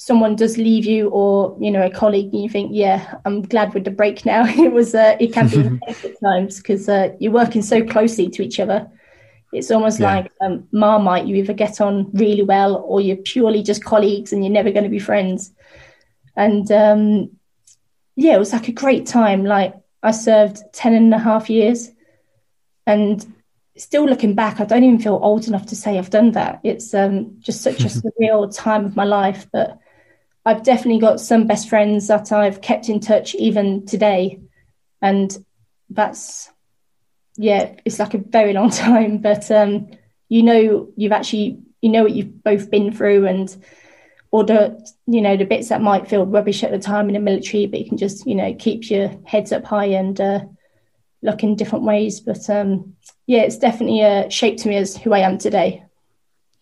Someone 0.00 0.36
does 0.36 0.56
leave 0.56 0.84
you, 0.84 1.08
or 1.08 1.58
you 1.60 1.72
know, 1.72 1.84
a 1.84 1.90
colleague, 1.90 2.32
and 2.32 2.40
you 2.40 2.48
think, 2.48 2.70
"Yeah, 2.72 3.16
I'm 3.24 3.42
glad 3.42 3.74
with 3.74 3.82
the 3.82 3.90
break 3.90 4.24
now." 4.24 4.44
it 4.46 4.72
was, 4.72 4.94
uh, 4.94 5.16
it 5.18 5.32
can 5.32 5.48
be 5.48 5.80
at 5.88 6.20
times 6.22 6.58
because 6.58 6.88
uh, 6.88 7.16
you're 7.18 7.32
working 7.32 7.62
so 7.62 7.84
closely 7.84 8.28
to 8.28 8.44
each 8.44 8.60
other 8.60 8.88
it's 9.52 9.70
almost 9.70 10.00
yeah. 10.00 10.16
like 10.16 10.32
um, 10.40 10.68
Marmite. 10.72 11.26
You 11.26 11.36
either 11.36 11.54
get 11.54 11.80
on 11.80 12.10
really 12.12 12.42
well 12.42 12.76
or 12.76 13.00
you're 13.00 13.16
purely 13.16 13.62
just 13.62 13.84
colleagues 13.84 14.32
and 14.32 14.44
you're 14.44 14.52
never 14.52 14.70
going 14.70 14.84
to 14.84 14.90
be 14.90 14.98
friends. 14.98 15.52
And 16.36 16.70
um, 16.70 17.30
yeah, 18.14 18.34
it 18.34 18.38
was 18.38 18.52
like 18.52 18.68
a 18.68 18.72
great 18.72 19.06
time. 19.06 19.44
Like 19.44 19.74
I 20.02 20.10
served 20.10 20.62
10 20.72 20.94
and 20.94 21.14
a 21.14 21.18
half 21.18 21.48
years 21.48 21.90
and 22.86 23.24
still 23.76 24.04
looking 24.04 24.34
back, 24.34 24.60
I 24.60 24.64
don't 24.64 24.84
even 24.84 24.98
feel 24.98 25.18
old 25.22 25.46
enough 25.48 25.66
to 25.66 25.76
say 25.76 25.98
I've 25.98 26.10
done 26.10 26.32
that. 26.32 26.60
It's 26.64 26.92
um, 26.94 27.36
just 27.38 27.62
such 27.62 27.80
a 27.80 27.84
surreal 27.88 28.54
time 28.54 28.84
of 28.84 28.96
my 28.96 29.04
life. 29.04 29.46
But 29.52 29.78
I've 30.44 30.62
definitely 30.62 31.00
got 31.00 31.20
some 31.20 31.46
best 31.46 31.68
friends 31.68 32.08
that 32.08 32.32
I've 32.32 32.60
kept 32.60 32.88
in 32.88 33.00
touch 33.00 33.34
even 33.34 33.86
today. 33.86 34.40
And 35.00 35.36
that's 35.90 36.50
yeah, 37.38 37.72
it's 37.84 37.98
like 37.98 38.14
a 38.14 38.18
very 38.18 38.52
long 38.52 38.70
time, 38.86 39.18
but 39.18 39.50
um, 39.50 39.88
you 40.28 40.42
know, 40.42 40.88
you've 40.96 41.12
actually, 41.12 41.60
you 41.80 41.88
know 41.88 42.02
what 42.02 42.12
you've 42.12 42.42
both 42.42 42.70
been 42.70 42.92
through 42.92 43.26
and, 43.26 43.56
or 44.30 44.44
the, 44.44 44.86
you 45.06 45.22
know, 45.22 45.36
the 45.36 45.44
bits 45.44 45.70
that 45.70 45.80
might 45.80 46.08
feel 46.08 46.26
rubbish 46.26 46.62
at 46.62 46.70
the 46.70 46.78
time 46.78 47.08
in 47.08 47.14
the 47.14 47.20
military, 47.20 47.66
but 47.66 47.78
you 47.78 47.88
can 47.88 47.96
just, 47.96 48.26
you 48.26 48.34
know, 48.34 48.54
keep 48.58 48.90
your 48.90 49.10
heads 49.24 49.52
up 49.52 49.64
high 49.64 49.86
and 49.86 50.20
uh, 50.20 50.40
look 51.22 51.42
in 51.42 51.56
different 51.56 51.84
ways. 51.84 52.20
But 52.20 52.50
um, 52.50 52.94
yeah, 53.26 53.42
it's 53.42 53.56
definitely 53.56 54.02
uh, 54.02 54.28
shaped 54.28 54.66
me 54.66 54.76
as 54.76 54.96
who 54.96 55.14
I 55.14 55.20
am 55.20 55.38
today. 55.38 55.84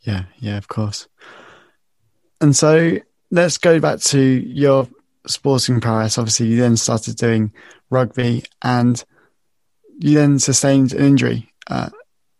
Yeah, 0.02 0.24
yeah, 0.38 0.58
of 0.58 0.68
course. 0.68 1.08
And 2.40 2.54
so 2.54 2.98
let's 3.30 3.58
go 3.58 3.80
back 3.80 4.00
to 4.00 4.20
your 4.20 4.88
sporting 5.26 5.80
prowess. 5.80 6.18
Obviously, 6.18 6.48
you 6.48 6.60
then 6.60 6.76
started 6.76 7.16
doing 7.16 7.52
rugby 7.90 8.44
and 8.62 9.02
you 9.98 10.18
then 10.18 10.38
sustained 10.38 10.92
an 10.92 11.04
injury 11.04 11.52
uh, 11.68 11.88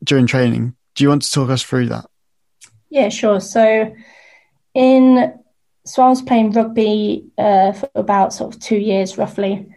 during 0.05 0.27
training. 0.27 0.77
Do 0.95 1.05
you 1.05 1.09
want 1.09 1.23
to 1.23 1.31
talk 1.31 1.49
us 1.51 1.63
through 1.63 1.89
that? 1.89 2.07
Yeah, 2.91 3.09
sure. 3.09 3.41
So, 3.41 3.95
in 4.75 5.39
so 5.85 6.03
I 6.03 6.09
was 6.09 6.23
playing 6.23 6.53
rugby 6.53 7.27
uh, 7.39 7.73
for 7.73 7.91
about 7.95 8.33
sort 8.33 8.55
of 8.55 8.61
two 8.61 8.77
years 8.77 9.19
roughly, 9.19 9.73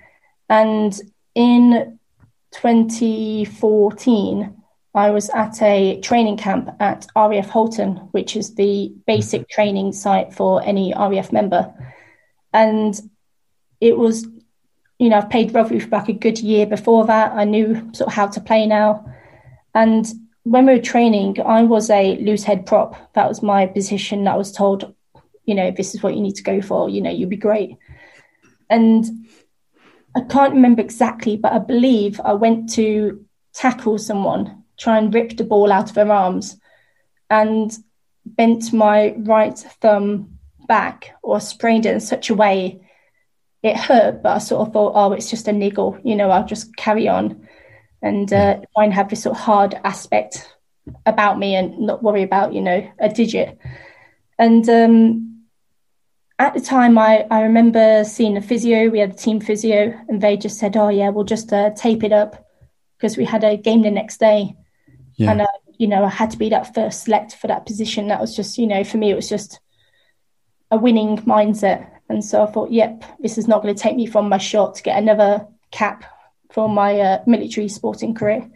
and 0.49 0.99
in 1.35 1.99
2014 2.51 4.55
I 4.95 5.11
was 5.11 5.29
at 5.29 5.61
a 5.61 6.01
training 6.01 6.37
camp 6.37 6.69
at 6.79 7.05
RAF 7.15 7.49
Halton, 7.49 7.97
which 8.11 8.35
is 8.35 8.55
the 8.55 8.91
basic 9.05 9.41
mm-hmm. 9.41 9.51
training 9.51 9.93
site 9.93 10.33
for 10.33 10.63
any 10.63 10.93
RAF 10.97 11.31
member, 11.31 11.71
and 12.53 12.99
it 13.79 13.97
was 13.97 14.27
you 14.99 15.07
know, 15.09 15.17
I've 15.17 15.29
played 15.29 15.53
rugby 15.53 15.79
for 15.79 15.89
like 15.89 16.09
a 16.09 16.13
good 16.13 16.39
year 16.39 16.65
before 16.65 17.05
that. 17.07 17.31
I 17.31 17.45
knew 17.45 17.75
sort 17.93 18.09
of 18.09 18.13
how 18.13 18.27
to 18.27 18.41
play 18.41 18.67
now. 18.67 19.05
And 19.73 20.05
when 20.43 20.65
we 20.65 20.73
were 20.73 20.81
training, 20.81 21.41
I 21.41 21.63
was 21.63 21.89
a 21.89 22.17
loose 22.17 22.43
head 22.43 22.65
prop. 22.65 23.13
That 23.13 23.29
was 23.29 23.41
my 23.41 23.65
position. 23.65 24.27
I 24.27 24.35
was 24.35 24.51
told, 24.51 24.93
you 25.45 25.55
know, 25.55 25.71
this 25.71 25.95
is 25.95 26.03
what 26.03 26.15
you 26.15 26.21
need 26.21 26.35
to 26.35 26.43
go 26.43 26.61
for. 26.61 26.89
You 26.89 27.01
know, 27.01 27.09
you'll 27.09 27.29
be 27.29 27.37
great. 27.37 27.77
And 28.69 29.05
I 30.15 30.21
can't 30.21 30.53
remember 30.53 30.81
exactly, 30.81 31.37
but 31.37 31.53
I 31.53 31.59
believe 31.59 32.19
I 32.23 32.33
went 32.33 32.69
to 32.73 33.25
tackle 33.53 33.97
someone, 33.99 34.63
try 34.77 34.97
and 34.97 35.13
rip 35.13 35.37
the 35.37 35.45
ball 35.45 35.71
out 35.71 35.89
of 35.89 35.95
her 35.95 36.11
arms, 36.11 36.57
and 37.29 37.71
bent 38.25 38.73
my 38.73 39.15
right 39.19 39.57
thumb 39.57 40.37
back 40.67 41.11
or 41.23 41.39
sprained 41.39 41.85
it 41.85 41.93
in 41.93 41.99
such 42.01 42.29
a 42.29 42.35
way 42.35 42.81
it 43.61 43.75
hurt, 43.77 44.23
but 44.23 44.35
I 44.35 44.37
sort 44.37 44.67
of 44.67 44.73
thought, 44.73 44.93
oh, 44.95 45.11
it's 45.13 45.29
just 45.29 45.47
a 45.47 45.51
niggle, 45.51 45.99
you 46.03 46.15
know, 46.15 46.29
I'll 46.29 46.45
just 46.45 46.75
carry 46.75 47.07
on 47.07 47.47
and 48.01 48.31
uh, 48.31 48.59
try 48.73 48.85
and 48.85 48.93
have 48.93 49.09
this 49.09 49.23
sort 49.23 49.35
of 49.35 49.41
hard 49.41 49.79
aspect 49.83 50.55
about 51.05 51.37
me 51.37 51.55
and 51.55 51.79
not 51.79 52.01
worry 52.01 52.23
about, 52.23 52.53
you 52.53 52.61
know, 52.61 52.89
a 52.99 53.09
digit. 53.09 53.57
And 54.37 54.67
um, 54.69 55.43
at 56.39 56.53
the 56.53 56.61
time, 56.61 56.97
I, 56.97 57.27
I 57.29 57.41
remember 57.41 58.05
seeing 58.05 58.37
a 58.37 58.41
physio, 58.41 58.89
we 58.89 58.99
had 58.99 59.11
a 59.11 59.17
team 59.17 59.41
physio, 59.41 59.93
and 60.07 60.21
they 60.21 60.37
just 60.37 60.57
said, 60.57 60.77
oh, 60.77 60.87
yeah, 60.87 61.09
we'll 61.09 61.25
just 61.25 61.51
uh, 61.51 61.71
tape 61.71 62.03
it 62.03 62.13
up 62.13 62.47
because 62.97 63.17
we 63.17 63.25
had 63.25 63.43
a 63.43 63.57
game 63.57 63.81
the 63.81 63.91
next 63.91 64.19
day. 64.19 64.55
Yeah. 65.15 65.31
And, 65.31 65.41
uh, 65.41 65.47
you 65.77 65.87
know, 65.87 66.05
I 66.05 66.09
had 66.09 66.31
to 66.31 66.37
be 66.37 66.49
that 66.49 66.73
first 66.73 67.03
select 67.03 67.35
for 67.35 67.47
that 67.47 67.65
position. 67.65 68.07
That 68.07 68.21
was 68.21 68.33
just, 68.33 68.57
you 68.57 68.67
know, 68.67 68.85
for 68.85 68.97
me, 68.97 69.11
it 69.11 69.15
was 69.15 69.27
just 69.27 69.59
a 70.71 70.77
winning 70.77 71.17
mindset 71.17 71.89
and 72.09 72.25
so 72.25 72.43
I 72.43 72.51
thought, 72.51 72.71
yep, 72.71 73.03
this 73.19 73.37
is 73.37 73.47
not 73.47 73.61
going 73.61 73.73
to 73.73 73.81
take 73.81 73.95
me 73.95 74.07
from 74.07 74.29
my 74.29 74.39
shot 74.39 74.75
to 74.75 74.83
get 74.83 74.97
another 74.97 75.47
cap 75.71 76.03
for 76.51 76.67
my 76.67 76.99
uh, 76.99 77.23
military 77.27 77.69
sporting 77.69 78.15
career. 78.15 78.49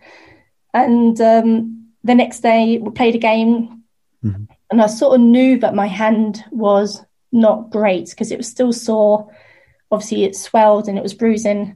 And 0.73 1.19
um, 1.21 1.88
the 2.03 2.15
next 2.15 2.39
day, 2.39 2.80
we 2.80 2.89
played 2.89 3.13
a 3.13 3.19
game, 3.19 3.84
mm-hmm. 4.23 4.45
and 4.71 4.82
I 4.82 4.88
sort 4.88 5.15
of 5.15 5.21
knew 5.21 5.59
that 5.59 5.75
my 5.75 5.86
hand 5.86 6.43
was 6.49 7.05
not 7.32 7.69
great 7.69 8.09
because 8.09 8.32
it 8.32 8.38
was 8.38 8.47
still 8.47 8.73
sore. 8.73 9.32
Obviously, 9.91 10.23
it 10.23 10.36
swelled 10.36 10.88
and 10.88 10.97
it 10.97 11.03
was 11.03 11.13
bruising, 11.13 11.75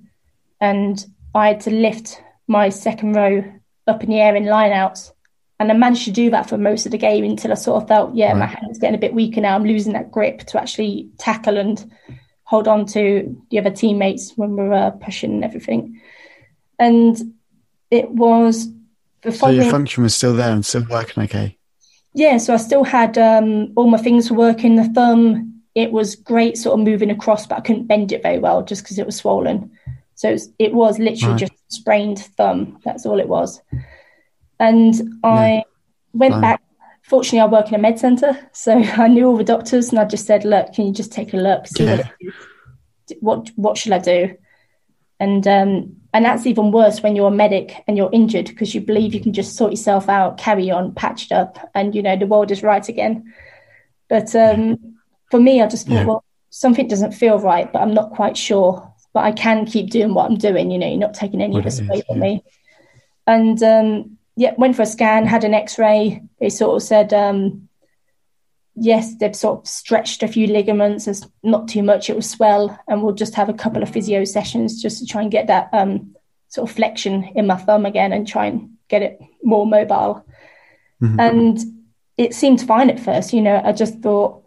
and 0.59 1.05
I 1.35 1.49
had 1.49 1.61
to 1.61 1.71
lift 1.71 2.21
my 2.47 2.69
second 2.69 3.13
row 3.13 3.43
up 3.85 4.03
in 4.03 4.09
the 4.09 4.19
air 4.19 4.35
in 4.35 4.45
lineouts. 4.45 5.11
And 5.59 5.71
I 5.71 5.75
managed 5.75 6.05
to 6.05 6.11
do 6.11 6.29
that 6.29 6.47
for 6.47 6.57
most 6.57 6.85
of 6.85 6.91
the 6.91 6.97
game 6.99 7.23
until 7.23 7.51
I 7.51 7.55
sort 7.55 7.81
of 7.81 7.87
felt, 7.87 8.15
yeah, 8.15 8.29
right. 8.29 8.37
my 8.37 8.45
hand's 8.45 8.77
getting 8.77 8.95
a 8.95 8.99
bit 8.99 9.13
weaker 9.13 9.41
now. 9.41 9.55
I'm 9.55 9.65
losing 9.65 9.93
that 9.93 10.11
grip 10.11 10.39
to 10.47 10.61
actually 10.61 11.09
tackle 11.17 11.57
and 11.57 11.83
hold 12.43 12.67
on 12.67 12.85
to 12.87 13.43
the 13.49 13.59
other 13.59 13.71
teammates 13.71 14.33
when 14.35 14.55
we 14.55 14.63
were 14.63 14.73
uh, 14.73 14.91
pushing 14.91 15.33
and 15.33 15.43
everything. 15.43 15.99
And 16.77 17.33
it 17.89 18.09
was 18.11 18.67
the 19.23 19.31
So 19.31 19.49
your 19.49 19.71
function 19.71 20.03
was 20.03 20.15
still 20.15 20.35
there 20.35 20.51
and 20.51 20.65
still 20.65 20.85
working 20.89 21.23
okay. 21.23 21.57
yeah, 22.13 22.37
so 22.37 22.53
I 22.53 22.57
still 22.57 22.83
had 22.83 23.17
um, 23.17 23.73
all 23.75 23.87
my 23.89 23.97
things 23.97 24.31
working. 24.31 24.75
The 24.75 24.89
thumb, 24.89 25.61
it 25.73 25.91
was 25.91 26.15
great, 26.15 26.57
sort 26.57 26.79
of 26.79 26.85
moving 26.85 27.09
across, 27.09 27.47
but 27.47 27.57
I 27.57 27.61
couldn't 27.61 27.87
bend 27.87 28.11
it 28.11 28.21
very 28.21 28.37
well 28.37 28.61
just 28.63 28.83
because 28.83 28.99
it 28.99 29.05
was 29.07 29.15
swollen. 29.15 29.71
So 30.15 30.29
it 30.29 30.33
was, 30.33 30.49
it 30.59 30.73
was 30.73 30.99
literally 30.99 31.33
Right. 31.33 31.39
just 31.39 31.53
sprained 31.69 32.19
thumb. 32.19 32.79
That's 32.85 33.05
all 33.05 33.19
it 33.19 33.27
was. 33.27 33.59
And 34.59 35.19
I 35.23 35.63
went 36.13 36.33
Fine. 36.33 36.41
back. 36.41 36.61
Fortunately, 37.03 37.39
I 37.39 37.45
work 37.45 37.69
in 37.69 37.75
a 37.75 37.77
med 37.77 37.99
center, 37.99 38.37
so 38.51 38.73
I 38.97 39.07
knew 39.07 39.27
all 39.27 39.37
the 39.37 39.43
doctors, 39.43 39.89
and 39.89 39.99
I 39.99 40.05
just 40.05 40.25
said, 40.25 40.43
"Look, 40.45 40.73
can 40.73 40.87
you 40.87 40.93
just 40.93 41.11
take 41.11 41.33
a 41.33 41.37
look, 41.37 41.67
see 41.67 41.85
what 41.85 41.99
Yeah. 41.99 42.09
is? 42.21 42.33
what 43.21 43.49
what 43.55 43.77
should 43.77 43.93
I 43.93 43.99
do?" 43.99 44.35
And 45.19 45.47
um, 45.47 45.95
and 46.13 46.25
that's 46.25 46.45
even 46.45 46.71
worse 46.71 47.01
when 47.01 47.15
you're 47.15 47.29
a 47.29 47.31
medic 47.31 47.83
and 47.87 47.95
you're 47.97 48.09
injured 48.11 48.47
because 48.47 48.75
you 48.75 48.81
believe 48.81 49.13
you 49.13 49.21
can 49.21 49.33
just 49.33 49.55
sort 49.55 49.71
yourself 49.71 50.09
out, 50.09 50.37
carry 50.37 50.69
on, 50.69 50.93
patch 50.93 51.25
it 51.25 51.31
up, 51.31 51.69
and 51.73 51.95
you 51.95 52.01
know 52.01 52.17
the 52.17 52.27
world 52.27 52.51
is 52.51 52.63
right 52.63 52.87
again. 52.87 53.33
But 54.09 54.35
um, 54.35 54.97
for 55.31 55.39
me, 55.39 55.61
I 55.61 55.67
just 55.67 55.87
thought, 55.87 55.93
Yeah. 55.95 56.05
well, 56.05 56.23
something 56.49 56.87
doesn't 56.87 57.11
feel 57.13 57.39
right, 57.39 57.71
but 57.71 57.81
I'm 57.81 57.93
not 57.93 58.11
quite 58.11 58.37
sure. 58.37 58.91
But 59.13 59.23
I 59.23 59.31
can 59.31 59.65
keep 59.65 59.89
doing 59.89 60.13
what 60.13 60.29
I'm 60.29 60.37
doing. 60.37 60.69
You 60.71 60.77
know, 60.77 60.87
you're 60.87 60.97
not 60.99 61.13
taking 61.13 61.41
any 61.41 61.53
What 61.53 61.59
of 61.59 61.65
this 61.65 61.79
away 61.79 62.03
from 62.07 62.17
yeah. 62.17 62.23
me. 62.23 62.43
And 63.25 63.63
um, 63.63 64.16
yeah, 64.37 64.53
went 64.55 64.75
for 64.75 64.83
a 64.83 64.85
scan, 64.85 65.25
had 65.25 65.43
an 65.43 65.55
X-ray. 65.55 66.21
They 66.39 66.49
sort 66.49 66.75
of 66.75 66.87
said, 66.87 67.11
um, 67.11 67.67
yes, 68.75 69.15
they've 69.15 69.35
sort 69.35 69.61
of 69.61 69.67
stretched 69.67 70.21
a 70.21 70.27
few 70.27 70.45
ligaments. 70.45 71.07
It's 71.07 71.27
not 71.41 71.67
too 71.67 71.81
much. 71.81 72.07
It 72.07 72.13
will 72.13 72.21
swell, 72.21 72.79
and 72.87 73.01
we'll 73.01 73.15
just 73.15 73.33
have 73.33 73.49
a 73.49 73.53
couple 73.53 73.81
of 73.81 73.89
physio 73.89 74.23
sessions 74.25 74.79
just 74.79 74.99
to 74.99 75.07
try 75.07 75.23
and 75.23 75.31
get 75.31 75.47
that 75.47 75.69
um, 75.73 76.15
sort 76.49 76.69
of 76.69 76.75
flexion 76.75 77.23
in 77.35 77.47
my 77.47 77.55
thumb 77.55 77.87
again 77.87 78.13
and 78.13 78.27
try 78.27 78.45
and 78.45 78.77
get 78.89 79.01
it 79.01 79.19
more 79.43 79.65
mobile. 79.65 80.23
Mhm. 81.01 81.19
And 81.19 81.59
it 82.15 82.35
seemed 82.35 82.61
fine 82.61 82.91
at 82.91 82.99
first. 82.99 83.33
You 83.33 83.41
know, 83.41 83.59
I 83.65 83.71
just 83.71 84.01
thought, 84.01 84.43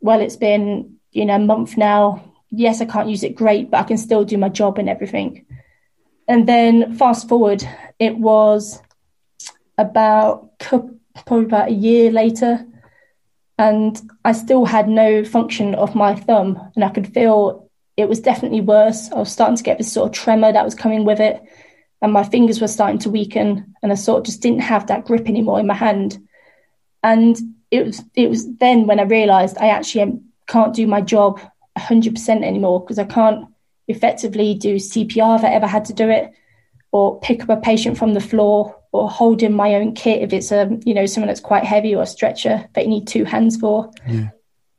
well, 0.00 0.20
it's 0.20 0.36
been 0.36 0.96
you 1.12 1.24
know 1.24 1.36
a 1.36 1.38
month 1.38 1.76
now. 1.76 2.24
Yes, 2.50 2.80
I 2.80 2.86
can't 2.86 3.08
use 3.08 3.22
it 3.22 3.36
great, 3.36 3.70
but 3.70 3.78
I 3.78 3.84
can 3.84 3.98
still 3.98 4.24
do 4.24 4.36
my 4.36 4.48
job 4.48 4.78
and 4.78 4.88
everything. 4.88 5.46
And 6.26 6.48
then 6.48 6.96
fast 6.96 7.28
forward, 7.28 7.62
it 8.00 8.18
was 8.18 8.82
about 9.78 10.58
probably 10.58 11.44
about 11.44 11.68
a 11.68 11.74
year 11.74 12.10
later, 12.10 12.66
and 13.58 14.00
I 14.24 14.32
still 14.32 14.64
had 14.64 14.88
no 14.88 15.24
function 15.24 15.74
of 15.74 15.94
my 15.94 16.14
thumb, 16.14 16.60
and 16.74 16.84
I 16.84 16.90
could 16.90 17.12
feel 17.12 17.70
it 17.96 18.08
was 18.08 18.20
definitely 18.20 18.60
worse. 18.60 19.10
I 19.10 19.18
was 19.18 19.32
starting 19.32 19.56
to 19.56 19.62
get 19.62 19.78
this 19.78 19.92
sort 19.92 20.08
of 20.08 20.14
tremor 20.14 20.52
that 20.52 20.64
was 20.64 20.74
coming 20.74 21.04
with 21.04 21.20
it, 21.20 21.42
and 22.02 22.12
my 22.12 22.24
fingers 22.24 22.60
were 22.60 22.68
starting 22.68 22.98
to 23.00 23.10
weaken, 23.10 23.74
and 23.82 23.92
I 23.92 23.94
sort 23.94 24.18
of 24.18 24.24
just 24.26 24.42
didn't 24.42 24.60
have 24.60 24.86
that 24.88 25.06
grip 25.06 25.28
anymore 25.28 25.60
in 25.60 25.66
my 25.66 25.74
hand. 25.74 26.18
And 27.02 27.36
it 27.70 27.86
was 27.86 28.02
it 28.14 28.28
was 28.28 28.56
then 28.56 28.86
when 28.86 29.00
I 29.00 29.04
realised 29.04 29.58
I 29.58 29.68
actually 29.68 30.20
can't 30.46 30.74
do 30.74 30.86
my 30.86 31.00
job 31.00 31.40
hundred 31.78 32.14
percent 32.14 32.44
anymore 32.44 32.80
because 32.80 32.98
I 32.98 33.04
can't 33.04 33.48
effectively 33.88 34.54
do 34.54 34.76
CPR 34.76 35.38
if 35.38 35.44
I 35.44 35.48
ever 35.48 35.66
had 35.66 35.84
to 35.86 35.92
do 35.92 36.08
it, 36.08 36.32
or 36.92 37.20
pick 37.20 37.42
up 37.42 37.50
a 37.50 37.56
patient 37.56 37.96
from 37.98 38.14
the 38.14 38.20
floor, 38.20 38.76
or 38.96 39.10
hold 39.10 39.42
in 39.42 39.52
my 39.52 39.74
own 39.74 39.94
kit 39.94 40.22
if 40.22 40.32
it's 40.32 40.52
a 40.52 40.78
you 40.84 40.94
know 40.94 41.06
someone 41.06 41.28
that's 41.28 41.40
quite 41.40 41.64
heavy 41.64 41.94
or 41.94 42.02
a 42.02 42.06
stretcher 42.06 42.68
that 42.74 42.84
you 42.84 42.90
need 42.90 43.06
two 43.06 43.24
hands 43.24 43.56
for. 43.56 43.90
Yeah. 44.06 44.30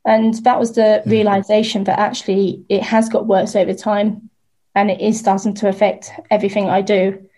And 0.04 0.34
that 0.44 0.58
was 0.58 0.72
the 0.72 1.02
realization 1.04 1.84
that 1.84 1.98
actually 1.98 2.64
it 2.68 2.82
has 2.82 3.08
got 3.08 3.26
worse 3.26 3.54
over 3.54 3.74
time, 3.74 4.30
and 4.74 4.90
it 4.90 5.00
is 5.00 5.18
starting 5.18 5.54
to 5.54 5.68
affect 5.68 6.10
everything 6.30 6.68
I 6.68 6.80
do. 6.80 7.28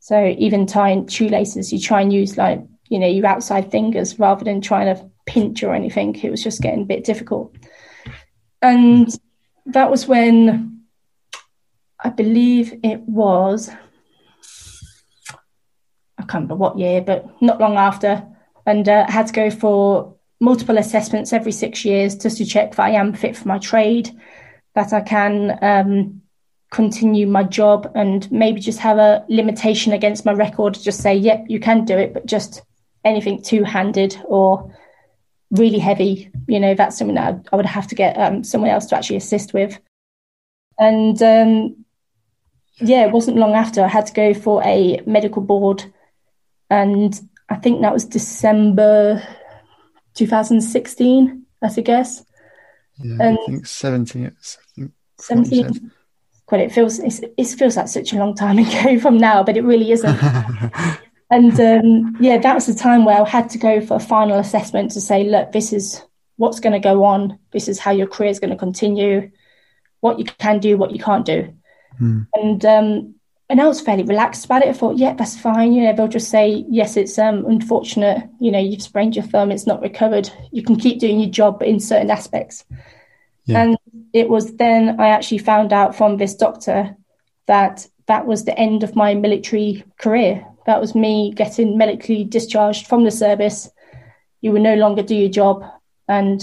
So 0.00 0.34
even 0.38 0.66
tying 0.66 1.06
shoelaces, 1.06 1.72
you 1.72 1.78
try 1.78 2.00
and 2.02 2.12
use 2.12 2.36
like 2.36 2.62
you 2.88 2.98
know 2.98 3.06
your 3.06 3.26
outside 3.26 3.70
fingers 3.70 4.18
rather 4.18 4.44
than 4.44 4.60
trying 4.60 4.94
to 4.94 5.10
pinch 5.26 5.62
or 5.62 5.74
anything. 5.74 6.14
It 6.16 6.30
was 6.30 6.42
just 6.42 6.60
getting 6.60 6.82
a 6.82 6.86
bit 6.86 7.04
difficult, 7.04 7.54
and 8.60 9.08
that 9.66 9.90
was 9.90 10.06
when 10.06 10.82
I 11.98 12.10
believe 12.10 12.80
it 12.82 13.00
was. 13.02 13.70
I 16.20 16.26
can't 16.26 16.44
remember 16.44 16.56
what 16.56 16.78
year, 16.78 17.00
but 17.00 17.26
not 17.40 17.60
long 17.60 17.76
after, 17.76 18.26
and 18.66 18.88
uh, 18.88 19.06
I 19.08 19.10
had 19.10 19.26
to 19.28 19.32
go 19.32 19.50
for 19.50 20.14
multiple 20.38 20.78
assessments 20.78 21.32
every 21.32 21.52
six 21.52 21.84
years 21.84 22.16
just 22.16 22.38
to 22.38 22.44
check 22.44 22.74
that 22.74 22.86
I 22.86 22.90
am 22.90 23.12
fit 23.14 23.36
for 23.36 23.48
my 23.48 23.58
trade, 23.58 24.10
that 24.74 24.92
I 24.92 25.00
can 25.00 25.58
um, 25.62 26.22
continue 26.70 27.26
my 27.26 27.42
job, 27.42 27.90
and 27.94 28.30
maybe 28.30 28.60
just 28.60 28.78
have 28.78 28.98
a 28.98 29.24
limitation 29.28 29.92
against 29.92 30.24
my 30.24 30.32
record. 30.32 30.74
Just 30.74 31.00
say, 31.00 31.14
yep, 31.14 31.44
you 31.48 31.58
can 31.58 31.84
do 31.84 31.96
it, 31.96 32.14
but 32.14 32.26
just 32.26 32.62
anything 33.04 33.42
two-handed 33.42 34.16
or 34.24 34.74
really 35.50 35.78
heavy, 35.78 36.30
you 36.46 36.60
know, 36.60 36.74
that's 36.74 36.98
something 36.98 37.16
that 37.16 37.34
I, 37.34 37.40
I 37.52 37.56
would 37.56 37.66
have 37.66 37.86
to 37.88 37.94
get 37.94 38.16
um, 38.18 38.44
someone 38.44 38.70
else 38.70 38.86
to 38.86 38.96
actually 38.96 39.16
assist 39.16 39.52
with. 39.52 39.78
And 40.78 41.20
um, 41.22 41.84
yeah, 42.76 43.04
it 43.04 43.12
wasn't 43.12 43.36
long 43.36 43.54
after 43.54 43.82
I 43.82 43.88
had 43.88 44.06
to 44.06 44.12
go 44.12 44.32
for 44.32 44.62
a 44.64 45.02
medical 45.06 45.42
board, 45.42 45.92
and 46.70 47.20
I 47.48 47.56
think 47.56 47.82
that 47.82 47.92
was 47.92 48.04
December 48.04 49.22
2016, 50.14 51.42
that's 51.60 51.76
a 51.76 51.82
guess. 51.82 52.24
Yeah, 53.02 53.32
I 53.32 53.46
think 53.46 53.66
17. 53.66 54.24
It's, 54.26 54.58
I 54.58 54.80
think, 54.80 54.92
17. 55.18 55.90
God, 56.46 56.60
it 56.60 56.72
feels 56.72 56.98
it 56.98 57.46
feels 57.46 57.76
like 57.76 57.88
such 57.88 58.12
a 58.12 58.16
long 58.16 58.34
time 58.34 58.58
ago 58.64 58.98
from 58.98 59.18
now, 59.18 59.42
but 59.42 59.56
it 59.56 59.64
really 59.64 59.92
isn't. 59.92 60.18
And 61.30 61.58
um, 61.60 62.16
yeah, 62.20 62.38
that 62.38 62.54
was 62.54 62.66
the 62.66 62.74
time 62.74 63.04
where 63.04 63.20
I 63.20 63.28
had 63.28 63.48
to 63.50 63.58
go 63.58 63.80
for 63.80 63.94
a 63.94 64.00
final 64.00 64.38
assessment 64.38 64.90
to 64.92 65.00
say, 65.00 65.22
look, 65.22 65.52
this 65.52 65.72
is 65.72 66.02
what's 66.36 66.58
going 66.58 66.72
to 66.72 66.80
go 66.80 67.04
on. 67.04 67.38
This 67.52 67.68
is 67.68 67.78
how 67.78 67.92
your 67.92 68.08
career 68.08 68.30
is 68.30 68.40
going 68.40 68.50
to 68.50 68.56
continue. 68.56 69.30
What 70.00 70.18
you 70.18 70.24
can 70.24 70.58
do, 70.58 70.76
what 70.76 70.90
you 70.90 70.98
can't 70.98 71.24
do. 71.24 71.54
Hmm. 71.98 72.22
And 72.34 72.64
um, 72.64 73.14
and 73.50 73.60
I 73.60 73.66
was 73.66 73.80
fairly 73.80 74.04
relaxed 74.04 74.44
about 74.44 74.62
it. 74.62 74.68
I 74.68 74.72
thought, 74.72 74.96
yeah, 74.96 75.12
that's 75.14 75.38
fine. 75.38 75.72
You 75.72 75.82
know, 75.82 75.92
they'll 75.92 76.08
just 76.08 76.30
say, 76.30 76.64
yes, 76.70 76.96
it's 76.96 77.18
um, 77.18 77.44
unfortunate. 77.46 78.28
You 78.38 78.52
know, 78.52 78.60
you've 78.60 78.80
sprained 78.80 79.16
your 79.16 79.24
thumb. 79.24 79.50
It's 79.50 79.66
not 79.66 79.82
recovered. 79.82 80.30
You 80.52 80.62
can 80.62 80.76
keep 80.76 81.00
doing 81.00 81.18
your 81.18 81.30
job, 81.30 81.58
but 81.58 81.66
in 81.68 81.80
certain 81.80 82.10
aspects. 82.10 82.64
Yeah. 83.46 83.62
And 83.62 83.78
it 84.12 84.28
was 84.28 84.54
then 84.54 85.00
I 85.00 85.08
actually 85.08 85.38
found 85.38 85.72
out 85.72 85.96
from 85.96 86.16
this 86.16 86.34
doctor 86.36 86.96
that 87.46 87.86
that 88.06 88.26
was 88.26 88.44
the 88.44 88.56
end 88.56 88.84
of 88.84 88.94
my 88.94 89.14
military 89.14 89.84
career. 89.98 90.46
That 90.66 90.80
was 90.80 90.94
me 90.94 91.32
getting 91.34 91.76
medically 91.76 92.22
discharged 92.22 92.86
from 92.86 93.02
the 93.02 93.10
service. 93.10 93.68
You 94.40 94.52
will 94.52 94.62
no 94.62 94.76
longer 94.76 95.02
do 95.02 95.16
your 95.16 95.28
job, 95.28 95.64
and 96.06 96.40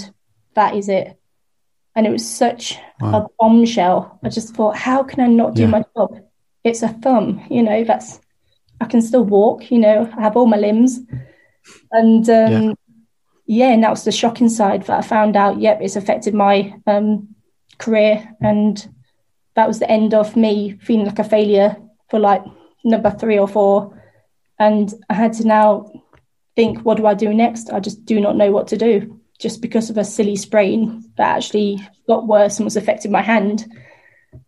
that 0.54 0.74
is 0.74 0.88
it. 0.90 1.18
And 1.96 2.06
it 2.06 2.10
was 2.10 2.28
such 2.28 2.78
Wow. 3.00 3.22
a 3.22 3.26
bombshell. 3.38 4.18
I 4.22 4.28
just 4.28 4.54
thought, 4.54 4.76
how 4.76 5.02
can 5.02 5.20
I 5.20 5.26
not 5.26 5.54
do 5.54 5.62
Yeah. 5.62 5.68
my 5.68 5.84
job? 5.96 6.20
It's 6.68 6.82
a 6.82 6.88
thumb, 6.88 7.42
you 7.50 7.62
know. 7.62 7.84
That's 7.84 8.20
I 8.80 8.84
can 8.86 9.02
still 9.02 9.24
walk, 9.24 9.70
you 9.70 9.78
know. 9.78 10.10
I 10.16 10.22
have 10.22 10.36
all 10.36 10.46
my 10.46 10.56
limbs, 10.56 11.00
and 11.90 12.28
um, 12.28 12.52
Yeah. 12.52 12.72
yeah, 13.46 13.72
and 13.72 13.82
that 13.82 13.90
was 13.90 14.04
the 14.04 14.12
shocking 14.12 14.48
side 14.48 14.84
that 14.84 14.98
I 14.98 15.02
found 15.02 15.36
out. 15.36 15.60
Yep, 15.60 15.80
it's 15.82 15.96
affected 15.96 16.34
my 16.34 16.74
um, 16.86 17.34
career, 17.78 18.28
and 18.40 18.86
that 19.54 19.66
was 19.68 19.78
the 19.78 19.90
end 19.90 20.14
of 20.14 20.36
me 20.36 20.78
feeling 20.82 21.06
like 21.06 21.18
a 21.18 21.24
failure 21.24 21.76
for 22.10 22.20
like 22.20 22.42
number 22.84 23.10
three 23.10 23.38
or 23.38 23.48
four. 23.48 23.94
And 24.58 24.92
I 25.10 25.14
had 25.14 25.32
to 25.34 25.46
now 25.46 25.90
think, 26.56 26.80
what 26.80 26.96
do 26.96 27.06
I 27.06 27.14
do 27.14 27.32
next? 27.34 27.70
I 27.70 27.80
just 27.80 28.04
do 28.04 28.20
not 28.20 28.36
know 28.36 28.50
what 28.50 28.68
to 28.68 28.76
do, 28.76 29.20
just 29.38 29.62
because 29.62 29.90
of 29.90 29.98
a 29.98 30.04
silly 30.04 30.36
sprain 30.36 31.04
that 31.16 31.36
actually 31.36 31.80
got 32.06 32.26
worse 32.26 32.58
and 32.58 32.64
was 32.64 32.76
affecting 32.76 33.12
my 33.12 33.22
hand. 33.22 33.66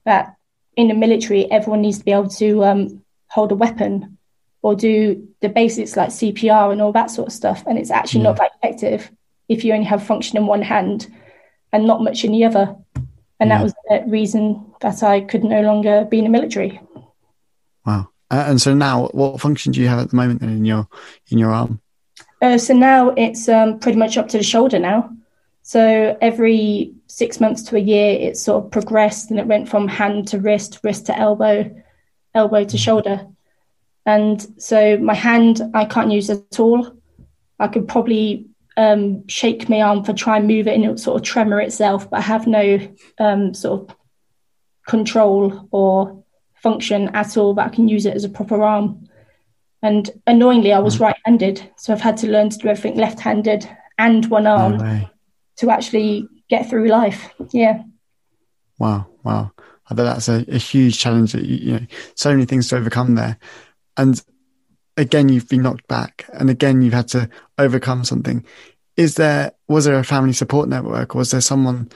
That 0.05 0.35
in 0.77 0.89
the 0.89 0.95
military, 0.95 1.51
everyone 1.51 1.83
needs 1.83 1.99
to 1.99 2.05
be 2.05 2.13
able 2.13 2.29
to 2.29 2.65
um, 2.65 3.03
hold 3.29 3.53
a 3.53 3.57
weapon 3.57 4.19
or 4.63 4.75
do 4.75 5.29
the 5.41 5.49
basics 5.49 5.97
like 5.97 6.11
CPR 6.11 6.73
and 6.73 6.83
all 6.83 6.93
that 6.93 7.11
sort 7.11 7.29
of 7.29 7.33
stuff. 7.33 7.65
And 7.67 7.79
it's 7.79 7.91
actually 7.91 8.23
not 8.23 8.37
that 8.37 8.53
effective 8.63 9.11
if 9.49 9.65
you 9.65 9.73
only 9.73 9.87
have 9.87 10.03
function 10.03 10.37
in 10.37 10.47
one 10.47 10.63
hand 10.63 11.09
and 11.73 11.87
not 11.87 12.03
much 12.03 12.25
in 12.25 12.33
the 12.33 12.45
other. 12.45 12.77
And 13.41 13.49
Yeah. 13.49 13.59
that 13.59 13.63
was 13.63 13.75
the 13.89 14.05
reason 14.07 14.65
that 14.81 15.03
I 15.03 15.21
could 15.23 15.45
no 15.45 15.63
longer 15.63 16.05
be 16.05 16.19
in 16.19 16.25
the 16.25 16.31
military. 16.31 16.81
Wow. 17.87 18.09
Uh, 18.31 18.45
and 18.47 18.61
so 18.61 18.75
now, 18.75 19.09
what 19.09 19.41
function 19.41 19.73
do 19.73 19.81
you 19.81 19.89
have 19.89 19.99
at 19.99 20.11
the 20.11 20.17
moment 20.17 20.41
then 20.41 20.51
in 20.51 20.65
your 20.65 20.87
in 21.31 21.39
your 21.39 21.51
arm? 21.51 21.81
Uh, 22.43 22.59
so 22.59 22.75
now 22.75 23.11
it's 23.17 23.49
um, 23.49 23.79
pretty 23.79 23.99
much 23.99 24.17
up 24.17 24.29
to 24.29 24.39
the 24.39 24.45
shoulder 24.45 24.79
now. 24.79 25.11
So 25.71 26.19
every 26.21 26.95
six 27.07 27.39
months 27.39 27.63
to 27.63 27.77
a 27.77 27.79
year, 27.79 28.19
it 28.19 28.37
sort 28.37 28.65
of 28.65 28.73
progressed 28.73 29.31
and 29.31 29.39
it 29.39 29.47
went 29.47 29.69
from 29.69 29.87
hand 29.87 30.27
to 30.27 30.41
wrist, 30.41 30.81
wrist 30.83 31.07
to 31.07 31.17
elbow, 31.17 31.71
elbow 32.35 32.65
to 32.65 32.77
shoulder. 32.77 33.25
And 34.05 34.45
so 34.61 34.99
my 34.99 35.15
hand, 35.15 35.63
I 35.73 35.85
can't 35.85 36.11
use 36.11 36.29
at 36.29 36.59
all. 36.59 36.93
I 37.61 37.69
could 37.69 37.87
probably 37.87 38.47
um, 38.77 39.29
shake 39.29 39.69
my 39.69 39.81
arm 39.81 40.03
for 40.03 40.13
try 40.13 40.39
and 40.39 40.49
move 40.49 40.67
it 40.67 40.75
and 40.75 40.85
it 40.85 40.89
would 40.89 40.99
sort 40.99 41.21
of 41.21 41.25
tremor 41.25 41.61
itself, 41.61 42.11
but 42.11 42.17
I 42.17 42.23
have 42.23 42.49
no 42.49 42.81
um, 43.21 43.55
sort 43.55 43.91
of 43.91 43.97
control 44.89 45.69
or 45.71 46.25
function 46.55 47.11
at 47.15 47.37
all 47.37 47.55
that 47.55 47.67
I 47.67 47.77
can 47.77 47.87
use 47.87 48.07
it 48.07 48.17
as 48.17 48.25
a 48.25 48.29
proper 48.29 48.61
arm. 48.61 49.09
And 49.85 50.11
annoyingly, 50.27 50.73
I 50.73 50.81
was 50.81 50.97
Mm. 50.97 51.03
right-handed, 51.03 51.71
so 51.77 51.93
I've 51.93 52.01
had 52.01 52.17
to 52.17 52.27
learn 52.27 52.51
to 52.51 52.59
do 52.59 52.67
everything 52.67 52.99
left-handed 52.99 53.71
and 53.99 54.27
one 54.27 54.49
arm 54.49 54.79
No. 54.79 55.01
To 55.61 55.71
actually 55.71 56.27
get 56.49 56.69
through 56.69 56.89
life. 56.89 57.33
Yeah. 57.53 57.83
Wow, 58.79 59.07
wow. 59.23 59.53
I 59.89 59.95
bet 59.95 60.07
that's 60.07 60.29
a, 60.29 60.45
a 60.49 60.59
huge 60.59 60.99
challenge 60.99 61.33
that 61.33 61.45
you, 61.45 61.57
you 61.57 61.73
know, 61.73 61.87
so 62.15 62.31
many 62.31 62.47
things 62.47 62.69
to 62.69 62.77
overcome 62.77 63.15
there. 63.15 63.39
And 63.97 64.23
again, 64.97 65.29
you've 65.29 65.49
been 65.49 65.63
knocked 65.63 65.87
back 65.87 66.25
and 66.33 66.49
again, 66.49 66.83
you've 66.83 66.95
had 66.95 67.09
to 67.09 67.29
overcome 67.59 68.05
something. 68.05 68.45
Is 68.97 69.17
there, 69.17 69.53
was 69.69 69.85
there 69.85 69.99
a 69.99 70.05
family 70.05 70.33
support 70.33 70.69
network? 70.69 71.15
Was 71.15 71.31
there 71.31 71.41
someone 71.41 71.91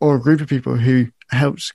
or 0.00 0.16
a 0.16 0.20
group 0.20 0.40
of 0.40 0.48
people 0.48 0.76
who 0.76 1.08
helped 1.30 1.72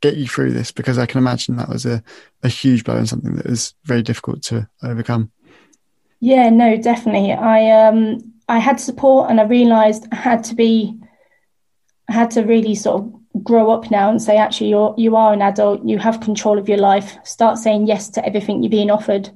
get 0.00 0.16
you 0.16 0.26
through 0.26 0.52
this? 0.52 0.72
Because 0.72 0.98
I 0.98 1.06
can 1.06 1.18
imagine 1.18 1.56
that 1.56 1.68
was 1.68 1.86
a, 1.86 2.02
a 2.42 2.48
huge 2.48 2.84
blow 2.84 2.96
and 2.96 3.08
something 3.08 3.36
that 3.36 3.46
was 3.46 3.74
very 3.84 4.02
difficult 4.02 4.42
to 4.44 4.68
overcome. 4.82 5.30
Yeah, 6.20 6.50
no, 6.50 6.76
definitely. 6.76 7.32
I 7.32 7.88
um 7.88 8.34
I 8.48 8.58
had 8.58 8.78
support 8.78 9.30
and 9.30 9.40
I 9.40 9.44
realized 9.44 10.06
I 10.12 10.16
had 10.16 10.44
to 10.44 10.54
be 10.54 10.98
I 12.08 12.12
had 12.12 12.30
to 12.32 12.42
really 12.42 12.74
sort 12.74 13.02
of 13.02 13.44
grow 13.44 13.70
up 13.70 13.90
now 13.90 14.10
and 14.10 14.20
say 14.20 14.36
actually 14.36 14.68
you're 14.70 14.94
you 14.98 15.16
are 15.16 15.32
an 15.32 15.42
adult, 15.42 15.84
you 15.84 15.98
have 15.98 16.20
control 16.20 16.58
of 16.58 16.68
your 16.68 16.78
life. 16.78 17.16
Start 17.24 17.58
saying 17.58 17.86
yes 17.86 18.10
to 18.10 18.24
everything 18.24 18.62
you're 18.62 18.70
being 18.70 18.90
offered. 18.90 19.30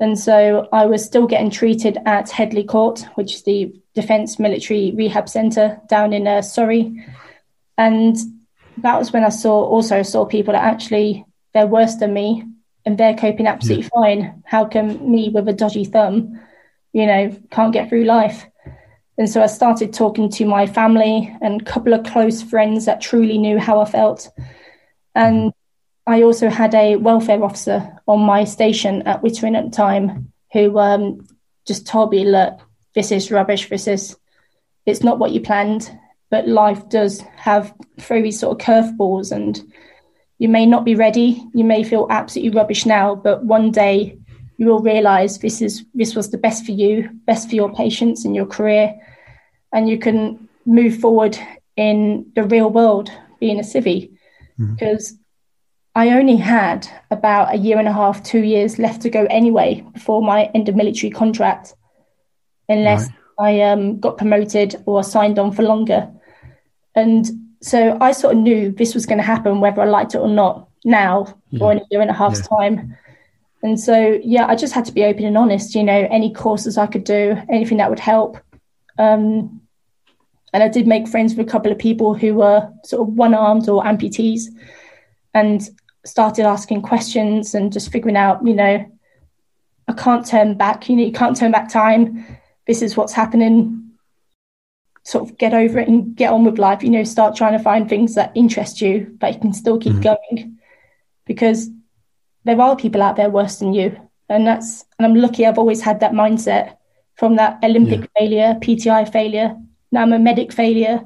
And 0.00 0.18
so 0.18 0.68
I 0.72 0.86
was 0.86 1.04
still 1.04 1.26
getting 1.26 1.50
treated 1.50 1.98
at 2.04 2.30
Headley 2.30 2.64
Court, 2.64 3.06
which 3.14 3.34
is 3.34 3.42
the 3.44 3.72
Defence 3.94 4.38
Military 4.38 4.92
Rehab 4.92 5.28
Centre 5.28 5.80
down 5.88 6.12
in 6.12 6.26
uh, 6.26 6.42
Surrey. 6.42 7.04
And 7.78 8.16
that 8.78 8.98
was 8.98 9.12
when 9.12 9.24
I 9.24 9.28
saw 9.28 9.64
also 9.64 10.02
saw 10.02 10.24
people 10.26 10.52
that 10.52 10.64
actually 10.64 11.24
they're 11.54 11.66
worse 11.66 11.94
than 11.96 12.12
me 12.12 12.44
and 12.86 12.98
they're 12.98 13.16
coping 13.16 13.46
absolutely 13.46 13.88
fine. 13.88 14.42
How 14.44 14.66
come 14.66 15.10
me 15.10 15.30
with 15.30 15.48
a 15.48 15.52
dodgy 15.52 15.84
thumb, 15.84 16.40
you 16.92 17.06
know, 17.06 17.36
can't 17.50 17.72
get 17.72 17.88
through 17.88 18.04
life? 18.04 18.46
And 19.16 19.30
so 19.30 19.42
I 19.42 19.46
started 19.46 19.92
talking 19.92 20.28
to 20.30 20.44
my 20.44 20.66
family 20.66 21.34
and 21.40 21.60
a 21.60 21.64
couple 21.64 21.94
of 21.94 22.04
close 22.04 22.42
friends 22.42 22.86
that 22.86 23.00
truly 23.00 23.38
knew 23.38 23.58
how 23.58 23.80
I 23.80 23.84
felt. 23.84 24.28
And 25.14 25.52
I 26.06 26.22
also 26.22 26.50
had 26.50 26.74
a 26.74 26.96
welfare 26.96 27.42
officer 27.42 27.96
on 28.06 28.20
my 28.20 28.44
station 28.44 29.02
at 29.02 29.22
Wittering 29.22 29.56
at 29.56 29.64
the 29.64 29.70
time 29.70 30.32
who 30.52 30.78
um, 30.78 31.26
just 31.66 31.86
told 31.86 32.10
me, 32.10 32.24
look, 32.24 32.58
this 32.94 33.12
is 33.12 33.30
rubbish. 33.30 33.68
This 33.68 33.86
is, 33.86 34.16
it's 34.84 35.02
not 35.02 35.18
what 35.18 35.30
you 35.30 35.40
planned, 35.40 35.90
but 36.30 36.48
life 36.48 36.88
does 36.88 37.20
have 37.36 37.72
throw 38.00 38.20
these 38.20 38.40
sort 38.40 38.60
of 38.60 38.66
curveballs 38.66 39.32
and 39.32 39.62
you 40.44 40.50
may 40.50 40.66
not 40.66 40.84
be 40.84 40.94
ready. 40.94 41.42
You 41.54 41.64
may 41.64 41.82
feel 41.82 42.06
absolutely 42.10 42.54
rubbish 42.54 42.84
now, 42.84 43.14
but 43.14 43.46
one 43.46 43.70
day 43.70 44.18
you 44.58 44.66
will 44.66 44.80
realize 44.80 45.38
this 45.38 45.62
is 45.62 45.86
this 45.94 46.14
was 46.14 46.30
the 46.30 46.36
best 46.36 46.66
for 46.66 46.72
you, 46.72 47.08
best 47.24 47.48
for 47.48 47.54
your 47.54 47.72
patients 47.72 48.26
and 48.26 48.36
your 48.36 48.44
career, 48.44 48.94
and 49.72 49.88
you 49.88 49.98
can 49.98 50.46
move 50.66 51.00
forward 51.00 51.38
in 51.76 52.30
the 52.34 52.44
real 52.44 52.68
world 52.68 53.10
being 53.40 53.58
a 53.58 53.62
civvy. 53.62 54.10
Because 54.74 55.14
I 55.94 56.10
only 56.10 56.36
had 56.36 56.86
about 57.10 57.54
a 57.54 57.56
year 57.56 57.78
and 57.78 57.88
a 57.88 57.92
half, 57.94 58.22
two 58.22 58.44
years 58.54 58.78
left 58.78 59.00
to 59.02 59.08
go 59.08 59.24
anyway 59.30 59.82
before 59.94 60.20
my 60.20 60.50
end 60.54 60.68
of 60.68 60.76
military 60.76 61.10
contract, 61.10 61.72
unless 62.68 63.08
I 63.38 63.62
um, 63.62 63.98
got 63.98 64.18
promoted 64.18 64.76
or 64.84 65.02
signed 65.02 65.38
on 65.38 65.52
for 65.52 65.62
longer. 65.62 66.12
And 66.94 67.24
so 67.64 67.96
I 67.98 68.12
sort 68.12 68.36
of 68.36 68.42
knew 68.42 68.72
this 68.72 68.94
was 68.94 69.06
going 69.06 69.16
to 69.16 69.24
happen, 69.24 69.58
whether 69.58 69.80
I 69.80 69.86
liked 69.86 70.14
it 70.14 70.18
or 70.18 70.28
not, 70.28 70.68
now 70.84 71.34
or 71.58 71.72
in 71.72 71.78
a 71.78 71.84
year 71.90 72.02
and 72.02 72.10
a 72.10 72.14
half's 72.14 72.46
time. 72.46 72.94
And 73.62 73.80
so, 73.80 74.20
yeah, 74.22 74.46
I 74.46 74.54
just 74.54 74.74
had 74.74 74.84
to 74.84 74.92
be 74.92 75.02
open 75.02 75.24
and 75.24 75.38
honest, 75.38 75.74
you 75.74 75.82
know, 75.82 76.06
any 76.10 76.30
courses 76.30 76.76
I 76.76 76.86
could 76.86 77.04
do, 77.04 77.38
anything 77.48 77.78
that 77.78 77.88
would 77.88 77.98
help. 77.98 78.36
Um, 78.98 79.62
and 80.52 80.62
I 80.62 80.68
did 80.68 80.86
make 80.86 81.08
friends 81.08 81.34
with 81.34 81.48
a 81.48 81.50
couple 81.50 81.72
of 81.72 81.78
people 81.78 82.12
who 82.12 82.34
were 82.34 82.70
sort 82.84 83.08
of 83.08 83.14
one 83.14 83.32
armed 83.32 83.66
or 83.66 83.82
amputees 83.82 84.42
and 85.32 85.66
started 86.04 86.44
asking 86.44 86.82
questions 86.82 87.54
and 87.54 87.72
just 87.72 87.90
figuring 87.90 88.16
out, 88.16 88.46
you 88.46 88.52
know, 88.52 88.84
I 89.88 89.92
can't 89.94 90.26
turn 90.26 90.58
back, 90.58 90.90
you 90.90 90.96
know, 90.96 91.04
you 91.04 91.12
can't 91.12 91.34
turn 91.34 91.50
back 91.50 91.70
time. 91.70 92.26
This 92.66 92.82
is 92.82 92.94
what's 92.94 93.14
happening 93.14 93.83
sort 95.04 95.28
of 95.28 95.38
get 95.38 95.54
over 95.54 95.78
it 95.78 95.88
and 95.88 96.16
get 96.16 96.32
on 96.32 96.44
with 96.44 96.58
life. 96.58 96.82
You 96.82 96.90
know, 96.90 97.04
start 97.04 97.36
trying 97.36 97.56
to 97.56 97.62
find 97.62 97.88
things 97.88 98.14
that 98.14 98.32
interest 98.34 98.80
you, 98.80 99.16
but 99.20 99.34
you 99.34 99.40
can 99.40 99.52
still 99.52 99.78
keep 99.78 100.00
going 100.00 100.58
because 101.26 101.70
there 102.44 102.60
are 102.60 102.76
people 102.76 103.02
out 103.02 103.16
there 103.16 103.30
worse 103.30 103.58
than 103.58 103.72
you. 103.74 103.96
And 104.28 104.46
that's, 104.46 104.84
and 104.98 105.06
I'm 105.06 105.14
lucky 105.14 105.46
I've 105.46 105.58
always 105.58 105.82
had 105.82 106.00
that 106.00 106.12
mindset 106.12 106.76
from 107.16 107.36
that 107.36 107.58
Olympic 107.62 108.08
failure, 108.18 108.54
PTI 108.60 109.10
failure. 109.12 109.56
Now 109.92 110.02
I'm 110.02 110.12
a 110.12 110.18
medic 110.18 110.52
failure. 110.52 111.02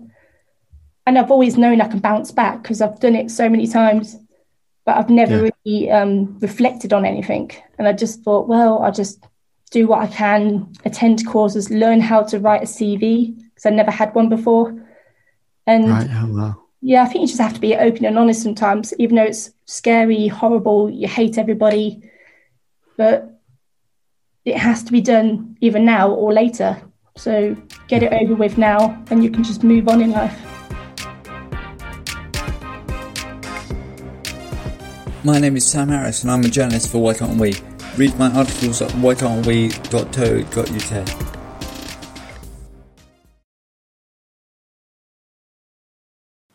And 1.07 1.19
I've 1.19 1.31
always 1.31 1.57
known 1.57 1.81
I 1.81 1.89
can 1.89 2.01
bounce 2.01 2.31
back 2.31 2.63
because 2.63 2.81
I've 2.81 3.01
done 3.01 3.17
it 3.17 3.31
so 3.31 3.49
many 3.49 3.67
times, 3.67 4.17
but 4.85 4.97
I've 4.97 5.11
never 5.11 5.45
Yeah. 5.47 5.51
really 5.65 5.91
um, 5.91 6.39
reflected 6.39 6.93
on 6.93 7.05
anything. 7.05 7.51
And 7.79 7.89
I 7.89 7.93
just 7.93 8.23
thought, 8.23 8.47
well, 8.47 8.81
I'll 8.83 8.93
just 8.93 9.25
do 9.71 9.87
what 9.87 10.03
I 10.03 10.07
can, 10.07 10.73
attend 10.85 11.27
courses, 11.27 11.71
learn 11.71 12.01
how 12.01 12.23
to 12.25 12.39
write 12.39 12.63
a 12.63 12.67
CV 12.67 13.37
because 13.59 13.73
I 13.73 13.75
never 13.75 13.91
had 13.91 14.15
one 14.15 14.29
before. 14.29 14.73
And 15.67 15.89
Right. 15.89 16.09
Oh, 16.13 16.29
wow. 16.31 16.63
yeah, 16.81 17.03
I 17.03 17.07
think 17.07 17.23
you 17.23 17.27
just 17.27 17.41
have 17.41 17.55
to 17.55 17.61
be 17.61 17.75
open 17.75 18.05
and 18.05 18.17
honest 18.17 18.41
sometimes, 18.41 18.95
even 19.01 19.17
though 19.17 19.25
it's 19.25 19.51
scary, 19.65 20.29
horrible, 20.29 20.89
you 20.89 21.09
hate 21.09 21.39
everybody, 21.39 22.01
but 22.97 23.41
it 24.45 24.57
has 24.57 24.85
to 24.85 24.93
be 24.93 25.01
done 25.01 25.57
either 25.61 25.81
now 25.81 26.09
or 26.11 26.33
later. 26.33 26.81
So 27.17 27.57
get 27.89 28.05
it 28.05 28.13
over 28.13 28.37
with 28.37 28.59
now, 28.59 29.03
and 29.11 29.25
you 29.25 29.31
can 29.31 29.43
just 29.43 29.65
move 29.65 29.89
on 29.89 30.01
in 30.01 30.13
life. 30.13 30.39
My 35.25 35.41
name 35.41 35.57
is 35.57 35.67
Sam 35.67 35.89
Harris 35.89 36.23
and 36.23 36.31
I'm 36.31 36.45
a 36.45 36.49
journalist 36.49 36.93
for 36.93 37.03
Why 37.03 37.15
Can't 37.15 37.41
We. 37.41 37.55
Read 37.97 38.17
my 38.21 38.31
articles 38.31 38.81
at 38.81 38.91
whycan'twe.co.uk. 38.93 41.38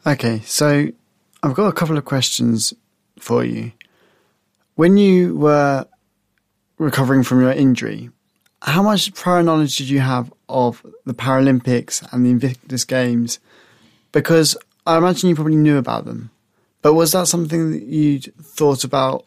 Okay, 0.05 0.41
so 0.45 0.89
I've 1.43 1.53
got 1.53 1.67
a 1.67 1.71
couple 1.71 1.97
of 1.97 2.03
questions 2.03 2.73
for 3.17 3.45
you. 3.45 3.71
When 4.75 4.97
you 4.97 5.37
were 5.37 5.85
recovering 6.77 7.23
from 7.23 7.39
your 7.39 7.53
injury, 7.53 8.09
how 8.61 8.83
much 8.83 9.13
prior 9.13 9.43
knowledge 9.43 9.77
did 9.77 9.87
you 9.87 10.01
have 10.01 10.33
of 10.49 10.85
the 11.05 11.13
Paralympics 11.13 12.05
and 12.11 12.25
the 12.25 12.31
Invictus 12.31 12.83
Games? 12.83 13.39
Because 14.11 14.57
I 14.85 14.97
imagine 14.97 15.29
you 15.29 15.35
probably 15.35 15.55
knew 15.55 15.77
about 15.77 16.03
them, 16.03 16.31
but 16.81 16.95
was 16.95 17.13
that 17.13 17.27
something 17.27 17.71
that 17.71 17.83
you'd 17.83 18.35
thought 18.41 18.83
about 18.83 19.25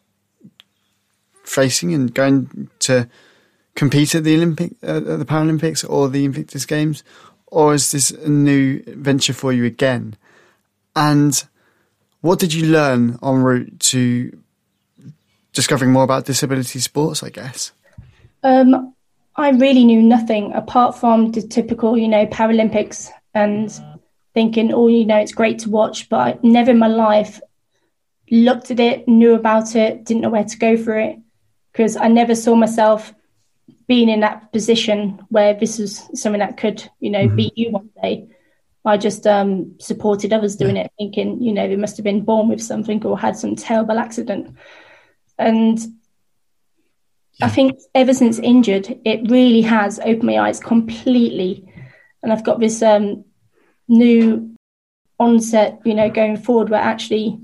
facing 1.42 1.94
and 1.94 2.12
going 2.12 2.68
to 2.80 3.08
compete 3.76 4.14
at 4.14 4.24
the 4.24 4.34
Olympic, 4.34 4.72
uh, 4.82 4.96
at 4.96 5.18
the 5.20 5.24
Paralympics 5.24 5.88
or 5.88 6.10
the 6.10 6.26
Invictus 6.26 6.66
Games, 6.66 7.02
or 7.46 7.72
is 7.72 7.92
this 7.92 8.10
a 8.10 8.28
new 8.28 8.82
venture 8.88 9.32
for 9.32 9.54
you 9.54 9.64
again? 9.64 10.16
And 10.96 11.44
what 12.22 12.38
did 12.40 12.52
you 12.52 12.66
learn 12.66 13.18
en 13.22 13.36
route 13.36 13.78
to 13.78 14.36
discovering 15.52 15.92
more 15.92 16.02
about 16.02 16.24
disability 16.24 16.80
sports, 16.80 17.22
I 17.22 17.28
guess? 17.28 17.72
Um, 18.42 18.94
I 19.36 19.50
really 19.50 19.84
knew 19.84 20.02
nothing 20.02 20.52
apart 20.54 20.98
from 20.98 21.32
the 21.32 21.42
typical, 21.42 21.96
you 21.96 22.08
know, 22.08 22.26
Paralympics 22.26 23.10
and 23.34 23.70
thinking, 24.34 24.72
oh, 24.72 24.88
you 24.88 25.04
know, 25.04 25.18
it's 25.18 25.32
great 25.32 25.58
to 25.60 25.70
watch, 25.70 26.08
but 26.08 26.18
I 26.18 26.38
never 26.42 26.70
in 26.70 26.78
my 26.78 26.88
life 26.88 27.40
looked 28.30 28.70
at 28.70 28.80
it, 28.80 29.06
knew 29.06 29.34
about 29.34 29.76
it, 29.76 30.04
didn't 30.04 30.22
know 30.22 30.30
where 30.30 30.44
to 30.44 30.58
go 30.58 30.76
for 30.76 30.98
it 30.98 31.18
because 31.72 31.96
I 31.96 32.08
never 32.08 32.34
saw 32.34 32.54
myself 32.54 33.14
being 33.86 34.08
in 34.08 34.20
that 34.20 34.52
position 34.52 35.24
where 35.28 35.54
this 35.54 35.78
was 35.78 36.08
something 36.20 36.40
that 36.40 36.56
could, 36.56 36.88
you 36.98 37.10
know, 37.10 37.28
beat 37.28 37.56
you 37.56 37.70
one 37.70 37.90
day. 38.02 38.28
I 38.86 38.96
just 38.96 39.26
um, 39.26 39.74
supported 39.80 40.32
others 40.32 40.54
doing 40.54 40.76
it, 40.76 40.92
thinking, 40.96 41.42
you 41.42 41.52
know, 41.52 41.66
they 41.66 41.76
must 41.76 41.96
have 41.96 42.04
been 42.04 42.24
born 42.24 42.48
with 42.48 42.62
something 42.62 43.04
or 43.04 43.18
had 43.18 43.36
some 43.36 43.56
terrible 43.56 43.98
accident. 43.98 44.56
And 45.38 45.78
I 47.42 47.48
think 47.48 47.80
ever 47.94 48.14
since 48.14 48.38
injured, 48.38 48.98
it 49.04 49.28
really 49.28 49.62
has 49.62 49.98
opened 49.98 50.22
my 50.22 50.38
eyes 50.38 50.60
completely. 50.60 51.68
And 52.22 52.32
I've 52.32 52.44
got 52.44 52.60
this 52.60 52.80
um, 52.80 53.24
new 53.88 54.54
onset, 55.18 55.80
you 55.84 55.94
know, 55.94 56.08
going 56.08 56.36
forward 56.36 56.70
where 56.70 56.80
actually 56.80 57.38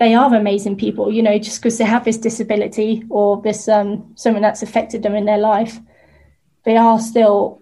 they 0.00 0.14
are 0.14 0.34
amazing 0.34 0.76
people, 0.76 1.12
you 1.12 1.22
know, 1.22 1.38
just 1.38 1.60
because 1.60 1.76
they 1.76 1.84
have 1.84 2.04
this 2.04 2.18
disability 2.18 3.04
or 3.10 3.42
this 3.42 3.68
um, 3.68 4.12
something 4.16 4.42
that's 4.42 4.62
affected 4.62 5.02
them 5.02 5.14
in 5.14 5.26
their 5.26 5.38
life, 5.38 5.78
they 6.64 6.76
are 6.76 6.98
still 6.98 7.60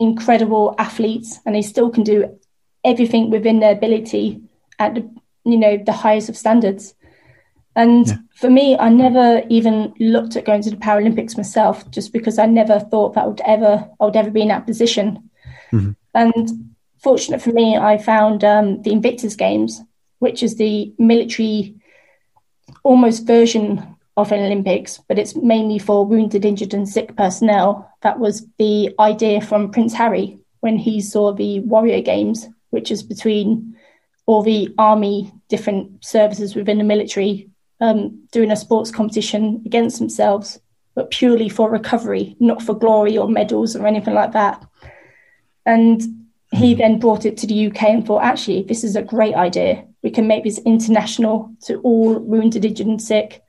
incredible 0.00 0.74
athletes 0.78 1.40
and 1.44 1.54
they 1.54 1.62
still 1.62 1.90
can 1.90 2.04
do 2.04 2.38
everything 2.84 3.30
within 3.30 3.60
their 3.60 3.72
ability 3.72 4.40
at 4.78 4.94
the, 4.94 5.10
you 5.44 5.56
know, 5.56 5.76
the 5.76 5.92
highest 5.92 6.28
of 6.28 6.36
standards. 6.36 6.94
And 7.74 8.06
yeah. 8.06 8.16
for 8.34 8.50
me, 8.50 8.76
I 8.76 8.88
never 8.88 9.42
even 9.48 9.94
looked 9.98 10.36
at 10.36 10.44
going 10.44 10.62
to 10.62 10.70
the 10.70 10.76
Paralympics 10.76 11.36
myself, 11.36 11.88
just 11.90 12.12
because 12.12 12.38
I 12.38 12.46
never 12.46 12.80
thought 12.80 13.14
that 13.14 13.24
I 13.24 13.26
would 13.26 13.40
ever 13.42 13.88
I 14.00 14.04
would 14.04 14.16
ever 14.16 14.30
be 14.30 14.42
in 14.42 14.48
that 14.48 14.66
position. 14.66 15.30
Mm-hmm. 15.72 15.92
And 16.14 16.74
fortunate 17.02 17.40
for 17.40 17.52
me, 17.52 17.76
I 17.76 17.98
found 17.98 18.42
um, 18.42 18.82
the 18.82 18.90
Invictus 18.90 19.36
Games, 19.36 19.80
which 20.18 20.42
is 20.42 20.56
the 20.56 20.92
military 20.98 21.76
almost 22.82 23.26
version 23.26 23.96
of 24.18 24.32
an 24.32 24.44
Olympics, 24.44 24.98
but 25.06 25.18
it's 25.18 25.36
mainly 25.36 25.78
for 25.78 26.04
wounded, 26.04 26.44
injured, 26.44 26.74
and 26.74 26.88
sick 26.88 27.16
personnel. 27.16 27.88
That 28.02 28.18
was 28.18 28.44
the 28.58 28.92
idea 28.98 29.40
from 29.40 29.70
Prince 29.70 29.94
Harry 29.94 30.40
when 30.58 30.76
he 30.76 31.00
saw 31.00 31.32
the 31.32 31.60
Warrior 31.60 32.02
Games, 32.02 32.48
which 32.70 32.90
is 32.90 33.04
between 33.04 33.76
all 34.26 34.42
the 34.42 34.74
army 34.76 35.32
different 35.48 36.04
services 36.04 36.56
within 36.56 36.78
the 36.78 36.84
military 36.84 37.48
um, 37.80 38.26
doing 38.32 38.50
a 38.50 38.56
sports 38.56 38.90
competition 38.90 39.62
against 39.64 40.00
themselves, 40.00 40.58
but 40.96 41.12
purely 41.12 41.48
for 41.48 41.70
recovery, 41.70 42.34
not 42.40 42.60
for 42.60 42.74
glory 42.74 43.16
or 43.16 43.28
medals 43.28 43.76
or 43.76 43.86
anything 43.86 44.14
like 44.14 44.32
that. 44.32 44.66
And 45.64 46.02
he 46.50 46.72
hmm. 46.72 46.78
then 46.78 46.98
brought 46.98 47.24
it 47.24 47.36
to 47.38 47.46
the 47.46 47.68
UK 47.68 47.84
and 47.84 48.04
thought, 48.04 48.24
actually, 48.24 48.64
this 48.64 48.82
is 48.82 48.96
a 48.96 49.02
great 49.02 49.36
idea. 49.36 49.84
We 50.02 50.10
can 50.10 50.26
make 50.26 50.42
this 50.42 50.58
international 50.66 51.54
to 51.66 51.76
all 51.82 52.18
wounded, 52.18 52.64
injured, 52.64 52.88
and 52.88 53.00
sick 53.00 53.44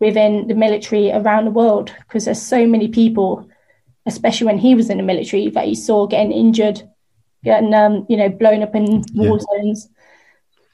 within 0.00 0.48
the 0.48 0.54
military 0.54 1.10
around 1.10 1.44
the 1.46 1.50
world 1.50 1.92
because 2.00 2.26
there's 2.26 2.42
so 2.42 2.66
many 2.66 2.88
people, 2.88 3.48
especially 4.04 4.46
when 4.46 4.58
he 4.58 4.74
was 4.74 4.90
in 4.90 4.98
the 4.98 5.02
military, 5.02 5.48
that 5.50 5.66
he 5.66 5.74
saw 5.74 6.06
getting 6.06 6.32
injured, 6.32 6.82
getting 7.44 7.72
um, 7.74 8.06
you 8.08 8.16
know 8.16 8.28
blown 8.28 8.62
up 8.62 8.74
in 8.74 9.02
war 9.14 9.38
yeah. 9.38 9.58
zones. 9.58 9.88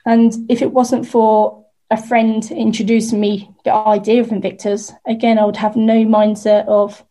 And 0.04 0.50
if 0.50 0.62
it 0.62 0.72
wasn't 0.72 1.06
for 1.06 1.64
a 1.90 1.96
friend 1.96 2.50
introducing 2.50 3.20
me 3.20 3.50
the 3.64 3.72
idea 3.72 4.20
of 4.20 4.32
Invictus, 4.32 4.92
again, 5.06 5.38
I 5.38 5.44
would 5.44 5.56
have 5.56 5.76
no 5.76 6.04
mindset 6.04 6.66
of 6.66 7.04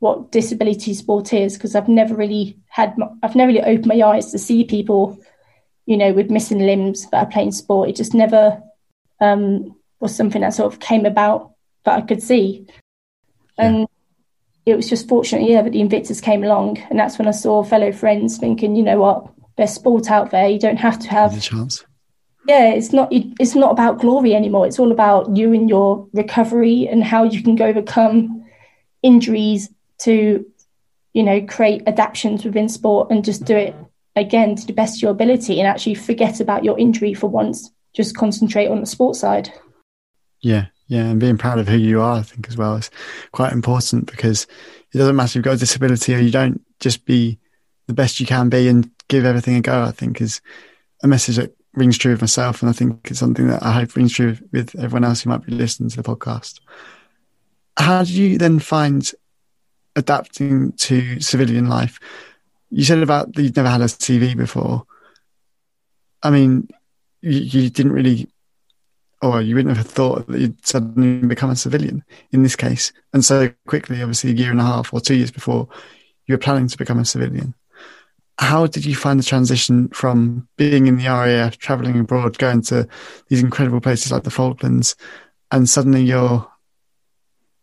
what 0.00 0.32
disability 0.32 0.94
sport 0.94 1.32
is 1.32 1.54
because 1.54 1.76
I've 1.76 1.88
never 1.88 2.14
really 2.16 2.58
had, 2.68 2.96
I've 3.22 3.36
never 3.36 3.52
really 3.52 3.62
opened 3.62 3.86
my 3.86 4.02
eyes 4.02 4.32
to 4.32 4.38
see 4.38 4.64
people, 4.64 5.16
you 5.86 5.96
know, 5.96 6.12
with 6.12 6.30
missing 6.30 6.58
limbs 6.58 7.08
that 7.10 7.24
are 7.24 7.30
playing 7.30 7.52
sport. 7.52 7.90
It 7.90 7.96
just 7.96 8.14
never 8.14 8.60
um, 9.20 9.76
was 10.00 10.16
something 10.16 10.40
that 10.40 10.54
sort 10.54 10.72
of 10.72 10.80
came 10.80 11.06
about 11.06 11.51
that 11.84 11.98
I 11.98 12.00
could 12.02 12.22
see. 12.22 12.66
Yeah. 13.58 13.64
And 13.64 13.88
it 14.64 14.76
was 14.76 14.88
just 14.88 15.08
fortunate, 15.08 15.48
yeah, 15.48 15.62
that 15.62 15.72
the 15.72 15.80
Invictus 15.80 16.20
came 16.20 16.44
along. 16.44 16.78
And 16.90 16.98
that's 16.98 17.18
when 17.18 17.28
I 17.28 17.32
saw 17.32 17.62
fellow 17.62 17.92
friends 17.92 18.38
thinking, 18.38 18.76
you 18.76 18.82
know 18.82 18.98
what, 18.98 19.26
there's 19.56 19.72
sport 19.72 20.10
out 20.10 20.30
there. 20.30 20.48
You 20.48 20.58
don't 20.58 20.76
have 20.76 20.98
to 21.00 21.08
have 21.08 21.36
a 21.36 21.40
chance. 21.40 21.84
Yeah, 22.46 22.70
it's 22.70 22.92
not 22.92 23.08
it's 23.12 23.54
not 23.54 23.70
about 23.70 24.00
glory 24.00 24.34
anymore. 24.34 24.66
It's 24.66 24.78
all 24.78 24.90
about 24.90 25.36
you 25.36 25.52
and 25.52 25.68
your 25.68 26.08
recovery 26.12 26.88
and 26.88 27.04
how 27.04 27.22
you 27.22 27.42
can 27.42 27.54
go 27.54 27.66
overcome 27.66 28.44
injuries 29.02 29.70
to, 29.98 30.44
you 31.12 31.22
know, 31.22 31.40
create 31.42 31.82
adaptations 31.86 32.44
within 32.44 32.68
sport 32.68 33.10
and 33.10 33.24
just 33.24 33.44
do 33.44 33.56
it 33.56 33.76
again 34.16 34.56
to 34.56 34.66
the 34.66 34.72
best 34.72 34.98
of 34.98 35.02
your 35.02 35.10
ability 35.12 35.60
and 35.60 35.68
actually 35.68 35.94
forget 35.94 36.40
about 36.40 36.64
your 36.64 36.78
injury 36.78 37.14
for 37.14 37.28
once. 37.28 37.70
Just 37.94 38.16
concentrate 38.16 38.68
on 38.68 38.80
the 38.80 38.86
sport 38.86 39.14
side. 39.14 39.52
Yeah, 40.40 40.66
yeah, 40.92 41.10
and 41.10 41.20
being 41.20 41.38
proud 41.38 41.58
of 41.58 41.68
who 41.68 41.76
you 41.76 42.00
are, 42.00 42.18
I 42.18 42.22
think, 42.22 42.48
as 42.48 42.56
well 42.56 42.76
is 42.76 42.90
quite 43.32 43.52
important 43.52 44.10
because 44.10 44.46
it 44.92 44.98
doesn't 44.98 45.16
matter 45.16 45.26
if 45.26 45.34
you've 45.36 45.44
got 45.44 45.54
a 45.54 45.58
disability 45.58 46.14
or 46.14 46.18
you 46.18 46.30
don't. 46.30 46.60
Just 46.80 47.04
be 47.04 47.38
the 47.86 47.94
best 47.94 48.20
you 48.20 48.26
can 48.26 48.48
be 48.48 48.68
and 48.68 48.90
give 49.08 49.24
everything 49.24 49.56
a 49.56 49.60
go. 49.60 49.82
I 49.82 49.90
think 49.90 50.20
is 50.20 50.40
a 51.02 51.08
message 51.08 51.36
that 51.36 51.56
rings 51.74 51.96
true 51.96 52.12
with 52.12 52.20
myself, 52.20 52.62
and 52.62 52.68
I 52.68 52.72
think 52.72 53.00
it's 53.10 53.20
something 53.20 53.48
that 53.48 53.62
I 53.62 53.72
hope 53.72 53.96
rings 53.96 54.12
true 54.12 54.36
with 54.52 54.74
everyone 54.76 55.04
else 55.04 55.22
who 55.22 55.30
might 55.30 55.46
be 55.46 55.52
listening 55.52 55.90
to 55.90 55.96
the 55.96 56.02
podcast. 56.02 56.60
How 57.78 58.00
did 58.00 58.10
you 58.10 58.36
then 58.36 58.58
find 58.58 59.10
adapting 59.96 60.72
to 60.72 61.20
civilian 61.20 61.68
life. 61.68 61.98
You 62.70 62.84
said 62.84 63.02
about 63.02 63.36
you've 63.36 63.56
never 63.56 63.68
had 63.68 63.80
a 63.80 63.86
CV 63.86 64.36
before. 64.36 64.84
I 66.22 66.30
mean, 66.30 66.68
you, 67.20 67.40
you 67.40 67.70
didn't 67.70 67.92
really, 67.92 68.28
or 69.22 69.40
you 69.40 69.54
wouldn't 69.54 69.76
have 69.76 69.86
thought 69.86 70.26
that 70.26 70.40
you'd 70.40 70.66
suddenly 70.66 71.26
become 71.26 71.50
a 71.50 71.56
civilian 71.56 72.04
in 72.32 72.42
this 72.42 72.56
case. 72.56 72.92
And 73.12 73.24
so 73.24 73.52
quickly, 73.66 74.02
obviously, 74.02 74.30
a 74.30 74.34
year 74.34 74.50
and 74.50 74.60
a 74.60 74.64
half 74.64 74.92
or 74.92 75.00
two 75.00 75.14
years 75.14 75.30
before, 75.30 75.68
you 76.26 76.34
were 76.34 76.38
planning 76.38 76.68
to 76.68 76.78
become 76.78 76.98
a 76.98 77.04
civilian. 77.04 77.54
How 78.38 78.66
did 78.66 78.84
you 78.84 78.96
find 78.96 79.18
the 79.18 79.24
transition 79.24 79.88
from 79.88 80.48
being 80.56 80.86
in 80.86 80.96
the 80.96 81.06
RAF, 81.06 81.58
traveling 81.58 81.98
abroad, 81.98 82.38
going 82.38 82.62
to 82.62 82.88
these 83.28 83.42
incredible 83.42 83.80
places 83.80 84.10
like 84.10 84.24
the 84.24 84.30
Falklands, 84.30 84.96
and 85.50 85.68
suddenly 85.68 86.02
you're 86.02 86.48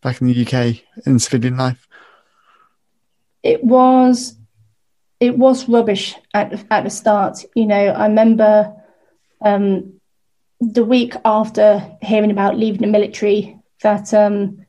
back 0.01 0.21
in 0.21 0.27
the 0.27 0.45
UK 0.45 0.81
in 1.05 1.19
civilian 1.19 1.57
life? 1.57 1.89
it 3.43 3.63
was 3.63 4.35
it 5.19 5.37
was 5.37 5.67
rubbish 5.67 6.15
at 6.33 6.65
at 6.71 6.83
the 6.83 6.89
start. 6.89 7.43
You 7.55 7.65
know, 7.65 7.75
I 7.75 8.07
remember 8.07 8.73
um, 9.41 9.98
the 10.59 10.83
week 10.83 11.13
after 11.23 11.81
hearing 12.01 12.31
about 12.31 12.57
leaving 12.57 12.81
the 12.81 12.87
military 12.87 13.57
that 13.81 14.13
um, 14.13 14.65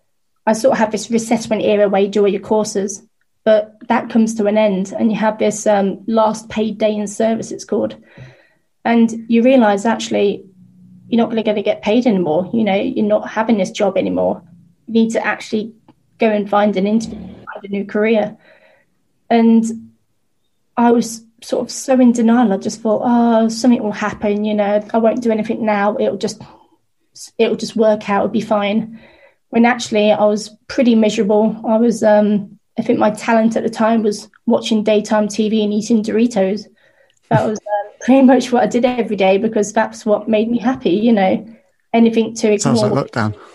I 0.47 0.53
sort 0.53 0.73
of 0.73 0.79
have 0.79 0.93
this 0.93 1.11
resettlement 1.11 1.63
era 1.63 1.89
where 1.89 2.03
you 2.03 2.09
do 2.09 2.23
all 2.23 2.29
your 2.29 2.41
courses, 2.41 3.03
but 3.45 3.77
that 3.89 4.11
comes 4.11 4.35
to 4.37 4.47
an 4.47 4.57
end, 4.57 4.93
and 4.97 5.11
you 5.11 5.19
have 5.19 5.39
this 5.39 5.67
um, 5.67 6.05
last 6.07 6.49
paid 6.49 6.79
day 6.79 6.95
in 6.95 7.07
service. 7.07 7.51
It's 7.51 7.65
called, 7.65 7.97
and 8.85 9.13
you 9.29 9.43
realise 9.43 9.85
actually 9.85 10.45
you're 11.09 11.19
not 11.19 11.31
going 11.31 11.57
to 11.57 11.63
get 11.63 11.83
paid 11.83 12.07
anymore. 12.07 12.49
You 12.53 12.63
know, 12.63 12.77
you're 12.77 13.05
not 13.05 13.29
having 13.29 13.59
this 13.59 13.73
job 13.73 13.97
anymore. 13.97 14.43
You 14.87 14.95
need 14.95 15.11
to 15.11 15.27
actually 15.27 15.75
go 16.19 16.31
and 16.31 16.49
find 16.49 16.77
an 16.77 16.87
interview, 16.87 17.19
find 17.19 17.65
a 17.65 17.69
new 17.69 17.85
career. 17.85 18.37
And 19.29 19.65
I 20.77 20.93
was 20.93 21.25
sort 21.43 21.67
of 21.67 21.71
so 21.71 21.99
in 22.01 22.13
denial. 22.13 22.53
I 22.53 22.57
just 22.57 22.81
thought, 22.81 23.03
oh, 23.05 23.49
something 23.49 23.83
will 23.83 23.93
happen. 23.93 24.45
You 24.45 24.55
know, 24.55 24.87
I 24.93 24.99
won't 24.99 25.23
do 25.23 25.31
anything 25.31 25.65
now. 25.65 25.97
It'll 25.99 26.17
just, 26.17 26.43
it'll 27.39 27.57
just 27.57 27.77
work 27.77 28.09
out. 28.09 28.25
It'll 28.25 28.29
be 28.29 28.41
fine. 28.41 29.01
When 29.51 29.67
actually, 29.67 30.13
I 30.13 30.25
was 30.25 30.51
pretty 30.69 30.95
miserable. 30.95 31.61
I 31.67 31.77
was, 31.77 32.03
um, 32.03 32.59
I 32.79 32.83
think 32.83 32.99
my 32.99 33.11
talent 33.11 33.57
at 33.57 33.63
the 33.63 33.71
time 33.71 34.03
was 34.03 34.29
watching 34.47 34.85
daytime 34.85 35.29
TV 35.29 35.65
and 35.65 35.73
eating 35.73 36.03
Doritos. 36.03 36.67
That 37.29 37.47
was 37.49 37.59
uh, 37.59 37.91
pretty 38.01 38.23
much 38.23 38.53
what 38.53 38.63
I 38.63 38.67
did 38.67 38.85
every 38.85 39.17
day 39.17 39.39
because 39.39 39.73
that's 39.73 40.07
what 40.07 40.29
made 40.29 40.51
me 40.51 40.59
happy. 40.59 40.91
You 40.91 41.13
know, 41.13 41.57
anything 41.93 42.35
to 42.35 42.53
ignore. 42.53 42.77
Sounds 42.77 42.83
like 42.83 42.93
lockdown. 42.93 43.37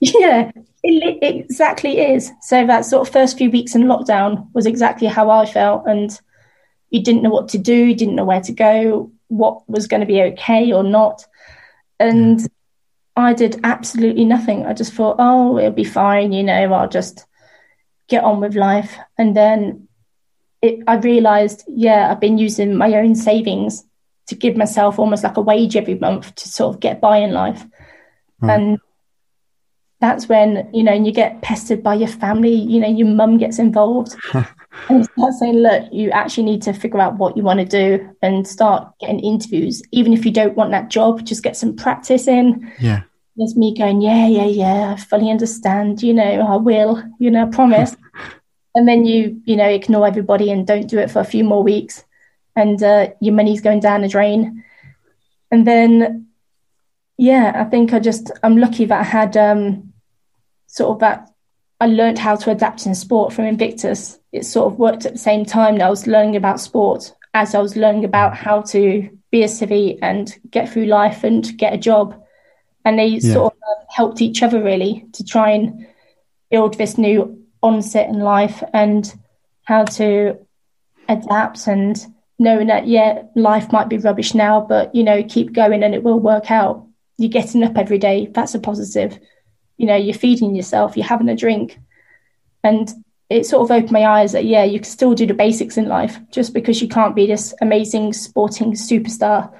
Yeah, 0.00 0.52
it, 0.84 1.18
it 1.20 1.36
exactly 1.44 1.98
is. 1.98 2.30
So 2.42 2.64
that 2.64 2.84
sort 2.84 3.08
of 3.08 3.12
first 3.12 3.36
few 3.36 3.50
weeks 3.50 3.74
in 3.74 3.82
lockdown 3.82 4.46
was 4.54 4.64
exactly 4.64 5.08
how 5.08 5.28
I 5.28 5.44
felt, 5.44 5.88
and 5.88 6.16
you 6.90 7.02
didn't 7.02 7.22
know 7.22 7.30
what 7.30 7.48
to 7.50 7.58
do, 7.58 7.74
you 7.74 7.94
didn't 7.94 8.16
know 8.16 8.24
where 8.24 8.40
to 8.40 8.52
go, 8.52 9.12
what 9.28 9.68
was 9.68 9.86
going 9.86 10.00
to 10.00 10.06
be 10.06 10.22
okay 10.22 10.72
or 10.72 10.82
not, 10.82 11.24
and 11.98 12.40
I 13.16 13.34
did 13.34 13.60
absolutely 13.64 14.24
nothing. 14.24 14.64
I 14.64 14.72
just 14.74 14.92
thought, 14.92 15.16
oh, 15.18 15.58
it'll 15.58 15.72
be 15.72 15.84
fine, 15.84 16.32
you 16.32 16.42
know, 16.42 16.72
I'll 16.72 16.88
just 16.88 17.26
get 18.08 18.24
on 18.24 18.40
with 18.40 18.54
life, 18.54 18.96
and 19.16 19.36
then 19.36 19.88
it, 20.62 20.80
I 20.86 20.96
realised, 20.96 21.64
yeah, 21.68 22.10
I've 22.10 22.20
been 22.20 22.38
using 22.38 22.76
my 22.76 22.94
own 22.94 23.14
savings 23.14 23.84
to 24.26 24.34
give 24.34 24.56
myself 24.56 24.98
almost 24.98 25.24
like 25.24 25.36
a 25.36 25.40
wage 25.40 25.76
every 25.76 25.94
month 25.94 26.34
to 26.34 26.48
sort 26.48 26.74
of 26.74 26.80
get 26.80 27.00
by 27.00 27.18
in 27.18 27.32
life. 27.32 27.64
Right. 28.40 28.54
And 28.54 28.78
that's 30.00 30.28
when 30.28 30.68
you 30.72 30.82
know 30.82 30.92
and 30.92 31.06
you 31.06 31.12
get 31.12 31.42
pestered 31.42 31.82
by 31.82 31.94
your 31.94 32.08
family 32.08 32.54
you 32.54 32.80
know 32.80 32.88
your 32.88 33.08
mum 33.08 33.36
gets 33.36 33.58
involved 33.58 34.14
and 34.88 35.04
start 35.04 35.34
saying 35.34 35.56
look 35.56 35.88
you 35.92 36.10
actually 36.10 36.44
need 36.44 36.62
to 36.62 36.72
figure 36.72 37.00
out 37.00 37.16
what 37.16 37.36
you 37.36 37.42
want 37.42 37.60
to 37.60 37.64
do 37.66 38.08
and 38.22 38.46
start 38.46 38.92
getting 39.00 39.20
interviews. 39.20 39.82
Even 39.92 40.12
if 40.12 40.24
you 40.24 40.32
don't 40.32 40.56
want 40.56 40.70
that 40.70 40.88
job 40.90 41.24
just 41.24 41.42
get 41.42 41.56
some 41.56 41.76
practice 41.76 42.28
in. 42.28 42.70
Yeah. 42.80 43.02
There's 43.36 43.56
me 43.56 43.76
going 43.76 44.00
yeah 44.00 44.26
yeah 44.26 44.46
yeah 44.46 44.94
i 44.94 44.96
fully 44.96 45.30
understand 45.30 46.02
you 46.02 46.12
know 46.12 46.22
i 46.22 46.56
will 46.56 47.02
you 47.18 47.30
know 47.30 47.46
i 47.46 47.50
promise. 47.50 47.96
And 48.74 48.86
then 48.86 49.04
you 49.06 49.40
you 49.44 49.56
know 49.56 49.66
ignore 49.66 50.06
everybody 50.06 50.52
and 50.52 50.64
don't 50.64 50.86
do 50.86 50.98
it 50.98 51.10
for 51.10 51.18
a 51.20 51.24
few 51.24 51.42
more 51.42 51.64
weeks 51.64 52.04
and 52.54 52.80
uh, 52.80 53.08
your 53.20 53.34
money's 53.34 53.60
going 53.60 53.80
down 53.80 54.02
the 54.02 54.08
drain. 54.08 54.62
And 55.50 55.66
then 55.66 56.28
yeah 57.18 57.52
i 57.56 57.64
think 57.64 57.92
i 57.92 57.98
just 57.98 58.30
i'm 58.42 58.56
lucky 58.56 58.84
that 58.86 59.00
i 59.00 59.02
had 59.02 59.36
um 59.36 59.92
sort 60.66 60.90
of 60.90 61.00
that 61.00 61.28
I 61.80 61.86
learned 61.86 62.18
how 62.18 62.34
to 62.36 62.50
adapt 62.50 62.86
in 62.86 62.94
sport 62.94 63.32
from 63.32 63.44
Invictus. 63.44 64.18
It 64.32 64.44
sort 64.44 64.72
of 64.72 64.78
worked 64.78 65.06
at 65.06 65.12
the 65.12 65.18
same 65.18 65.44
time 65.44 65.78
that 65.78 65.86
I 65.86 65.90
was 65.90 66.06
learning 66.06 66.36
about 66.36 66.60
sport 66.60 67.14
as 67.34 67.54
I 67.54 67.60
was 67.60 67.76
learning 67.76 68.04
about 68.04 68.36
how 68.36 68.62
to 68.62 69.08
be 69.30 69.42
a 69.42 69.46
civvy 69.46 69.98
and 70.02 70.36
get 70.50 70.68
through 70.68 70.86
life 70.86 71.24
and 71.24 71.56
get 71.56 71.74
a 71.74 71.78
job. 71.78 72.20
And 72.84 72.98
they 72.98 73.06
yeah. 73.06 73.32
sort 73.32 73.52
of 73.52 73.58
um, 73.68 73.84
helped 73.90 74.20
each 74.20 74.42
other 74.42 74.62
really 74.62 75.06
to 75.12 75.24
try 75.24 75.50
and 75.50 75.86
build 76.50 76.78
this 76.78 76.98
new 76.98 77.44
onset 77.62 78.08
in 78.08 78.20
life 78.20 78.62
and 78.72 79.14
how 79.64 79.84
to 79.84 80.38
adapt 81.08 81.66
and 81.66 82.04
knowing 82.38 82.68
that, 82.68 82.86
yeah, 82.86 83.22
life 83.34 83.70
might 83.72 83.88
be 83.88 83.98
rubbish 83.98 84.34
now, 84.34 84.60
but, 84.60 84.94
you 84.94 85.04
know, 85.04 85.22
keep 85.22 85.52
going 85.52 85.82
and 85.82 85.94
it 85.94 86.02
will 86.02 86.20
work 86.20 86.50
out. 86.50 86.86
you're 87.18 87.28
getting 87.28 87.64
up 87.64 87.76
every 87.76 87.98
day. 87.98 88.30
That's 88.32 88.54
a 88.54 88.60
positive. 88.60 89.18
You 89.78 89.86
know, 89.86 89.96
you're 89.96 90.14
feeding 90.14 90.54
yourself, 90.54 90.96
you're 90.96 91.06
having 91.06 91.28
a 91.28 91.36
drink. 91.36 91.78
And 92.62 92.92
it 93.30 93.46
sort 93.46 93.62
of 93.62 93.70
opened 93.70 93.92
my 93.92 94.06
eyes 94.06 94.32
that, 94.32 94.44
yeah, 94.44 94.64
you 94.64 94.78
can 94.78 94.88
still 94.88 95.14
do 95.14 95.26
the 95.26 95.34
basics 95.34 95.76
in 95.76 95.86
life 95.86 96.18
just 96.30 96.54
because 96.54 96.80
you 96.80 96.88
can't 96.88 97.14
be 97.14 97.26
this 97.26 97.54
amazing 97.60 98.12
sporting 98.12 98.72
superstar. 98.72 99.52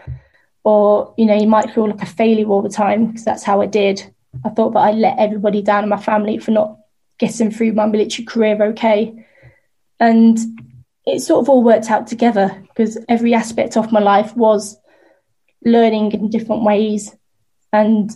Or, 0.65 1.15
you 1.17 1.27
know, 1.27 1.35
you 1.35 1.47
might 1.47 1.73
feel 1.73 1.89
like 1.89 2.03
a 2.03 2.07
failure 2.07 2.49
all 2.49 2.63
the 2.63 2.69
time 2.69 3.07
because 3.07 3.25
that's 3.25 3.43
how 3.45 3.61
I 3.61 3.67
did. 3.67 4.15
I 4.45 4.51
thought 4.51 4.75
that 4.75 4.81
I 4.81 4.93
let 4.93 5.19
everybody 5.19 5.63
down 5.63 5.85
in 5.85 5.91
my 5.91 6.01
family 6.01 6.39
for 6.39 6.51
not 6.51 6.79
getting 7.19 7.51
through 7.51 7.73
my 7.73 7.87
military 7.87 8.25
career 8.25 8.63
okay. 8.63 9.27
And 10.01 10.39
it 11.07 11.21
sort 11.21 11.45
of 11.45 11.49
all 11.49 11.63
worked 11.63 11.91
out 11.91 12.07
together 12.07 12.63
because 12.69 12.99
every 13.09 13.35
aspect 13.35 13.77
of 13.77 13.93
my 13.93 14.01
life 14.01 14.37
was 14.37 14.77
learning 15.65 16.13
in 16.13 16.31
different 16.31 16.65
ways. 16.65 17.15
And 17.73 18.11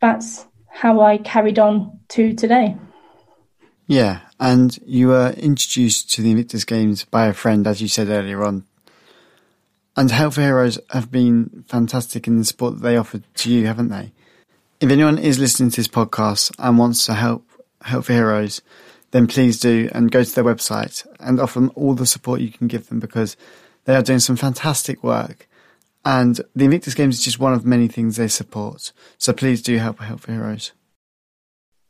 that's 0.00 0.46
how 0.78 1.00
I 1.00 1.18
carried 1.18 1.58
on 1.58 1.98
to 2.10 2.32
today. 2.34 2.76
Yeah, 3.88 4.20
and 4.38 4.78
you 4.86 5.08
were 5.08 5.30
introduced 5.30 6.08
to 6.12 6.22
the 6.22 6.30
Invictus 6.30 6.64
Games 6.64 7.04
by 7.04 7.26
a 7.26 7.32
friend, 7.32 7.66
as 7.66 7.82
you 7.82 7.88
said 7.88 8.08
earlier 8.08 8.44
on. 8.44 8.64
And 9.96 10.12
Help 10.12 10.34
for 10.34 10.42
Heroes 10.42 10.78
have 10.90 11.10
been 11.10 11.64
fantastic 11.66 12.28
in 12.28 12.38
the 12.38 12.44
support 12.44 12.74
that 12.74 12.82
they 12.82 12.96
offered 12.96 13.24
to 13.38 13.50
you, 13.50 13.66
haven't 13.66 13.88
they? 13.88 14.12
If 14.78 14.88
anyone 14.88 15.18
is 15.18 15.40
listening 15.40 15.70
to 15.70 15.78
this 15.78 15.88
podcast 15.88 16.54
and 16.60 16.78
wants 16.78 17.06
to 17.06 17.14
help 17.14 17.44
Help 17.82 18.04
for 18.04 18.12
Heroes, 18.12 18.62
then 19.10 19.26
please 19.26 19.58
do 19.58 19.88
and 19.92 20.12
go 20.12 20.22
to 20.22 20.32
their 20.32 20.44
website 20.44 21.04
and 21.18 21.40
offer 21.40 21.58
them 21.58 21.72
all 21.74 21.94
the 21.94 22.06
support 22.06 22.40
you 22.40 22.52
can 22.52 22.68
give 22.68 22.88
them 22.88 23.00
because 23.00 23.36
they 23.84 23.96
are 23.96 24.02
doing 24.02 24.20
some 24.20 24.36
fantastic 24.36 25.02
work. 25.02 25.47
And 26.08 26.40
the 26.56 26.64
Invictus 26.64 26.94
Games 26.94 27.18
is 27.18 27.22
just 27.22 27.38
one 27.38 27.52
of 27.52 27.66
many 27.66 27.86
things 27.86 28.16
they 28.16 28.28
support. 28.28 28.94
So 29.18 29.34
please 29.34 29.60
do 29.60 29.76
help 29.76 30.00
Help 30.00 30.20
for 30.20 30.32
Heroes. 30.32 30.72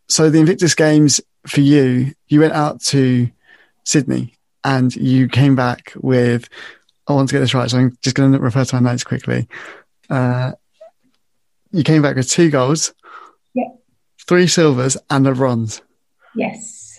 So 0.09 0.29
the 0.29 0.41
Invictus 0.41 0.75
Games 0.75 1.21
for 1.47 1.61
you, 1.61 2.15
you 2.27 2.41
went 2.41 2.53
out 2.53 2.81
to 2.87 3.31
Sydney 3.85 4.35
and 4.65 4.95
you 4.97 5.29
came 5.29 5.55
back 5.55 5.93
with, 5.95 6.49
I 7.07 7.13
want 7.13 7.29
to 7.29 7.37
get 7.37 7.39
this 7.39 7.55
right, 7.55 7.71
so 7.71 7.79
I'm 7.79 7.97
just 8.03 8.17
going 8.17 8.33
to 8.33 8.41
refer 8.41 8.65
to 8.65 8.81
my 8.81 8.91
notes 8.91 9.05
quickly. 9.05 9.47
Uh, 10.11 10.51
you 11.71 11.85
came 11.85 12.03
back 12.03 12.17
with 12.17 12.29
two 12.29 12.51
golds, 12.51 12.93
yeah. 13.55 13.69
three 14.27 14.49
silvers, 14.49 14.97
and 15.11 15.29
a 15.29 15.33
bronze. 15.33 15.81
Yes. 16.35 16.99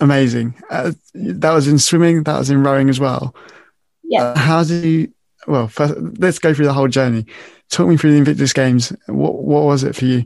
Amazing. 0.00 0.56
Uh, 0.68 0.94
that 1.14 1.52
was 1.52 1.68
in 1.68 1.78
swimming, 1.78 2.24
that 2.24 2.38
was 2.40 2.50
in 2.50 2.64
rowing 2.64 2.88
as 2.88 2.98
well. 2.98 3.36
Yeah. 4.02 4.24
Uh, 4.24 4.38
how 4.38 4.64
do 4.64 4.74
you, 4.74 5.12
well, 5.46 5.68
first, 5.68 5.94
let's 6.18 6.38
go 6.38 6.54
through 6.54 6.66
the 6.66 6.72
whole 6.72 6.88
journey. 6.88 7.26
Talk 7.70 7.88
me 7.88 7.96
through 7.96 8.12
the 8.12 8.18
Invictus 8.18 8.52
Games. 8.52 8.92
What, 9.06 9.42
what 9.42 9.64
was 9.64 9.84
it 9.84 9.96
for 9.96 10.04
you? 10.04 10.24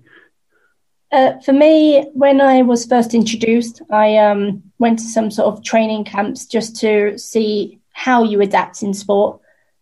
Uh, 1.10 1.38
for 1.40 1.52
me, 1.52 2.08
when 2.12 2.40
I 2.40 2.62
was 2.62 2.84
first 2.84 3.14
introduced, 3.14 3.80
I 3.90 4.18
um, 4.18 4.62
went 4.78 4.98
to 4.98 5.04
some 5.04 5.30
sort 5.30 5.46
of 5.48 5.64
training 5.64 6.04
camps 6.04 6.44
just 6.44 6.76
to 6.80 7.16
see 7.18 7.80
how 7.92 8.22
you 8.22 8.40
adapt 8.40 8.82
in 8.82 8.92
sport 8.92 9.40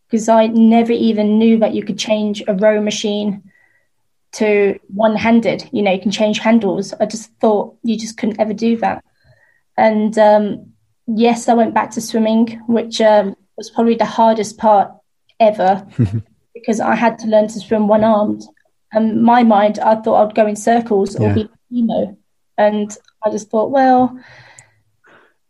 because 0.09 0.29
I 0.29 0.47
never 0.47 0.93
even 0.93 1.39
knew 1.39 1.59
that 1.59 1.75
you 1.75 1.83
could 1.83 1.99
change 1.99 2.43
a 2.47 2.55
row 2.55 2.81
machine 2.81 3.43
to 4.33 4.79
one 4.89 5.17
handed. 5.17 5.69
You 5.73 5.83
know, 5.83 5.93
you 5.93 6.01
can 6.01 6.13
change 6.13 6.39
handles. 6.39 6.93
I 6.95 7.07
just 7.07 7.33
thought 7.41 7.77
you 7.83 7.99
just 7.99 8.17
couldn't 8.17 8.41
ever 8.41 8.55
do 8.55 8.77
that. 8.79 9.05
And 9.77 10.17
um, 10.19 10.73
yes, 11.07 11.49
I 11.49 11.55
went 11.55 11.75
back 11.75 11.91
to 11.93 12.01
swimming, 12.01 12.61
which 12.69 13.01
um, 13.01 13.35
was 13.57 13.71
probably 13.71 13.97
the 13.97 14.05
hardest 14.05 14.59
part 14.59 14.93
ever 15.41 15.87
because 16.55 16.81
I 16.81 16.95
had 16.95 17.19
to 17.21 17.27
learn 17.27 17.49
to 17.49 17.61
swim 17.61 17.89
one 17.89 18.05
armed 18.05 18.43
and 18.93 19.23
my 19.23 19.43
mind, 19.43 19.79
I 19.79 19.97
thought 19.97 20.27
I'd 20.27 20.35
go 20.35 20.47
in 20.47 20.57
circles 20.57 21.17
or 21.17 21.29
yeah. 21.29 21.35
be 21.35 21.51
emo. 21.73 22.17
And 22.57 22.97
I 23.23 23.31
just 23.31 23.51
thought, 23.51 23.71
well, 23.71 24.19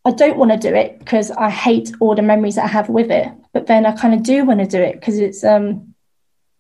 I 0.05 0.11
don't 0.11 0.39
want 0.39 0.53
to 0.53 0.59
do 0.59 0.75
it 0.75 0.99
because 0.99 1.31
I 1.31 1.51
hate 1.51 1.93
all 2.01 2.15
the 2.15 2.23
memories 2.23 2.57
that 2.57 2.65
I 2.65 2.69
have 2.69 2.89
with 2.89 3.11
it. 3.11 3.29
But 3.53 3.67
then 3.67 3.87
I 3.87 3.93
kind 3.93 4.15
of 4.15 4.23
do 4.23 4.45
want 4.45 4.61
to 4.61 4.67
do 4.67 4.83
it 4.83 4.95
because 4.95 5.19
it's, 5.19 5.45
um, 5.45 5.95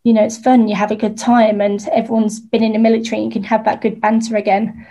you 0.05 0.13
know, 0.13 0.25
it's 0.25 0.39
fun. 0.39 0.69
You 0.69 0.77
have 0.77 0.93
a 0.93 0.97
good 0.97 1.19
time, 1.19 1.61
and 1.61 1.87
everyone's 1.89 2.39
been 2.39 2.63
in 2.63 2.73
the 2.73 2.79
military 2.79 3.21
and 3.21 3.27
you 3.27 3.41
can 3.41 3.49
have 3.49 3.65
that 3.65 3.81
good 3.81 4.01
banter 4.01 4.37
again. 4.37 4.87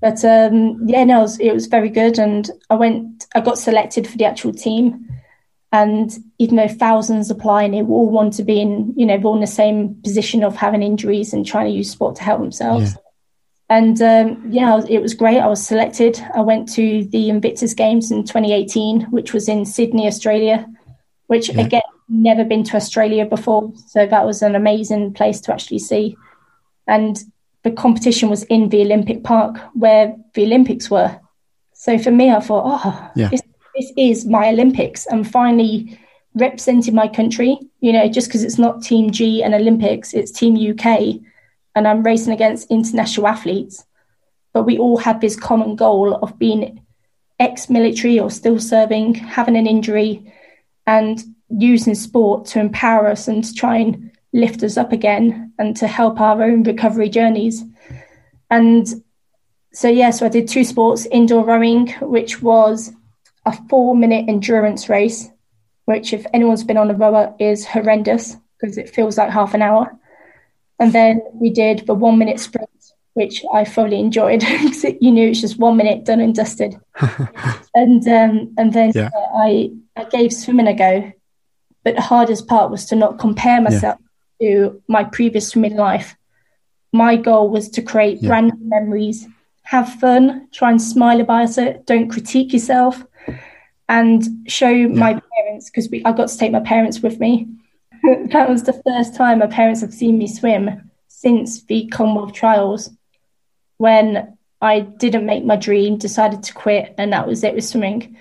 But 0.00 0.24
um, 0.24 0.86
yeah, 0.86 1.04
no, 1.04 1.18
it 1.18 1.22
was, 1.22 1.40
it 1.40 1.52
was 1.52 1.66
very 1.66 1.90
good, 1.90 2.18
and 2.18 2.50
I 2.70 2.74
went. 2.76 3.26
I 3.34 3.40
got 3.40 3.58
selected 3.58 4.06
for 4.06 4.16
the 4.16 4.24
actual 4.24 4.52
team, 4.52 5.06
and 5.72 6.12
even 6.38 6.56
though 6.56 6.68
thousands 6.68 7.30
apply 7.30 7.64
and 7.64 7.74
they 7.74 7.82
all 7.82 8.08
want 8.08 8.32
to 8.34 8.44
be 8.44 8.60
in, 8.60 8.94
you 8.96 9.04
know, 9.04 9.20
all 9.24 9.34
in 9.34 9.40
the 9.40 9.46
same 9.46 9.94
position 10.02 10.44
of 10.44 10.56
having 10.56 10.82
injuries 10.82 11.32
and 11.32 11.44
trying 11.44 11.66
to 11.66 11.76
use 11.76 11.90
sport 11.90 12.16
to 12.16 12.22
help 12.22 12.40
themselves. 12.40 12.92
Yeah. 12.92 13.00
And 13.68 14.00
um, 14.00 14.46
yeah, 14.48 14.80
it 14.88 15.02
was 15.02 15.14
great. 15.14 15.40
I 15.40 15.48
was 15.48 15.66
selected. 15.66 16.22
I 16.34 16.40
went 16.40 16.72
to 16.74 17.04
the 17.04 17.28
Invictus 17.28 17.74
Games 17.74 18.12
in 18.12 18.24
2018, 18.24 19.02
which 19.10 19.32
was 19.32 19.48
in 19.48 19.66
Sydney, 19.66 20.06
Australia, 20.06 20.66
which 21.26 21.48
yeah. 21.48 21.62
again, 21.62 21.82
never 22.08 22.44
been 22.44 22.62
to 22.64 22.76
Australia 22.76 23.26
before. 23.26 23.72
So 23.88 24.06
that 24.06 24.24
was 24.24 24.42
an 24.42 24.54
amazing 24.54 25.14
place 25.14 25.40
to 25.42 25.52
actually 25.52 25.80
see. 25.80 26.16
And 26.86 27.18
the 27.64 27.72
competition 27.72 28.28
was 28.28 28.44
in 28.44 28.68
the 28.68 28.82
Olympic 28.82 29.24
Park 29.24 29.58
where 29.74 30.14
the 30.34 30.44
Olympics 30.44 30.88
were. 30.88 31.18
So 31.74 31.98
for 31.98 32.12
me, 32.12 32.30
I 32.30 32.38
thought, 32.38 32.62
oh, 32.66 33.10
yeah. 33.16 33.28
this 33.28 33.42
this 33.76 33.92
is 33.96 34.26
my 34.26 34.48
Olympics 34.48 35.06
and 35.06 35.30
finally 35.30 35.98
representing 36.34 36.94
my 36.94 37.08
country, 37.08 37.58
you 37.80 37.92
know, 37.92 38.08
just 38.08 38.28
because 38.28 38.44
it's 38.44 38.58
not 38.58 38.82
Team 38.82 39.10
G 39.10 39.42
and 39.42 39.54
Olympics, 39.54 40.14
it's 40.14 40.30
Team 40.30 40.54
UK, 40.56 41.20
and 41.74 41.86
I'm 41.86 42.02
racing 42.02 42.32
against 42.32 42.70
international 42.70 43.26
athletes. 43.26 43.84
But 44.52 44.64
we 44.64 44.78
all 44.78 44.96
have 44.98 45.20
this 45.20 45.36
common 45.36 45.76
goal 45.76 46.14
of 46.16 46.38
being 46.38 46.84
ex 47.38 47.68
military 47.68 48.18
or 48.18 48.30
still 48.30 48.58
serving, 48.58 49.14
having 49.14 49.56
an 49.56 49.66
injury, 49.66 50.32
and 50.86 51.22
using 51.50 51.94
sport 51.94 52.46
to 52.46 52.60
empower 52.60 53.08
us 53.08 53.28
and 53.28 53.44
to 53.44 53.54
try 53.54 53.76
and 53.76 54.10
lift 54.32 54.62
us 54.62 54.76
up 54.76 54.92
again 54.92 55.52
and 55.58 55.76
to 55.76 55.86
help 55.86 56.20
our 56.20 56.42
own 56.42 56.62
recovery 56.62 57.08
journeys. 57.08 57.62
And 58.50 58.86
so, 59.72 59.88
yeah, 59.88 60.10
so 60.10 60.26
I 60.26 60.30
did 60.30 60.48
two 60.48 60.64
sports 60.64 61.06
indoor 61.06 61.44
rowing, 61.44 61.88
which 62.00 62.42
was 62.42 62.92
a 63.46 63.52
four 63.68 63.96
minute 63.96 64.26
endurance 64.28 64.88
race, 64.88 65.30
which, 65.86 66.12
if 66.12 66.26
anyone's 66.34 66.64
been 66.64 66.76
on 66.76 66.90
a 66.90 66.94
rower, 66.94 67.34
is 67.38 67.64
horrendous 67.64 68.36
because 68.58 68.76
it 68.76 68.90
feels 68.90 69.16
like 69.16 69.30
half 69.30 69.54
an 69.54 69.62
hour. 69.62 69.96
And 70.78 70.92
then 70.92 71.22
we 71.32 71.50
did 71.50 71.86
the 71.86 71.94
one 71.94 72.18
minute 72.18 72.40
sprint, 72.40 72.68
which 73.14 73.44
I 73.52 73.64
fully 73.64 73.98
enjoyed 73.98 74.40
because 74.62 74.84
you 75.00 75.10
knew 75.10 75.30
it's 75.30 75.40
just 75.40 75.58
one 75.58 75.76
minute 75.76 76.04
done 76.04 76.20
and 76.20 76.34
dusted. 76.34 76.76
and 77.74 78.06
um, 78.08 78.54
and 78.58 78.72
then 78.72 78.92
yeah. 78.94 79.10
I 79.34 79.70
I 79.96 80.04
gave 80.04 80.32
swimming 80.32 80.66
a 80.66 80.74
go, 80.74 81.12
but 81.84 81.94
the 81.94 82.02
hardest 82.02 82.46
part 82.46 82.70
was 82.70 82.84
to 82.86 82.96
not 82.96 83.18
compare 83.18 83.60
myself 83.60 83.98
yeah. 84.38 84.48
to 84.48 84.82
my 84.88 85.04
previous 85.04 85.48
swimming 85.48 85.76
life. 85.76 86.16
My 86.92 87.16
goal 87.16 87.48
was 87.48 87.68
to 87.70 87.82
create 87.82 88.22
yeah. 88.22 88.28
brand 88.28 88.52
new 88.58 88.68
memories, 88.68 89.26
have 89.62 89.92
fun, 89.94 90.48
try 90.52 90.70
and 90.70 90.80
smile 90.80 91.20
about 91.20 91.58
it, 91.58 91.86
don't 91.86 92.08
critique 92.08 92.52
yourself, 92.52 93.04
and 93.88 94.24
show 94.48 94.68
yeah. 94.68 94.86
my 94.86 95.20
parents 95.36 95.70
because 95.70 95.88
I 96.04 96.12
got 96.12 96.28
to 96.28 96.38
take 96.38 96.52
my 96.52 96.60
parents 96.60 97.00
with 97.00 97.20
me. 97.20 97.48
that 98.32 98.48
was 98.48 98.64
the 98.64 98.80
first 98.86 99.14
time 99.14 99.38
my 99.38 99.46
parents 99.46 99.80
have 99.80 99.94
seen 99.94 100.18
me 100.18 100.26
swim 100.26 100.90
since 101.08 101.64
the 101.64 101.86
Commonwealth 101.88 102.32
trials 102.32 102.90
when 103.78 104.36
I 104.60 104.80
didn't 104.80 105.26
make 105.26 105.44
my 105.44 105.56
dream, 105.56 105.98
decided 105.98 106.42
to 106.44 106.54
quit, 106.54 106.94
and 106.98 107.12
that 107.12 107.26
was 107.26 107.44
it 107.44 107.54
with 107.54 107.64
swimming. 107.64 108.16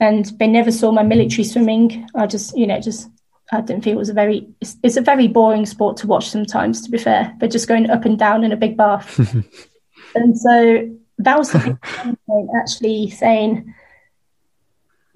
And 0.00 0.26
they 0.38 0.46
never 0.46 0.70
saw 0.70 0.92
my 0.92 1.02
military 1.02 1.44
swimming. 1.44 2.08
I 2.14 2.26
just, 2.26 2.56
you 2.56 2.66
know, 2.66 2.80
just 2.80 3.08
I 3.50 3.60
didn't 3.60 3.82
feel 3.82 3.94
it 3.94 3.98
was 3.98 4.10
a 4.10 4.14
very 4.14 4.48
it's, 4.60 4.76
it's 4.82 4.96
a 4.96 5.02
very 5.02 5.26
boring 5.26 5.66
sport 5.66 5.96
to 5.98 6.06
watch 6.06 6.28
sometimes, 6.28 6.82
to 6.82 6.90
be 6.90 6.98
fair. 6.98 7.34
But 7.38 7.50
just 7.50 7.68
going 7.68 7.90
up 7.90 8.04
and 8.04 8.18
down 8.18 8.44
in 8.44 8.52
a 8.52 8.56
big 8.56 8.76
bath. 8.76 9.18
and 10.14 10.38
so 10.38 10.88
that 11.18 11.38
was 11.38 11.50
the 11.50 11.78
point 12.26 12.50
actually 12.56 13.10
saying 13.10 13.74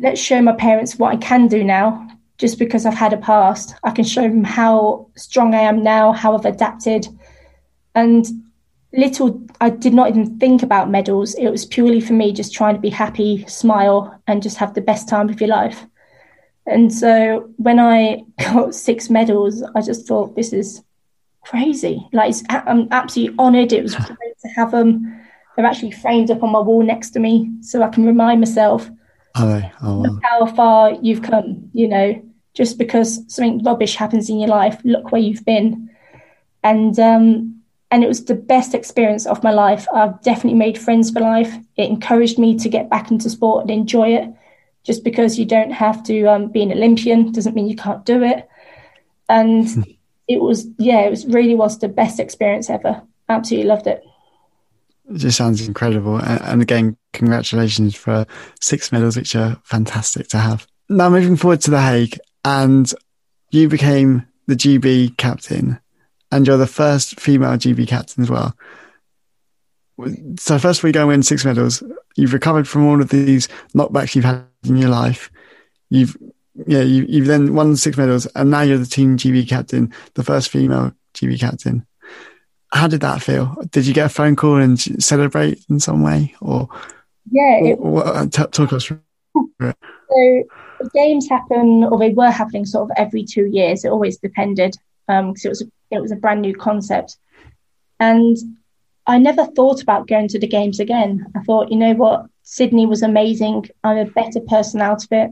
let's 0.03 0.21
show 0.21 0.43
my 0.43 0.53
parents 0.53 0.97
what 0.97 1.15
I 1.15 1.17
can 1.17 1.47
do 1.47 1.65
now. 1.65 2.09
Just 2.39 2.59
because 2.59 2.85
I've 2.85 2.95
had 2.95 3.13
a 3.13 3.19
past, 3.19 3.75
I 3.85 3.93
can 3.93 4.05
show 4.05 4.23
them 4.23 4.43
how 4.43 5.09
strong 5.15 5.55
I 5.55 5.61
am 5.61 5.83
now, 5.83 6.13
how 6.13 6.37
I've 6.37 6.45
adapted. 6.45 7.07
And 7.95 8.27
little, 8.93 9.41
I 9.61 9.71
did 9.71 9.95
not 9.95 10.09
even 10.09 10.39
think 10.41 10.63
about 10.63 10.91
medals. 10.91 11.35
It 11.35 11.51
was 11.51 11.65
purely 11.65 12.01
for 12.01 12.15
me 12.15 12.33
just 12.33 12.53
trying 12.53 12.75
to 12.75 12.81
be 12.81 12.91
happy, 12.91 13.45
smile, 13.47 14.21
and 14.27 14.43
just 14.43 14.57
have 14.57 14.75
the 14.75 14.81
best 14.81 15.09
time 15.09 15.29
of 15.29 15.41
your 15.41 15.51
life. 15.51 15.87
And 16.67 16.93
so 16.93 17.49
when 17.59 17.79
I 17.79 18.25
got 18.39 18.75
six 18.75 19.09
medals, 19.09 19.63
I 19.77 19.83
just 19.83 20.09
thought, 20.09 20.35
this 20.35 20.53
is 20.53 20.83
crazy. 21.45 22.05
Like, 22.13 22.35
I'm 22.49 22.89
absolutely 22.91 23.39
honoured. 23.39 23.73
It 23.73 23.83
was 23.83 23.95
great 23.97 24.39
to 24.43 24.49
have 24.57 24.73
them. 24.73 25.21
They're 25.55 25.67
actually 25.67 25.93
framed 25.93 26.31
up 26.33 26.43
on 26.43 26.51
my 26.51 26.61
wall 26.61 26.83
next 26.83 27.11
to 27.11 27.21
me 27.21 27.53
so 27.61 27.83
I 27.85 27.89
can 27.89 28.05
remind 28.05 28.41
myself 28.41 28.91
Oh, 29.83 30.03
look 30.07 30.23
how 30.23 30.47
far 30.47 30.93
you've 31.01 31.23
come, 31.23 31.71
you 31.73 31.89
know, 31.89 32.23
just 32.55 32.79
because 32.79 33.21
something 33.33 33.63
rubbish 33.63 33.97
happens 33.97 34.29
in 34.29 34.39
your 34.39 34.49
life, 34.49 34.81
look 34.85 35.11
where 35.11 35.21
you've 35.21 35.45
been. 35.45 35.91
and 36.63 36.99
um, 36.99 37.63
and 37.93 38.03
it 38.03 38.09
was 38.09 38.25
the 38.25 38.35
best 38.35 38.75
experience 38.75 39.27
of 39.27 39.45
my 39.45 39.51
life. 39.51 39.87
I've 39.93 40.21
definitely 40.23 40.59
made 40.59 40.79
friends 40.79 41.11
for 41.11 41.21
life. 41.21 41.55
It 41.77 41.91
encouraged 41.91 42.39
me 42.39 42.59
to 42.59 42.69
get 42.71 42.89
back 42.89 43.11
into 43.11 43.29
sport 43.29 43.63
and 43.63 43.71
enjoy 43.71 44.15
it. 44.15 44.33
Just 44.83 45.05
because 45.05 45.39
you 45.39 45.45
don't 45.45 45.71
have 45.71 46.03
to 46.05 46.25
um, 46.25 46.49
be 46.49 46.63
an 46.63 46.73
Olympian 46.73 47.33
doesn't 47.33 47.55
mean 47.55 47.69
you 47.69 47.77
can't 47.77 48.05
do 48.07 48.23
it. 48.23 48.49
And 49.29 49.67
it 50.29 50.41
was, 50.41 50.67
yeah, 50.79 51.01
it 51.01 51.11
was 51.11 51.27
really 51.27 51.55
was 51.55 51.79
the 51.79 51.89
best 51.89 52.19
experience 52.19 52.71
ever. 52.71 53.03
Absolutely 53.29 53.69
loved 53.69 53.87
it. 53.87 54.03
It 55.09 55.19
just 55.19 55.37
sounds 55.37 55.67
incredible. 55.67 56.17
And 56.19 56.63
again, 56.63 56.97
congratulations 57.13 57.95
for 57.95 58.27
six 58.61 58.93
medals, 58.93 59.17
which 59.17 59.35
are 59.35 59.61
fantastic 59.65 60.29
to 60.29 60.39
have. 60.39 60.67
Now 60.89 61.11
moving 61.11 61.37
forward 61.37 61.61
to 61.63 61.71
The 61.71 61.81
Hague, 61.81 62.19
and 62.45 62.93
you 63.51 63.69
became 63.69 64.27
the 64.47 64.55
GB 64.55 65.17
captain, 65.17 65.79
and 66.31 66.47
you're 66.47 66.57
the 66.57 66.67
first 66.67 67.21
female 67.21 67.53
GB 67.53 67.87
captain 67.89 68.23
as 68.23 68.31
well. 68.31 68.57
So 70.39 70.59
first 70.59 70.83
we 70.83 70.93
go 70.93 71.01
and 71.01 71.09
win 71.09 71.23
six 71.23 71.45
medals. 71.45 71.83
You've 72.17 72.33
recovered 72.33 72.67
from 72.67 72.87
all 72.87 73.01
of 73.01 73.11
these 73.11 73.49
knockbacks 73.75 74.15
you've 74.15 74.25
had 74.25 74.45
in 74.65 74.77
your 74.77 74.91
life. 74.91 75.31
You've 75.91 76.17
yeah, 76.67 76.83
you, 76.83 77.07
you've 77.09 77.27
then 77.27 77.55
won 77.55 77.77
six 77.77 77.97
medals, 77.97 78.27
and 78.35 78.51
now 78.51 78.63
you're 78.63 78.79
the 78.79 78.87
team 78.87 79.17
GB 79.17 79.49
captain, 79.49 79.93
the 80.15 80.23
first 80.23 80.51
female 80.51 80.93
GB 81.15 81.41
captain. 81.41 81.87
How 82.73 82.89
did 82.89 83.03
that 83.03 83.23
feel? 83.23 83.57
Did 83.71 83.87
you 83.87 83.95
get 83.95 84.07
a 84.07 84.09
phone 84.09 84.35
call 84.35 84.57
and 84.57 84.81
celebrate 85.03 85.65
in 85.69 85.79
some 85.79 86.03
way, 86.03 86.35
or 86.41 86.69
yeah, 87.31 87.59
it, 87.63 87.79
what, 87.79 88.07
what, 88.07 88.33
talk 88.33 88.73
us 88.73 88.85
through 88.85 89.01
it. 89.61 89.77
So 90.11 90.45
the 90.81 90.91
games 90.95 91.29
happen, 91.29 91.85
or 91.85 91.99
they 91.99 92.11
were 92.11 92.31
happening 92.31 92.65
sort 92.65 92.91
of 92.91 92.97
every 92.97 93.25
two 93.25 93.47
years. 93.47 93.85
It 93.85 93.91
always 93.91 94.19
depended 94.19 94.77
because 95.07 95.21
um, 95.21 95.35
it 95.45 95.49
was 95.49 95.65
it 95.91 96.01
was 96.01 96.13
a 96.13 96.17
brand 96.17 96.41
new 96.41 96.55
concept, 96.55 97.19
and 98.01 98.37
I 99.07 99.19
never 99.19 99.47
thought 99.47 99.83
about 99.83 100.09
going 100.09 100.29
to 100.29 100.39
the 100.39 100.47
games 100.47 100.81
again. 100.81 101.27
I 101.37 101.41
thought, 101.41 101.71
you 101.71 101.77
know 101.77 101.95
what, 101.95 102.27
Sydney 102.43 102.87
was 102.87 103.03
amazing. 103.03 103.69
I'm 103.83 103.99
a 103.99 104.11
better 104.11 104.41
person 104.41 104.81
out 104.81 105.05
of 105.05 105.09
it. 105.13 105.31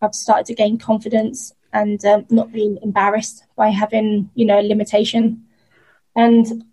I've 0.00 0.14
started 0.14 0.46
to 0.46 0.54
gain 0.54 0.78
confidence 0.78 1.52
and 1.72 2.02
um, 2.04 2.26
not 2.30 2.52
being 2.52 2.78
embarrassed 2.82 3.44
by 3.54 3.68
having, 3.68 4.30
you 4.34 4.46
know, 4.46 4.58
a 4.58 4.62
limitation. 4.66 5.44
And 6.16 6.64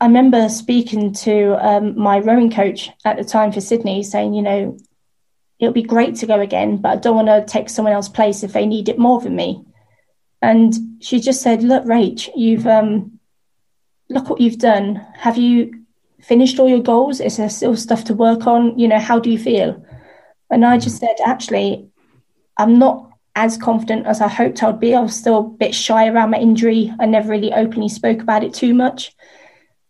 I 0.00 0.06
remember 0.06 0.48
speaking 0.48 1.12
to 1.14 1.56
um, 1.66 1.98
my 1.98 2.18
rowing 2.18 2.50
coach 2.50 2.90
at 3.04 3.16
the 3.16 3.24
time 3.24 3.52
for 3.52 3.60
Sydney, 3.60 4.02
saying, 4.02 4.34
you 4.34 4.42
know, 4.42 4.76
it'll 5.58 5.72
be 5.72 5.82
great 5.82 6.14
to 6.16 6.26
go 6.26 6.40
again, 6.40 6.76
but 6.76 6.92
I 6.92 6.96
don't 6.96 7.16
want 7.16 7.28
to 7.28 7.52
take 7.52 7.68
someone 7.68 7.92
else's 7.92 8.12
place 8.12 8.42
if 8.42 8.52
they 8.52 8.66
need 8.66 8.88
it 8.88 8.98
more 8.98 9.20
than 9.20 9.34
me. 9.34 9.64
And 10.40 10.72
she 11.00 11.18
just 11.20 11.42
said, 11.42 11.64
"Look, 11.64 11.84
Rach, 11.84 12.28
you've 12.36 12.66
um, 12.66 13.18
look 14.08 14.30
what 14.30 14.40
you've 14.40 14.58
done. 14.58 15.04
Have 15.14 15.36
you 15.36 15.84
finished 16.20 16.60
all 16.60 16.68
your 16.68 16.82
goals? 16.82 17.20
Is 17.20 17.38
there 17.38 17.50
still 17.50 17.76
stuff 17.76 18.04
to 18.04 18.14
work 18.14 18.46
on? 18.46 18.78
You 18.78 18.86
know, 18.86 19.00
how 19.00 19.18
do 19.18 19.30
you 19.30 19.38
feel?" 19.38 19.84
And 20.48 20.64
I 20.64 20.78
just 20.78 20.98
said, 20.98 21.16
"Actually, 21.26 21.88
I'm 22.56 22.78
not 22.78 23.07
as 23.38 23.56
confident 23.56 24.06
as 24.06 24.20
I 24.20 24.28
hoped 24.28 24.62
I 24.62 24.66
would 24.66 24.80
be. 24.80 24.94
I 24.94 25.00
was 25.00 25.14
still 25.14 25.38
a 25.38 25.42
bit 25.42 25.74
shy 25.74 26.08
around 26.08 26.30
my 26.30 26.38
injury. 26.38 26.92
I 26.98 27.06
never 27.06 27.30
really 27.30 27.52
openly 27.52 27.88
spoke 27.88 28.20
about 28.20 28.44
it 28.44 28.52
too 28.52 28.74
much." 28.74 29.14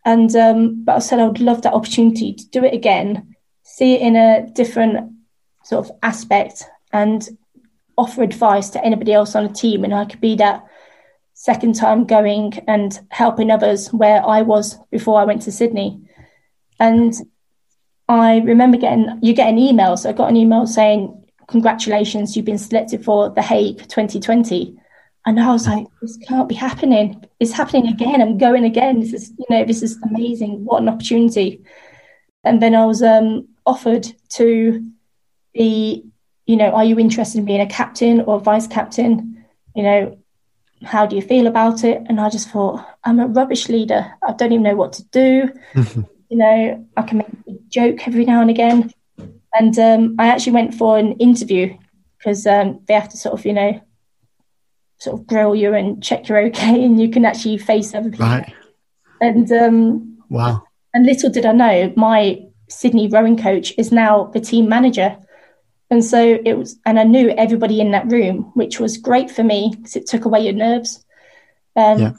And 0.05 0.34
um, 0.36 0.84
but 0.84 0.96
I 0.96 0.99
said 1.01 1.18
I 1.18 1.26
would 1.26 1.40
love 1.40 1.62
that 1.62 1.72
opportunity 1.72 2.34
to 2.34 2.49
do 2.51 2.64
it 2.64 2.74
again, 2.74 3.34
see 3.62 3.94
it 3.94 4.03
in 4.03 4.16
a 4.16 4.46
different 4.55 5.12
sort 5.64 5.86
of 5.86 5.96
aspect, 6.03 6.64
and 6.92 7.26
offer 7.96 8.22
advice 8.22 8.70
to 8.70 8.84
anybody 8.84 9.12
else 9.12 9.34
on 9.34 9.44
a 9.44 9.53
team, 9.53 9.84
and 9.84 9.94
I 9.94 10.05
could 10.05 10.20
be 10.20 10.36
that 10.36 10.64
second 11.32 11.74
time 11.74 12.05
going 12.05 12.53
and 12.66 13.01
helping 13.11 13.51
others 13.51 13.92
where 13.92 14.24
I 14.26 14.42
was 14.42 14.76
before 14.90 15.20
I 15.20 15.24
went 15.24 15.42
to 15.42 15.53
Sydney. 15.53 16.01
And 16.80 17.14
I 18.09 18.38
remember 18.38 18.76
getting 18.76 19.18
you 19.22 19.34
get 19.34 19.49
an 19.49 19.59
email. 19.59 19.96
So 19.96 20.11
I 20.11 20.12
got 20.12 20.30
an 20.30 20.36
email 20.36 20.66
saying, 20.66 21.28
Congratulations, 21.49 22.36
you've 22.36 22.44
been 22.44 22.59
selected 22.59 23.05
for 23.05 23.30
The 23.30 23.42
Hague 23.42 23.78
2020. 23.88 24.76
And 25.26 25.40
I 25.40 25.53
was 25.53 25.66
like, 25.66 25.86
this 26.01 26.16
can't 26.18 26.49
be 26.49 26.55
happening. 26.55 27.22
It's 27.40 27.53
happening 27.53 27.88
again. 27.88 28.22
I'm 28.22 28.38
going 28.38 28.64
again. 28.64 29.01
This 29.01 29.12
is, 29.12 29.32
you 29.38 29.46
know, 29.51 29.64
this 29.64 29.82
is 29.82 30.01
amazing. 30.03 30.64
What 30.64 30.82
an 30.82 30.88
opportunity. 30.88 31.62
And 32.44 32.62
then 32.62 32.74
I 32.74 32.86
was 32.86 33.03
um, 33.03 33.49
offered 33.66 34.07
to 34.30 34.90
be 35.53 36.09
you 36.49 36.57
know, 36.57 36.70
are 36.70 36.84
you 36.84 36.99
interested 36.99 37.38
in 37.38 37.44
being 37.44 37.61
a 37.61 37.66
captain 37.66 38.22
or 38.22 38.40
vice 38.40 38.66
captain? 38.66 39.44
You 39.76 39.82
know, 39.82 40.18
how 40.82 41.05
do 41.05 41.14
you 41.14 41.22
feel 41.22 41.46
about 41.46 41.84
it? 41.84 42.03
And 42.09 42.18
I 42.18 42.30
just 42.30 42.49
thought, 42.49 42.84
I'm 43.05 43.20
a 43.20 43.26
rubbish 43.26 43.68
leader. 43.68 44.11
I 44.26 44.32
don't 44.32 44.53
even 44.53 44.62
know 44.62 44.74
what 44.74 44.94
to 44.94 45.05
do. 45.05 45.53
you 45.74 46.36
know, 46.36 46.86
I 46.96 47.03
can 47.03 47.18
make 47.18 47.28
a 47.46 47.53
joke 47.68 48.09
every 48.09 48.24
now 48.24 48.40
and 48.40 48.49
again. 48.49 48.90
And 49.59 49.78
um, 49.78 50.16
I 50.18 50.28
actually 50.28 50.52
went 50.52 50.74
for 50.74 50.98
an 50.98 51.12
interview 51.14 51.76
because 52.16 52.46
um, 52.46 52.80
they 52.86 52.94
have 52.94 53.09
to 53.09 53.16
sort 53.16 53.38
of, 53.38 53.44
you 53.44 53.52
know, 53.52 53.80
sort 54.98 55.20
of 55.20 55.26
grill 55.26 55.54
you 55.54 55.74
and 55.74 56.02
check 56.02 56.28
you're 56.28 56.46
okay 56.46 56.84
and 56.84 57.00
you 57.00 57.11
can 57.11 57.24
actually 57.24 57.59
face 57.59 57.94
other 57.94 58.11
people. 58.11 58.26
Right. 58.26 58.52
And 59.20 59.50
um, 59.52 60.18
wow. 60.28 60.62
And 60.94 61.06
little 61.06 61.30
did 61.30 61.46
I 61.46 61.52
know, 61.52 61.92
my 61.96 62.44
Sydney 62.68 63.09
rowing 63.09 63.36
coach 63.36 63.72
is 63.78 63.92
now 63.92 64.24
the 64.24 64.40
team 64.40 64.68
manager. 64.68 65.16
And 65.90 66.04
so 66.04 66.38
it 66.44 66.54
was, 66.54 66.78
and 66.84 66.98
I 66.98 67.04
knew 67.04 67.30
everybody 67.30 67.80
in 67.80 67.92
that 67.92 68.11
room, 68.11 68.52
which 68.54 68.78
was 68.78 68.98
great 68.98 69.30
for 69.30 69.42
me 69.42 69.72
because 69.74 69.96
it 69.96 70.06
took 70.06 70.24
away 70.24 70.40
your 70.40 70.52
nerves. 70.52 71.04
Um, 71.76 71.98
yeah. 71.98 72.12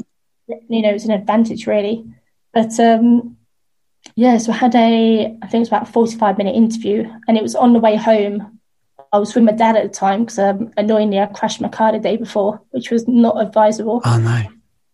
You 0.68 0.82
know, 0.82 0.90
it 0.90 0.94
was 0.94 1.06
an 1.06 1.12
advantage 1.12 1.68
really. 1.68 2.06
But 2.54 2.80
um, 2.80 3.38
yeah, 4.20 4.38
so 4.38 4.52
I 4.52 4.58
had 4.58 4.76
a, 4.76 5.38
I 5.42 5.48
think 5.48 5.54
it 5.54 5.60
was 5.60 5.68
about 5.70 5.88
a 5.88 5.92
45 5.94 6.38
minute 6.38 6.54
interview 6.54 7.10
and 7.26 7.38
it 7.38 7.42
was 7.42 7.56
on 7.56 7.72
the 7.72 7.80
way 7.80 7.96
home. 7.96 8.60
I 9.14 9.18
was 9.18 9.34
with 9.34 9.46
my 9.46 9.54
dad 9.54 9.78
at 9.78 9.84
the 9.84 9.98
time 9.98 10.26
because 10.26 10.38
um, 10.40 10.74
annoyingly 10.76 11.20
I 11.20 11.28
crashed 11.28 11.62
my 11.62 11.70
car 11.70 11.94
the 11.94 12.00
day 12.00 12.18
before, 12.18 12.62
which 12.72 12.92
was 12.92 13.08
not 13.08 13.42
advisable. 13.42 14.02
Oh, 14.04 14.20
no. 14.20 14.44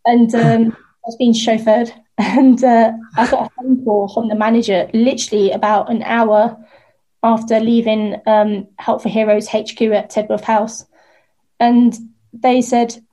And 0.05 0.35
um, 0.35 0.77
I 0.77 1.07
was 1.07 1.15
being 1.15 1.33
chauffeured 1.33 1.91
and 2.19 2.63
uh, 2.63 2.91
I 3.17 3.27
got 3.31 3.47
a 3.47 3.49
phone 3.55 3.83
call 3.83 4.13
from 4.13 4.27
the 4.27 4.35
manager 4.35 4.91
literally 4.93 5.49
about 5.49 5.89
an 5.89 6.03
hour 6.03 6.63
after 7.23 7.59
leaving 7.59 8.21
um, 8.27 8.67
Help 8.77 9.01
for 9.01 9.09
Heroes 9.09 9.47
HQ 9.47 9.81
at 9.81 10.11
Tedworth 10.11 10.43
House. 10.43 10.85
And 11.59 11.97
they 12.31 12.61
said, 12.61 13.03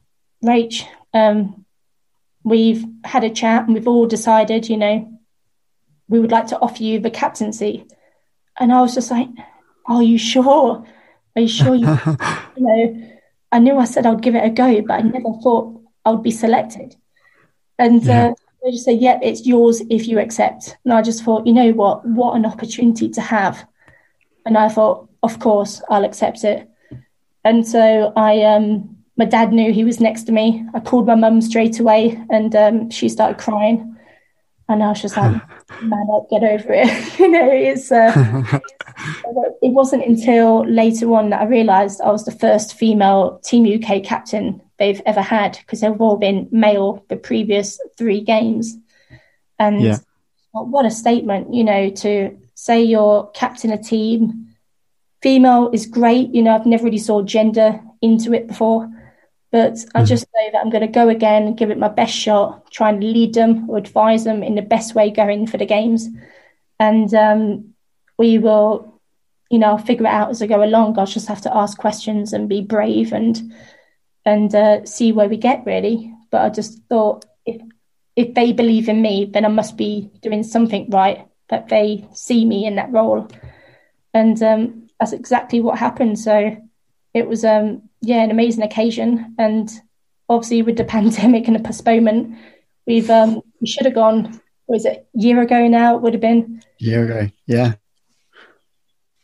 Rach, 0.44 0.84
um, 1.14 1.64
we've 2.44 2.84
had 3.02 3.24
a 3.24 3.30
chat 3.30 3.64
and 3.64 3.72
we've 3.72 3.88
all 3.88 4.06
decided, 4.06 4.68
you 4.68 4.76
know, 4.76 5.08
we 6.12 6.20
would 6.20 6.30
like 6.30 6.46
to 6.48 6.58
offer 6.60 6.82
you 6.82 7.00
the 7.00 7.10
captaincy. 7.10 7.86
And 8.58 8.72
I 8.72 8.80
was 8.80 8.94
just 8.94 9.10
like, 9.10 9.28
Are 9.86 10.02
you 10.02 10.18
sure? 10.18 10.86
Are 11.34 11.42
you 11.42 11.48
sure 11.48 11.74
you, 11.74 11.88
you 12.56 12.66
know? 12.66 13.08
I 13.50 13.58
knew 13.58 13.76
I 13.76 13.84
said 13.84 14.06
I'd 14.06 14.22
give 14.22 14.34
it 14.34 14.44
a 14.44 14.50
go, 14.50 14.80
but 14.82 14.94
I 14.94 15.02
never 15.02 15.32
thought 15.42 15.80
I 16.04 16.10
would 16.10 16.22
be 16.22 16.30
selected. 16.30 16.94
And 17.78 18.02
yeah. 18.04 18.28
uh, 18.28 18.34
they 18.62 18.70
just 18.70 18.84
said, 18.84 19.00
Yep, 19.00 19.20
yeah, 19.22 19.28
it's 19.28 19.46
yours 19.46 19.82
if 19.90 20.06
you 20.06 20.20
accept. 20.20 20.76
And 20.84 20.92
I 20.92 21.02
just 21.02 21.24
thought, 21.24 21.46
you 21.46 21.52
know 21.52 21.72
what? 21.72 22.06
What 22.06 22.36
an 22.36 22.46
opportunity 22.46 23.08
to 23.10 23.20
have 23.20 23.66
and 24.44 24.58
I 24.58 24.68
thought, 24.68 25.08
of 25.22 25.38
course, 25.38 25.82
I'll 25.88 26.04
accept 26.04 26.44
it. 26.44 26.68
And 27.44 27.66
so 27.66 28.12
I, 28.16 28.42
um, 28.42 28.96
my 29.16 29.24
dad 29.24 29.52
knew 29.52 29.72
he 29.72 29.84
was 29.84 30.00
next 30.00 30.24
to 30.24 30.32
me. 30.32 30.64
I 30.74 30.80
called 30.80 31.06
my 31.06 31.14
mum 31.14 31.40
straight 31.40 31.78
away, 31.80 32.20
and 32.30 32.54
um, 32.54 32.90
she 32.90 33.08
started 33.08 33.38
crying. 33.38 33.91
And 34.72 34.82
I 34.82 34.88
was 34.88 35.02
just 35.02 35.16
like, 35.16 35.32
man 35.82 36.06
up, 36.14 36.28
get 36.30 36.42
over 36.42 36.72
it. 36.72 37.18
you 37.18 37.30
know, 37.30 37.50
it's. 37.50 37.92
Uh, 37.92 38.60
it 39.62 39.72
wasn't 39.72 40.04
until 40.04 40.66
later 40.66 41.12
on 41.14 41.30
that 41.30 41.42
I 41.42 41.44
realised 41.44 42.00
I 42.00 42.10
was 42.10 42.24
the 42.24 42.32
first 42.32 42.74
female 42.74 43.40
Team 43.44 43.66
UK 43.66 44.02
captain 44.02 44.62
they've 44.78 45.02
ever 45.06 45.22
had 45.22 45.58
because 45.58 45.80
they've 45.80 46.00
all 46.00 46.16
been 46.16 46.48
male 46.50 47.04
the 47.08 47.16
previous 47.16 47.78
three 47.96 48.20
games. 48.20 48.76
And 49.58 49.80
yeah. 49.80 49.98
what 50.52 50.86
a 50.86 50.90
statement, 50.90 51.54
you 51.54 51.64
know, 51.64 51.90
to 51.90 52.36
say 52.54 52.82
you're 52.82 53.30
captain 53.34 53.70
a 53.70 53.82
team. 53.82 54.48
Female 55.20 55.70
is 55.72 55.86
great. 55.86 56.34
You 56.34 56.42
know, 56.42 56.54
I've 56.54 56.66
never 56.66 56.84
really 56.84 56.98
saw 56.98 57.22
gender 57.22 57.80
into 58.00 58.32
it 58.34 58.48
before, 58.48 58.90
but 59.52 59.74
mm-hmm. 59.74 59.98
I 59.98 60.04
just 60.04 60.26
know 60.34 60.50
that 60.50 60.60
I'm 60.60 60.70
going 60.70 60.86
to 60.86 60.88
go 60.88 61.08
again 61.08 61.44
and 61.46 61.56
give 61.56 61.70
it 61.70 61.78
my 61.78 61.88
best 61.88 62.14
shot, 62.14 62.72
try 62.72 62.88
and 62.88 63.04
lead 63.04 63.34
them 63.34 63.68
or 63.70 63.76
advise 63.76 64.24
them 64.24 64.42
in 64.42 64.54
the 64.54 64.62
best 64.62 64.94
way 64.94 65.10
going 65.10 65.46
for 65.46 65.58
the 65.58 65.66
games. 65.66 66.08
And 66.80 67.12
um, 67.14 67.74
we 68.18 68.38
will, 68.38 69.00
you 69.50 69.58
know, 69.58 69.76
figure 69.76 70.06
it 70.06 70.10
out 70.10 70.30
as 70.30 70.42
I 70.42 70.46
go 70.46 70.64
along. 70.64 70.98
I'll 70.98 71.06
just 71.06 71.28
have 71.28 71.42
to 71.42 71.54
ask 71.54 71.78
questions 71.78 72.32
and 72.32 72.48
be 72.48 72.62
brave 72.62 73.12
and 73.12 73.52
and 74.24 74.54
uh, 74.54 74.84
see 74.86 75.12
where 75.12 75.28
we 75.28 75.36
get 75.36 75.66
really. 75.66 76.12
But 76.30 76.42
I 76.42 76.48
just 76.48 76.82
thought 76.88 77.26
if 77.44 77.60
if 78.16 78.34
they 78.34 78.52
believe 78.52 78.88
in 78.88 79.02
me, 79.02 79.26
then 79.30 79.44
I 79.44 79.48
must 79.48 79.76
be 79.76 80.10
doing 80.22 80.42
something 80.42 80.88
right 80.90 81.26
that 81.48 81.68
they 81.68 82.08
see 82.14 82.44
me 82.46 82.64
in 82.64 82.76
that 82.76 82.90
role. 82.90 83.28
And 84.14 84.42
um, 84.42 84.88
that's 84.98 85.12
exactly 85.12 85.60
what 85.60 85.78
happened. 85.78 86.18
So 86.18 86.56
it 87.14 87.28
was, 87.28 87.44
um, 87.44 87.88
yeah, 88.02 88.22
an 88.22 88.30
amazing 88.30 88.62
occasion. 88.62 89.34
And 89.38 89.70
obviously, 90.28 90.62
with 90.62 90.76
the 90.76 90.84
pandemic 90.96 91.46
and 91.46 91.56
the 91.56 91.60
postponement, 91.60 92.36
We've 92.86 93.08
um, 93.10 93.40
we 93.60 93.66
should 93.66 93.86
have 93.86 93.94
gone. 93.94 94.40
Was 94.66 94.84
it 94.84 95.06
a 95.14 95.18
year 95.18 95.40
ago 95.40 95.68
now? 95.68 95.96
It 95.96 96.02
would 96.02 96.14
have 96.14 96.20
been 96.20 96.62
year 96.78 97.04
ago. 97.04 97.30
Yeah. 97.46 97.74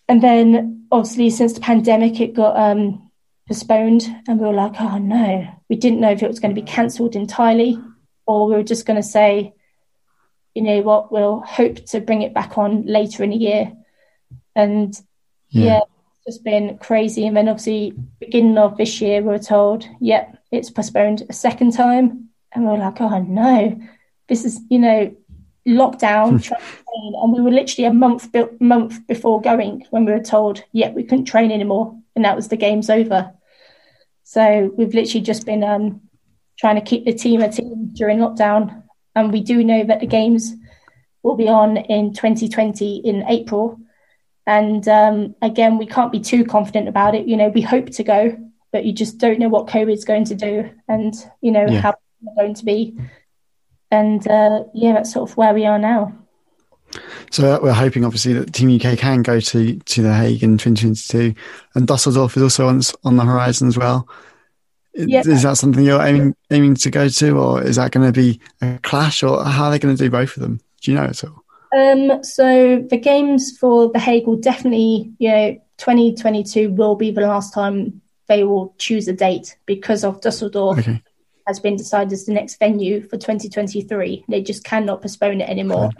And 0.08 0.22
then 0.22 0.86
obviously 0.90 1.30
since 1.30 1.52
the 1.52 1.60
pandemic, 1.60 2.20
it 2.20 2.34
got 2.34 2.56
um, 2.56 3.10
postponed, 3.46 4.06
and 4.26 4.38
we 4.38 4.46
were 4.46 4.52
like, 4.52 4.80
oh 4.80 4.98
no, 4.98 5.46
we 5.68 5.76
didn't 5.76 6.00
know 6.00 6.10
if 6.10 6.22
it 6.22 6.28
was 6.28 6.40
going 6.40 6.54
to 6.54 6.60
be 6.60 6.66
cancelled 6.66 7.16
entirely, 7.16 7.78
or 8.26 8.46
we 8.46 8.54
were 8.54 8.62
just 8.62 8.86
going 8.86 8.96
to 8.96 9.02
say, 9.02 9.54
you 10.54 10.62
know 10.62 10.80
what, 10.82 11.12
we'll 11.12 11.40
hope 11.40 11.84
to 11.86 12.00
bring 12.00 12.22
it 12.22 12.34
back 12.34 12.58
on 12.58 12.86
later 12.86 13.22
in 13.22 13.30
the 13.30 13.36
year. 13.36 13.72
And 14.54 14.94
yeah, 15.50 15.64
yeah 15.64 15.80
it's 16.28 16.36
just 16.36 16.44
been 16.44 16.76
crazy. 16.78 17.26
And 17.26 17.36
then 17.36 17.48
obviously 17.48 17.94
beginning 18.20 18.58
of 18.58 18.76
this 18.76 19.00
year, 19.00 19.22
we 19.22 19.28
were 19.28 19.38
told, 19.38 19.86
yep, 20.00 20.36
it's 20.52 20.70
postponed 20.70 21.22
a 21.28 21.32
second 21.32 21.72
time, 21.72 22.28
and 22.52 22.64
we 22.64 22.70
were 22.70 22.78
like, 22.78 23.00
oh 23.00 23.22
no, 23.22 23.80
this 24.28 24.44
is 24.44 24.60
you 24.68 24.78
know 24.78 25.14
lockdown, 25.66 26.46
hmm. 26.46 27.14
and 27.22 27.32
we 27.32 27.40
were 27.40 27.50
literally 27.50 27.86
a 27.86 27.92
month 27.92 28.34
month 28.60 29.06
before 29.06 29.40
going 29.40 29.86
when 29.90 30.04
we 30.04 30.12
were 30.12 30.22
told, 30.22 30.62
yep, 30.72 30.94
we 30.94 31.04
couldn't 31.04 31.24
train 31.24 31.50
anymore, 31.50 31.98
and 32.14 32.24
that 32.24 32.36
was 32.36 32.48
the 32.48 32.56
game's 32.56 32.90
over. 32.90 33.32
So 34.24 34.72
we've 34.76 34.94
literally 34.94 35.24
just 35.24 35.46
been 35.46 35.64
um, 35.64 36.02
trying 36.58 36.76
to 36.76 36.82
keep 36.82 37.06
the 37.06 37.14
team 37.14 37.40
a 37.40 37.50
team 37.50 37.90
during 37.94 38.18
lockdown, 38.18 38.82
and 39.14 39.32
we 39.32 39.42
do 39.42 39.64
know 39.64 39.84
that 39.84 40.00
the 40.00 40.06
games 40.06 40.54
will 41.22 41.36
be 41.36 41.48
on 41.48 41.78
in 41.78 42.12
2020 42.12 42.96
in 42.98 43.24
April. 43.28 43.78
And 44.48 44.88
um, 44.88 45.36
again, 45.42 45.78
we 45.78 45.86
can't 45.86 46.10
be 46.10 46.18
too 46.20 46.44
confident 46.44 46.88
about 46.88 47.14
it. 47.14 47.28
You 47.28 47.36
know, 47.36 47.50
we 47.50 47.60
hope 47.60 47.90
to 47.90 48.02
go, 48.02 48.36
but 48.72 48.84
you 48.84 48.92
just 48.92 49.18
don't 49.18 49.38
know 49.38 49.48
what 49.48 49.68
COVID 49.68 49.92
is 49.92 50.04
going 50.04 50.24
to 50.24 50.34
do, 50.34 50.70
and 50.88 51.14
you 51.40 51.52
know 51.52 51.66
yeah. 51.68 51.80
how 51.80 51.90
it's 51.90 52.34
going 52.36 52.54
to 52.54 52.64
be 52.64 52.98
and 53.90 54.26
uh, 54.28 54.64
yeah, 54.74 54.94
that's 54.94 55.12
sort 55.12 55.30
of 55.30 55.36
where 55.36 55.54
we 55.54 55.66
are 55.66 55.78
now. 55.78 56.12
So 57.30 57.54
uh, 57.54 57.58
we're 57.62 57.72
hoping, 57.72 58.04
obviously, 58.04 58.32
that 58.34 58.52
Team 58.52 58.74
UK 58.74 58.98
can 58.98 59.22
go 59.22 59.40
to 59.40 59.78
to 59.78 60.02
the 60.02 60.14
Hague 60.14 60.42
in 60.42 60.58
2022, 60.58 61.34
and 61.74 61.86
Dusseldorf 61.86 62.36
is 62.36 62.42
also 62.42 62.66
on 62.66 62.80
on 63.04 63.16
the 63.16 63.24
horizon 63.24 63.68
as 63.68 63.76
well. 63.76 64.08
Yeah. 64.94 65.20
Is 65.20 65.42
that 65.42 65.58
something 65.58 65.84
you're 65.84 66.02
aiming 66.02 66.34
aiming 66.50 66.74
to 66.76 66.90
go 66.90 67.08
to, 67.08 67.38
or 67.38 67.62
is 67.62 67.76
that 67.76 67.92
going 67.92 68.06
to 68.06 68.12
be 68.12 68.40
a 68.60 68.78
clash, 68.82 69.22
or 69.22 69.44
how 69.44 69.66
are 69.66 69.70
they 69.70 69.78
going 69.78 69.96
to 69.96 70.02
do 70.02 70.10
both 70.10 70.36
of 70.36 70.42
them? 70.42 70.60
Do 70.80 70.90
you 70.90 70.96
know 70.96 71.04
at 71.04 71.24
all? 71.24 71.44
Um, 71.76 72.24
so 72.24 72.84
the 72.88 72.96
games 72.96 73.56
for 73.58 73.90
the 73.92 73.98
Hague 73.98 74.26
will 74.26 74.36
definitely, 74.36 75.12
you 75.18 75.30
know, 75.30 75.52
2022 75.78 76.70
will 76.72 76.96
be 76.96 77.10
the 77.10 77.20
last 77.20 77.52
time 77.52 78.00
they 78.26 78.44
will 78.44 78.74
choose 78.78 79.08
a 79.08 79.12
date 79.12 79.56
because 79.66 80.04
of 80.04 80.20
Dusseldorf 80.20 80.80
okay 80.80 81.02
has 81.48 81.58
been 81.58 81.76
decided 81.76 82.12
as 82.12 82.26
the 82.26 82.32
next 82.32 82.58
venue 82.58 83.00
for 83.02 83.16
2023. 83.16 84.26
They 84.28 84.42
just 84.42 84.64
cannot 84.64 85.00
postpone 85.00 85.40
it 85.40 85.48
anymore. 85.48 85.90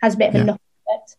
Has 0.00 0.14
a 0.14 0.16
bit 0.16 0.30
of 0.30 0.34
yeah. 0.34 0.40
a 0.40 0.44
knock 0.44 0.60
effect. 0.88 1.16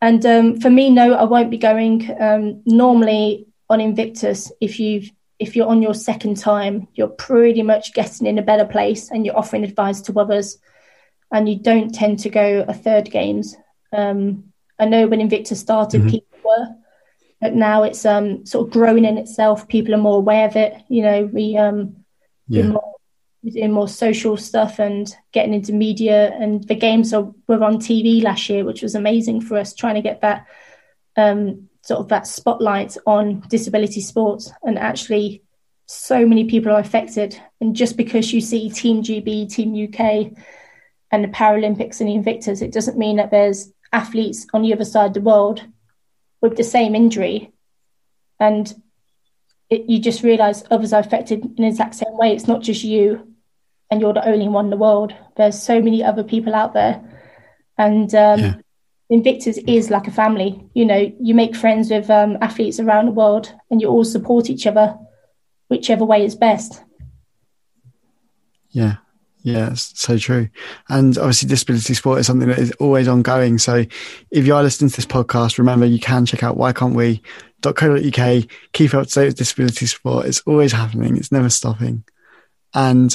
And 0.00 0.26
um, 0.26 0.60
for 0.60 0.70
me, 0.70 0.90
no, 0.90 1.12
I 1.12 1.24
won't 1.24 1.50
be 1.50 1.58
going. 1.58 2.10
Um, 2.18 2.62
normally 2.64 3.46
on 3.68 3.80
Invictus, 3.80 4.50
if 4.60 4.80
you 4.80 5.02
if 5.38 5.54
you're 5.56 5.68
on 5.68 5.82
your 5.82 5.94
second 5.94 6.36
time, 6.38 6.88
you're 6.94 7.08
pretty 7.08 7.62
much 7.62 7.92
getting 7.92 8.26
in 8.26 8.38
a 8.38 8.42
better 8.42 8.64
place 8.64 9.10
and 9.10 9.26
you're 9.26 9.36
offering 9.36 9.64
advice 9.64 10.00
to 10.02 10.18
others, 10.18 10.58
and 11.32 11.48
you 11.48 11.58
don't 11.58 11.94
tend 11.94 12.20
to 12.20 12.30
go 12.30 12.64
a 12.68 12.74
third 12.74 13.10
games. 13.10 13.56
Um, 13.92 14.52
I 14.78 14.84
know 14.84 15.06
when 15.06 15.20
Invictus 15.20 15.60
started, 15.60 16.02
mm-hmm. 16.02 16.10
people 16.10 16.38
were, 16.44 16.66
but 17.40 17.54
now 17.54 17.82
it's 17.82 18.04
um, 18.04 18.44
sort 18.46 18.66
of 18.66 18.72
growing 18.72 19.04
in 19.04 19.18
itself. 19.18 19.66
People 19.68 19.94
are 19.94 19.98
more 19.98 20.18
aware 20.18 20.46
of 20.46 20.56
it. 20.56 20.74
You 20.88 21.02
know, 21.02 21.24
we 21.24 21.56
um, 21.56 22.04
yeah. 22.48 22.64
more 22.64 22.92
doing 23.50 23.72
more 23.72 23.88
social 23.88 24.36
stuff 24.36 24.78
and 24.78 25.16
getting 25.32 25.54
into 25.54 25.72
media. 25.72 26.32
And 26.38 26.66
the 26.68 26.74
games 26.74 27.12
are, 27.12 27.32
were 27.48 27.64
on 27.64 27.78
TV 27.78 28.22
last 28.22 28.48
year, 28.48 28.64
which 28.64 28.82
was 28.82 28.94
amazing 28.94 29.40
for 29.40 29.58
us, 29.58 29.74
trying 29.74 29.96
to 29.96 30.02
get 30.02 30.20
that 30.20 30.46
um, 31.16 31.68
sort 31.82 32.00
of 32.00 32.08
that 32.08 32.26
spotlight 32.26 32.96
on 33.06 33.40
disability 33.48 34.00
sports. 34.00 34.52
And 34.62 34.78
actually, 34.78 35.42
so 35.86 36.24
many 36.24 36.44
people 36.44 36.72
are 36.72 36.78
affected. 36.78 37.38
And 37.60 37.74
just 37.74 37.96
because 37.96 38.32
you 38.32 38.40
see 38.40 38.70
Team 38.70 39.02
GB, 39.02 39.52
Team 39.52 39.74
UK, 39.74 40.32
and 41.12 41.22
the 41.22 41.28
Paralympics 41.28 42.00
and 42.00 42.08
the 42.08 42.14
Invictus, 42.14 42.62
it 42.62 42.72
doesn't 42.72 42.98
mean 42.98 43.16
that 43.16 43.30
there's 43.30 43.70
athletes 43.92 44.46
on 44.54 44.62
the 44.62 44.72
other 44.72 44.86
side 44.86 45.08
of 45.08 45.14
the 45.14 45.20
world 45.20 45.62
with 46.40 46.56
the 46.56 46.64
same 46.64 46.94
injury. 46.94 47.52
And 48.40 48.72
it, 49.68 49.88
you 49.88 50.00
just 50.00 50.22
realize 50.22 50.64
others 50.70 50.92
are 50.92 51.00
affected 51.00 51.44
in 51.44 51.54
the 51.56 51.66
exact 51.66 51.94
same 51.94 52.16
way. 52.16 52.34
It's 52.34 52.48
not 52.48 52.62
just 52.62 52.82
you 52.82 53.34
and 53.90 54.00
you're 54.00 54.14
the 54.14 54.26
only 54.26 54.48
one 54.48 54.66
in 54.66 54.70
the 54.70 54.76
world. 54.78 55.14
There's 55.36 55.62
so 55.62 55.82
many 55.82 56.02
other 56.02 56.24
people 56.24 56.54
out 56.54 56.72
there. 56.72 57.02
And 57.76 58.12
um, 58.14 58.40
yeah. 58.40 58.54
Invictus 59.10 59.58
is 59.66 59.90
like 59.90 60.08
a 60.08 60.12
family. 60.12 60.64
You 60.72 60.86
know, 60.86 61.12
you 61.20 61.34
make 61.34 61.54
friends 61.54 61.90
with 61.90 62.08
um, 62.08 62.38
athletes 62.40 62.80
around 62.80 63.06
the 63.06 63.12
world 63.12 63.52
and 63.70 63.82
you 63.82 63.88
all 63.88 64.04
support 64.04 64.48
each 64.48 64.66
other, 64.66 64.96
whichever 65.68 66.06
way 66.06 66.24
is 66.24 66.34
best. 66.34 66.82
Yeah. 68.70 68.96
Yeah, 69.42 69.72
it's 69.72 69.98
so 70.00 70.18
true. 70.18 70.48
And 70.88 71.18
obviously 71.18 71.48
disability 71.48 71.94
sport 71.94 72.20
is 72.20 72.26
something 72.26 72.48
that 72.48 72.58
is 72.58 72.72
always 72.78 73.08
ongoing. 73.08 73.58
So 73.58 73.84
if 74.30 74.46
you 74.46 74.54
are 74.54 74.62
listening 74.62 74.90
to 74.90 74.96
this 74.96 75.06
podcast, 75.06 75.58
remember 75.58 75.84
you 75.84 75.98
can 75.98 76.26
check 76.26 76.42
out 76.42 76.56
why 76.56 76.72
can't 76.72 76.94
we.co.uk, 76.94 78.44
keep 78.72 78.94
up 78.94 79.08
to 79.08 79.14
date 79.14 79.26
with 79.26 79.36
disability 79.36 79.86
sport. 79.86 80.26
It's 80.26 80.42
always 80.46 80.72
happening. 80.72 81.16
It's 81.16 81.32
never 81.32 81.50
stopping. 81.50 82.04
And 82.72 83.14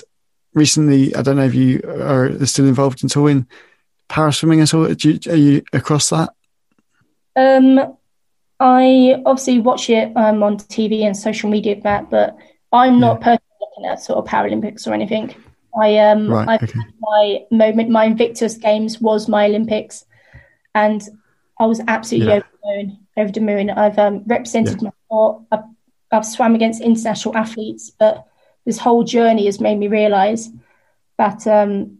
recently, 0.54 1.16
I 1.16 1.22
don't 1.22 1.38
know 1.38 1.46
if 1.46 1.56
you 1.56 1.82
are 1.86 2.46
still 2.46 2.68
involved 2.68 3.04
in 3.04 3.28
in 3.28 3.48
para 4.10 4.34
swimming 4.34 4.62
at 4.62 4.74
all. 4.74 4.86
Are 4.88 4.92
you, 4.92 5.20
are 5.30 5.36
you 5.36 5.62
across 5.72 6.10
that? 6.10 6.34
Um, 7.38 7.98
I 8.60 9.22
obviously 9.26 9.60
watch 9.60 9.90
it 9.90 10.12
um, 10.18 10.44
on 10.44 10.58
TV 10.58 11.04
and 11.04 11.16
social 11.16 11.50
media, 11.50 11.80
that, 11.82 12.10
but 12.10 12.36
I'm 12.74 13.00
not 13.00 13.20
yeah. 13.20 13.24
personally 13.24 13.58
looking 13.62 13.86
at 13.92 14.02
sort 14.02 14.20
of 14.20 14.26
Paralympics 14.26 14.88
or 14.88 14.94
anything. 14.94 15.34
I 15.80 15.98
um, 15.98 16.30
right, 16.30 16.50
I 16.50 16.56
okay. 16.56 16.80
my 17.00 17.46
moment, 17.52 17.90
my 17.90 18.06
Invictus 18.06 18.58
Games 18.58 19.00
was 19.00 19.28
my 19.28 19.46
Olympics, 19.46 20.06
and 20.74 21.02
I 21.60 21.66
was 21.66 21.82
absolutely 21.88 22.30
yeah. 22.30 22.36
over 22.36 22.48
the 22.52 22.76
moon. 22.76 22.98
Over 23.18 23.32
the 23.32 23.42
moon. 23.42 23.70
I've 23.70 23.98
um, 24.00 24.24
represented 24.26 24.82
yeah. 24.82 24.90
my 24.90 24.92
sport. 25.06 25.44
I've, 25.52 25.64
I've 26.12 26.26
swam 26.26 26.56
against 26.56 26.82
international 26.82 27.36
athletes, 27.36 27.92
but 27.92 28.28
this 28.66 28.78
whole 28.78 29.04
journey 29.04 29.46
has 29.46 29.60
made 29.60 29.78
me 29.78 29.88
realize 29.88 30.50
that 31.18 31.48
um, 31.48 31.98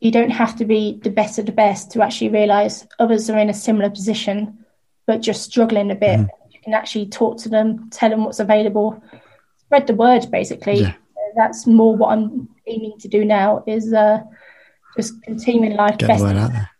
you 0.00 0.10
don't 0.10 0.30
have 0.30 0.56
to 0.56 0.64
be 0.64 0.98
the 1.02 1.10
best 1.10 1.38
of 1.38 1.46
the 1.46 1.52
best 1.52 1.90
to 1.92 2.02
actually 2.02 2.28
realize 2.28 2.86
others 2.98 3.30
are 3.30 3.38
in 3.38 3.50
a 3.50 3.54
similar 3.54 3.90
position, 3.90 4.64
but 5.06 5.22
just 5.22 5.42
struggling 5.42 5.90
a 5.90 5.94
bit. 5.94 6.20
Mm. 6.20 6.28
You 6.50 6.60
can 6.60 6.74
actually 6.74 7.06
talk 7.06 7.38
to 7.38 7.48
them, 7.48 7.90
tell 7.90 8.10
them 8.10 8.24
what's 8.24 8.40
available, 8.40 9.02
spread 9.58 9.86
the 9.86 9.94
word 9.94 10.30
basically. 10.30 10.80
Yeah. 10.80 10.94
That's 11.36 11.66
more 11.66 11.94
what 11.94 12.12
I'm 12.12 12.48
aiming 12.66 12.98
to 13.00 13.08
do 13.08 13.24
now 13.24 13.64
is 13.66 13.92
uh, 13.92 14.20
just 14.96 15.20
continuing 15.22 15.76
life. 15.76 15.98
Get 15.98 16.08
best. 16.08 16.20
the 16.20 16.26
word 16.26 16.36
out 16.36 16.52
there. 16.52 16.70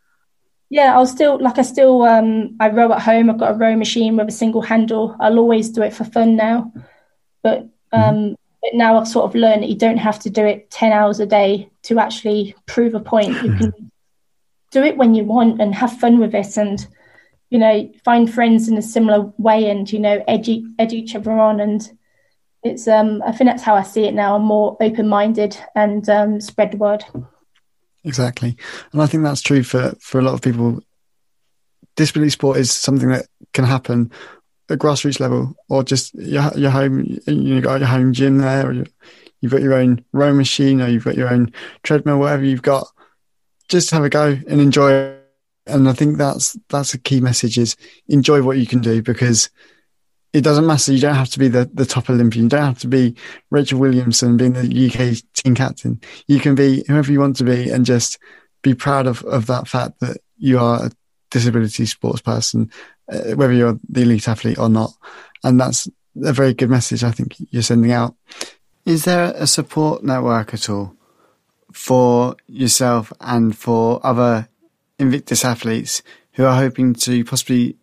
Yeah, 0.68 0.96
I'll 0.96 1.06
still 1.06 1.40
like 1.40 1.58
I 1.58 1.62
still 1.62 2.02
um 2.02 2.56
I 2.58 2.70
row 2.70 2.92
at 2.92 3.02
home. 3.02 3.30
I've 3.30 3.38
got 3.38 3.52
a 3.52 3.58
row 3.58 3.76
machine 3.76 4.16
with 4.16 4.28
a 4.28 4.32
single 4.32 4.62
handle. 4.62 5.14
I'll 5.20 5.38
always 5.38 5.70
do 5.70 5.82
it 5.82 5.94
for 5.94 6.04
fun 6.04 6.34
now. 6.36 6.72
But 7.42 7.68
um 7.92 8.14
mm 8.14 8.36
but 8.66 8.76
now 8.76 8.98
I've 8.98 9.06
sort 9.06 9.26
of 9.26 9.34
learned 9.34 9.62
that 9.62 9.68
you 9.68 9.76
don't 9.76 9.98
have 9.98 10.18
to 10.20 10.30
do 10.30 10.44
it 10.44 10.70
10 10.70 10.92
hours 10.92 11.20
a 11.20 11.26
day 11.26 11.70
to 11.82 12.00
actually 12.00 12.56
prove 12.66 12.94
a 12.94 13.00
point. 13.00 13.42
You 13.42 13.54
can 13.54 13.90
do 14.72 14.82
it 14.82 14.96
when 14.96 15.14
you 15.14 15.24
want 15.24 15.60
and 15.60 15.72
have 15.72 16.00
fun 16.00 16.18
with 16.18 16.34
it 16.34 16.56
and, 16.56 16.84
you 17.48 17.60
know, 17.60 17.88
find 18.04 18.32
friends 18.32 18.68
in 18.68 18.76
a 18.76 18.82
similar 18.82 19.32
way 19.38 19.70
and, 19.70 19.90
you 19.92 20.00
know, 20.00 20.24
edge, 20.26 20.50
edge 20.80 20.92
each 20.92 21.14
other 21.14 21.30
on. 21.30 21.60
And 21.60 21.88
it's, 22.66 22.88
um, 22.88 23.22
I 23.26 23.32
think 23.32 23.48
that's 23.48 23.62
how 23.62 23.74
I 23.74 23.82
see 23.82 24.04
it 24.04 24.14
now. 24.14 24.36
I'm 24.36 24.42
more 24.42 24.76
open 24.80 25.08
minded 25.08 25.56
and 25.74 26.08
um, 26.08 26.40
spread 26.40 26.72
the 26.72 26.76
word. 26.76 27.04
Exactly. 28.04 28.56
And 28.92 29.02
I 29.02 29.06
think 29.06 29.22
that's 29.22 29.42
true 29.42 29.62
for, 29.62 29.94
for 30.00 30.18
a 30.18 30.22
lot 30.22 30.34
of 30.34 30.42
people. 30.42 30.80
Disability 31.96 32.30
sport 32.30 32.58
is 32.58 32.70
something 32.70 33.08
that 33.08 33.26
can 33.52 33.64
happen 33.64 34.12
at 34.68 34.78
grassroots 34.78 35.20
level 35.20 35.54
or 35.68 35.82
just 35.82 36.14
your, 36.14 36.50
your 36.56 36.70
home, 36.70 37.18
you 37.26 37.60
got 37.60 37.80
your 37.80 37.88
home 37.88 38.12
gym 38.12 38.38
there, 38.38 38.68
or 38.68 38.84
you've 39.40 39.52
got 39.52 39.62
your 39.62 39.74
own 39.74 40.04
row 40.12 40.34
machine, 40.34 40.80
or 40.80 40.88
you've 40.88 41.04
got 41.04 41.16
your 41.16 41.32
own 41.32 41.52
treadmill, 41.82 42.18
whatever 42.18 42.44
you've 42.44 42.62
got, 42.62 42.86
just 43.68 43.90
have 43.90 44.04
a 44.04 44.08
go 44.08 44.38
and 44.48 44.60
enjoy 44.60 44.92
it. 44.92 45.22
And 45.68 45.88
I 45.88 45.94
think 45.94 46.16
that's 46.16 46.56
that's 46.68 46.94
a 46.94 46.98
key 46.98 47.20
message: 47.20 47.58
is 47.58 47.76
enjoy 48.06 48.42
what 48.42 48.58
you 48.58 48.66
can 48.66 48.80
do 48.80 49.02
because 49.02 49.50
it 50.32 50.42
doesn't 50.42 50.66
matter. 50.66 50.92
You 50.92 51.00
don't 51.00 51.14
have 51.14 51.30
to 51.30 51.38
be 51.38 51.48
the, 51.48 51.70
the 51.72 51.86
top 51.86 52.10
Olympian. 52.10 52.44
You 52.44 52.48
don't 52.50 52.64
have 52.64 52.78
to 52.80 52.88
be 52.88 53.16
Rachel 53.50 53.78
Williamson 53.78 54.36
being 54.36 54.52
the 54.52 54.60
UK 54.60 55.22
team 55.34 55.54
captain. 55.54 56.00
You 56.26 56.40
can 56.40 56.54
be 56.54 56.84
whoever 56.86 57.10
you 57.10 57.20
want 57.20 57.36
to 57.36 57.44
be 57.44 57.70
and 57.70 57.86
just 57.86 58.18
be 58.62 58.74
proud 58.74 59.06
of, 59.06 59.22
of 59.24 59.46
that 59.46 59.68
fact 59.68 60.00
that 60.00 60.18
you 60.36 60.58
are 60.58 60.86
a 60.86 60.90
disability 61.30 61.86
sports 61.86 62.20
person 62.20 62.70
uh, 63.08 63.34
whether 63.34 63.52
you're 63.52 63.78
the 63.88 64.02
elite 64.02 64.28
athlete 64.28 64.58
or 64.58 64.68
not. 64.68 64.92
And 65.44 65.60
that's 65.60 65.88
a 66.24 66.32
very 66.32 66.54
good 66.54 66.70
message 66.70 67.04
I 67.04 67.10
think 67.10 67.36
you're 67.50 67.62
sending 67.62 67.92
out. 67.92 68.16
Is 68.84 69.04
there 69.04 69.32
a 69.36 69.46
support 69.46 70.04
network 70.04 70.54
at 70.54 70.68
all 70.68 70.94
for 71.72 72.36
yourself 72.46 73.12
and 73.20 73.56
for 73.56 74.04
other 74.04 74.48
Invictus 74.98 75.44
athletes 75.44 76.02
who 76.32 76.44
are 76.44 76.56
hoping 76.56 76.94
to 76.94 77.24
possibly 77.24 77.76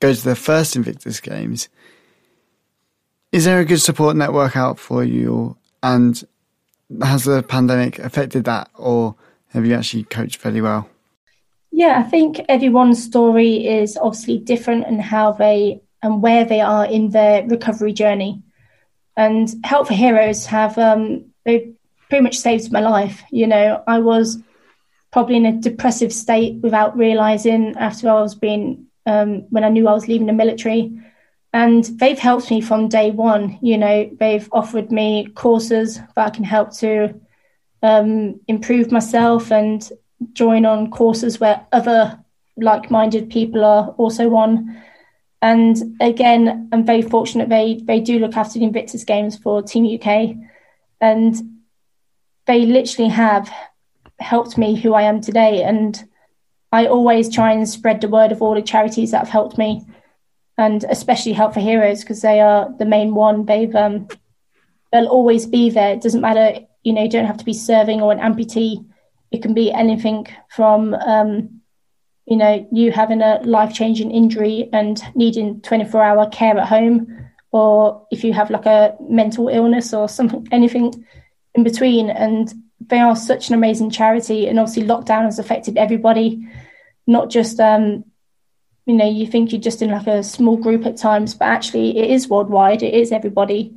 go 0.00 0.12
to 0.12 0.24
their 0.24 0.34
first 0.34 0.76
Invictus 0.76 1.20
Games. 1.20 1.68
Is 3.32 3.44
there 3.44 3.60
a 3.60 3.64
good 3.64 3.80
support 3.80 4.16
network 4.16 4.56
out 4.56 4.78
for 4.78 5.04
you? 5.04 5.56
And 5.82 6.22
has 7.02 7.24
the 7.24 7.42
pandemic 7.42 7.98
affected 7.98 8.44
that, 8.44 8.70
or 8.74 9.14
have 9.48 9.66
you 9.66 9.74
actually 9.74 10.04
coached 10.04 10.36
fairly 10.36 10.60
well? 10.60 10.88
Yeah, 11.70 11.98
I 11.98 12.02
think 12.02 12.40
everyone's 12.48 13.02
story 13.02 13.66
is 13.66 13.96
obviously 13.96 14.38
different 14.38 14.86
and 14.86 15.00
how 15.00 15.32
they 15.32 15.82
and 16.02 16.22
where 16.22 16.44
they 16.44 16.60
are 16.60 16.86
in 16.86 17.10
their 17.10 17.46
recovery 17.46 17.92
journey. 17.92 18.42
And 19.16 19.48
Help 19.64 19.88
for 19.88 19.94
Heroes 19.94 20.46
have 20.46 20.78
um, 20.78 21.26
they 21.44 21.72
pretty 22.08 22.22
much 22.22 22.38
saved 22.38 22.72
my 22.72 22.80
life. 22.80 23.22
You 23.30 23.46
know, 23.46 23.82
I 23.86 23.98
was 23.98 24.38
probably 25.12 25.36
in 25.36 25.46
a 25.46 25.60
depressive 25.60 26.12
state 26.12 26.56
without 26.62 26.96
realizing 26.96 27.76
after 27.76 28.08
I 28.08 28.20
was 28.20 28.34
being 28.34 28.87
um, 29.08 29.46
when 29.50 29.64
I 29.64 29.70
knew 29.70 29.88
I 29.88 29.94
was 29.94 30.06
leaving 30.06 30.26
the 30.26 30.32
military. 30.32 30.92
And 31.54 31.84
they've 31.84 32.18
helped 32.18 32.50
me 32.50 32.60
from 32.60 32.88
day 32.88 33.10
one. 33.10 33.58
You 33.62 33.78
know, 33.78 34.10
they've 34.20 34.48
offered 34.52 34.92
me 34.92 35.28
courses 35.34 35.96
that 36.14 36.26
I 36.26 36.30
can 36.30 36.44
help 36.44 36.76
to 36.78 37.18
um, 37.82 38.40
improve 38.48 38.92
myself 38.92 39.50
and 39.50 39.90
join 40.34 40.66
on 40.66 40.90
courses 40.90 41.40
where 41.40 41.66
other 41.72 42.22
like-minded 42.58 43.30
people 43.30 43.64
are 43.64 43.88
also 43.96 44.34
on. 44.34 44.82
And 45.40 45.96
again, 46.00 46.68
I'm 46.72 46.84
very 46.84 47.02
fortunate 47.02 47.48
they 47.48 47.80
they 47.84 48.00
do 48.00 48.18
look 48.18 48.36
after 48.36 48.58
the 48.58 48.64
Invictus 48.64 49.04
Games 49.04 49.38
for 49.38 49.62
Team 49.62 49.86
UK, 49.86 50.36
and 51.00 51.60
they 52.46 52.66
literally 52.66 53.08
have 53.10 53.48
helped 54.18 54.58
me 54.58 54.74
who 54.74 54.94
I 54.94 55.02
am 55.02 55.20
today. 55.20 55.62
And 55.62 56.04
I 56.70 56.86
always 56.86 57.32
try 57.32 57.52
and 57.52 57.68
spread 57.68 58.00
the 58.00 58.08
word 58.08 58.32
of 58.32 58.42
all 58.42 58.54
the 58.54 58.62
charities 58.62 59.12
that 59.12 59.18
have 59.18 59.28
helped 59.28 59.56
me, 59.56 59.86
and 60.56 60.84
especially 60.84 61.32
Help 61.32 61.54
for 61.54 61.60
Heroes 61.60 62.00
because 62.00 62.20
they 62.20 62.40
are 62.40 62.70
the 62.78 62.84
main 62.84 63.14
one. 63.14 63.46
They've 63.46 63.74
um, 63.74 64.08
they'll 64.92 65.06
always 65.06 65.46
be 65.46 65.70
there. 65.70 65.94
It 65.94 66.02
doesn't 66.02 66.20
matter, 66.20 66.60
you 66.82 66.92
know, 66.92 67.02
you 67.02 67.08
don't 67.08 67.26
have 67.26 67.38
to 67.38 67.44
be 67.44 67.54
serving 67.54 68.00
or 68.00 68.12
an 68.12 68.18
amputee. 68.18 68.84
It 69.30 69.42
can 69.42 69.54
be 69.54 69.72
anything 69.72 70.26
from 70.50 70.94
um, 70.94 71.60
you 72.26 72.36
know 72.36 72.66
you 72.70 72.92
having 72.92 73.22
a 73.22 73.40
life 73.44 73.72
changing 73.72 74.10
injury 74.10 74.68
and 74.72 75.02
needing 75.14 75.60
24 75.62 76.02
hour 76.02 76.28
care 76.28 76.58
at 76.58 76.68
home, 76.68 77.30
or 77.50 78.06
if 78.10 78.24
you 78.24 78.34
have 78.34 78.50
like 78.50 78.66
a 78.66 78.94
mental 79.00 79.48
illness 79.48 79.94
or 79.94 80.08
something, 80.08 80.46
anything 80.52 81.06
in 81.54 81.64
between. 81.64 82.10
And 82.10 82.52
they 82.80 82.98
are 82.98 83.16
such 83.16 83.48
an 83.48 83.54
amazing 83.54 83.90
charity. 83.90 84.46
And 84.46 84.58
obviously, 84.58 84.84
lockdown 84.84 85.24
has 85.24 85.38
affected 85.38 85.76
everybody, 85.76 86.46
not 87.06 87.30
just, 87.30 87.58
um, 87.60 88.04
you 88.86 88.94
know, 88.94 89.08
you 89.08 89.26
think 89.26 89.52
you're 89.52 89.60
just 89.60 89.82
in 89.82 89.90
like 89.90 90.06
a 90.06 90.22
small 90.22 90.56
group 90.56 90.86
at 90.86 90.96
times, 90.96 91.34
but 91.34 91.46
actually, 91.46 91.98
it 91.98 92.10
is 92.10 92.28
worldwide, 92.28 92.82
it 92.82 92.94
is 92.94 93.12
everybody. 93.12 93.76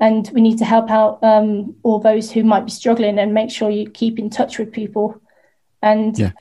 And 0.00 0.28
we 0.34 0.40
need 0.40 0.58
to 0.58 0.64
help 0.64 0.90
out 0.90 1.22
um, 1.22 1.76
all 1.82 1.98
those 1.98 2.30
who 2.30 2.44
might 2.44 2.64
be 2.64 2.70
struggling 2.70 3.18
and 3.18 3.32
make 3.32 3.50
sure 3.50 3.70
you 3.70 3.88
keep 3.88 4.18
in 4.18 4.28
touch 4.28 4.58
with 4.58 4.72
people. 4.72 5.20
And 5.80 6.18
yeah. 6.18 6.32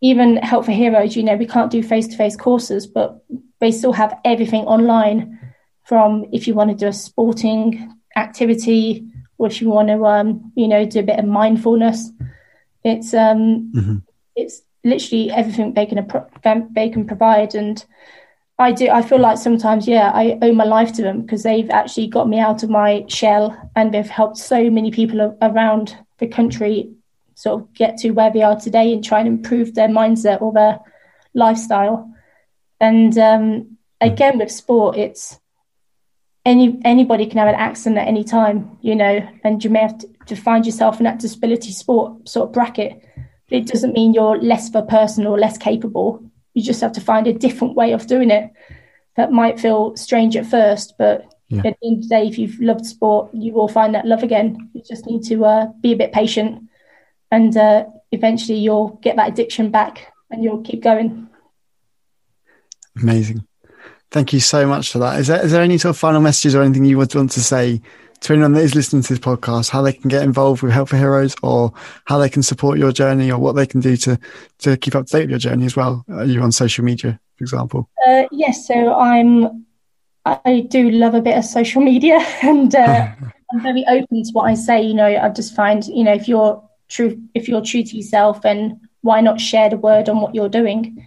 even 0.00 0.36
Help 0.36 0.64
for 0.64 0.72
Heroes, 0.72 1.16
you 1.16 1.22
know, 1.22 1.36
we 1.36 1.46
can't 1.46 1.70
do 1.70 1.82
face 1.82 2.08
to 2.08 2.16
face 2.16 2.36
courses, 2.36 2.86
but 2.86 3.22
they 3.60 3.72
still 3.72 3.92
have 3.92 4.18
everything 4.24 4.64
online 4.64 5.38
from 5.84 6.26
if 6.32 6.46
you 6.46 6.54
want 6.54 6.70
to 6.70 6.76
do 6.76 6.86
a 6.86 6.92
sporting 6.92 7.94
activity 8.16 9.09
or 9.40 9.46
if 9.46 9.62
you 9.62 9.70
want 9.70 9.88
to, 9.88 10.04
um, 10.04 10.52
you 10.54 10.68
know, 10.68 10.84
do 10.84 11.00
a 11.00 11.02
bit 11.02 11.18
of 11.18 11.24
mindfulness. 11.24 12.10
It's 12.84 13.14
um, 13.14 13.72
mm-hmm. 13.74 13.96
it's 14.36 14.60
literally 14.84 15.30
everything 15.30 15.72
they 15.72 15.86
can 15.86 16.68
they 16.74 16.90
can 16.90 17.06
provide, 17.06 17.54
and 17.54 17.82
I 18.58 18.72
do. 18.72 18.90
I 18.90 19.00
feel 19.00 19.18
like 19.18 19.38
sometimes, 19.38 19.88
yeah, 19.88 20.10
I 20.14 20.38
owe 20.42 20.52
my 20.52 20.64
life 20.64 20.92
to 20.92 21.02
them 21.02 21.22
because 21.22 21.42
they've 21.42 21.70
actually 21.70 22.08
got 22.08 22.28
me 22.28 22.38
out 22.38 22.62
of 22.62 22.68
my 22.68 23.06
shell, 23.08 23.56
and 23.74 23.94
they've 23.94 24.06
helped 24.06 24.36
so 24.36 24.68
many 24.68 24.90
people 24.90 25.38
around 25.40 25.96
the 26.18 26.26
country 26.26 26.90
sort 27.34 27.62
of 27.62 27.72
get 27.72 27.96
to 27.96 28.10
where 28.10 28.30
they 28.30 28.42
are 28.42 28.60
today 28.60 28.92
and 28.92 29.02
try 29.02 29.20
and 29.20 29.28
improve 29.28 29.74
their 29.74 29.88
mindset 29.88 30.42
or 30.42 30.52
their 30.52 30.80
lifestyle. 31.32 32.12
And 32.78 33.16
um, 33.16 33.42
mm. 33.42 33.66
again, 34.02 34.36
with 34.36 34.50
sport, 34.50 34.98
it's 34.98 35.39
any 36.44 36.80
anybody 36.84 37.26
can 37.26 37.38
have 37.38 37.48
an 37.48 37.54
accident 37.54 37.98
at 37.98 38.08
any 38.08 38.24
time, 38.24 38.78
you 38.80 38.94
know, 38.94 39.26
and 39.44 39.62
you 39.62 39.70
may 39.70 39.80
have 39.80 39.98
to, 39.98 40.08
to 40.26 40.36
find 40.36 40.64
yourself 40.64 40.98
in 40.98 41.04
that 41.04 41.18
disability 41.18 41.72
sport 41.72 42.28
sort 42.28 42.48
of 42.48 42.52
bracket. 42.52 43.04
It 43.50 43.66
doesn't 43.66 43.92
mean 43.92 44.14
you're 44.14 44.38
less 44.38 44.68
of 44.68 44.76
a 44.76 44.86
person 44.86 45.26
or 45.26 45.38
less 45.38 45.58
capable. 45.58 46.24
You 46.54 46.62
just 46.62 46.80
have 46.80 46.92
to 46.92 47.00
find 47.00 47.26
a 47.26 47.32
different 47.32 47.74
way 47.74 47.92
of 47.92 48.06
doing 48.06 48.30
it 48.30 48.50
that 49.16 49.32
might 49.32 49.60
feel 49.60 49.96
strange 49.96 50.36
at 50.36 50.46
first, 50.46 50.94
but 50.98 51.26
yeah. 51.48 51.62
at 51.64 51.76
the 51.80 51.86
end 51.86 51.96
of 51.98 52.02
the 52.02 52.08
day, 52.08 52.26
if 52.26 52.38
you've 52.38 52.60
loved 52.60 52.86
sport, 52.86 53.30
you 53.34 53.52
will 53.52 53.68
find 53.68 53.94
that 53.94 54.06
love 54.06 54.22
again. 54.22 54.70
You 54.72 54.82
just 54.88 55.06
need 55.06 55.24
to 55.24 55.44
uh, 55.44 55.66
be 55.80 55.92
a 55.92 55.96
bit 55.96 56.12
patient, 56.12 56.68
and 57.30 57.54
uh, 57.56 57.86
eventually 58.12 58.58
you'll 58.58 58.98
get 59.02 59.16
that 59.16 59.28
addiction 59.28 59.70
back, 59.70 60.12
and 60.30 60.42
you'll 60.42 60.62
keep 60.62 60.82
going. 60.82 61.28
Amazing. 63.00 63.44
Thank 64.10 64.32
you 64.32 64.40
so 64.40 64.66
much 64.66 64.90
for 64.90 64.98
that. 64.98 65.20
Is 65.20 65.28
there, 65.28 65.44
is 65.44 65.52
there 65.52 65.62
any 65.62 65.78
sort 65.78 65.90
of 65.90 65.98
final 65.98 66.20
messages 66.20 66.54
or 66.54 66.62
anything 66.62 66.84
you 66.84 66.98
would 66.98 67.14
want 67.14 67.30
to 67.32 67.40
say 67.40 67.80
to 68.20 68.32
anyone 68.32 68.52
that 68.52 68.62
is 68.62 68.74
listening 68.74 69.02
to 69.02 69.08
this 69.08 69.18
podcast, 69.18 69.70
how 69.70 69.82
they 69.82 69.92
can 69.92 70.08
get 70.08 70.22
involved 70.22 70.62
with 70.62 70.72
Help 70.72 70.90
for 70.90 70.96
Heroes 70.96 71.34
or 71.42 71.72
how 72.06 72.18
they 72.18 72.28
can 72.28 72.42
support 72.42 72.78
your 72.78 72.92
journey 72.92 73.30
or 73.30 73.38
what 73.38 73.52
they 73.52 73.66
can 73.66 73.80
do 73.80 73.96
to, 73.96 74.18
to 74.58 74.76
keep 74.76 74.94
up 74.94 75.06
to 75.06 75.12
date 75.12 75.22
with 75.22 75.30
your 75.30 75.38
journey 75.38 75.64
as 75.64 75.76
well? 75.76 76.04
Are 76.10 76.24
you 76.24 76.42
on 76.42 76.52
social 76.52 76.84
media, 76.84 77.18
for 77.36 77.44
example? 77.44 77.88
Uh, 78.06 78.24
yes. 78.30 78.66
So 78.66 78.94
I'm, 78.94 79.64
I 80.26 80.66
do 80.68 80.90
love 80.90 81.14
a 81.14 81.22
bit 81.22 81.38
of 81.38 81.44
social 81.44 81.80
media 81.80 82.18
and 82.42 82.74
uh, 82.74 83.08
I'm 83.52 83.60
very 83.62 83.84
open 83.88 84.22
to 84.22 84.30
what 84.32 84.44
I 84.44 84.54
say. 84.54 84.82
You 84.82 84.94
know, 84.94 85.06
I 85.06 85.28
just 85.30 85.54
find, 85.54 85.86
you 85.86 86.04
know, 86.04 86.12
if 86.12 86.28
you're 86.28 86.62
true, 86.88 87.20
if 87.34 87.48
you're 87.48 87.62
true 87.62 87.82
to 87.82 87.96
yourself, 87.96 88.44
and 88.44 88.78
why 89.00 89.20
not 89.20 89.40
share 89.40 89.70
the 89.70 89.76
word 89.76 90.08
on 90.08 90.20
what 90.20 90.34
you're 90.34 90.48
doing? 90.48 91.06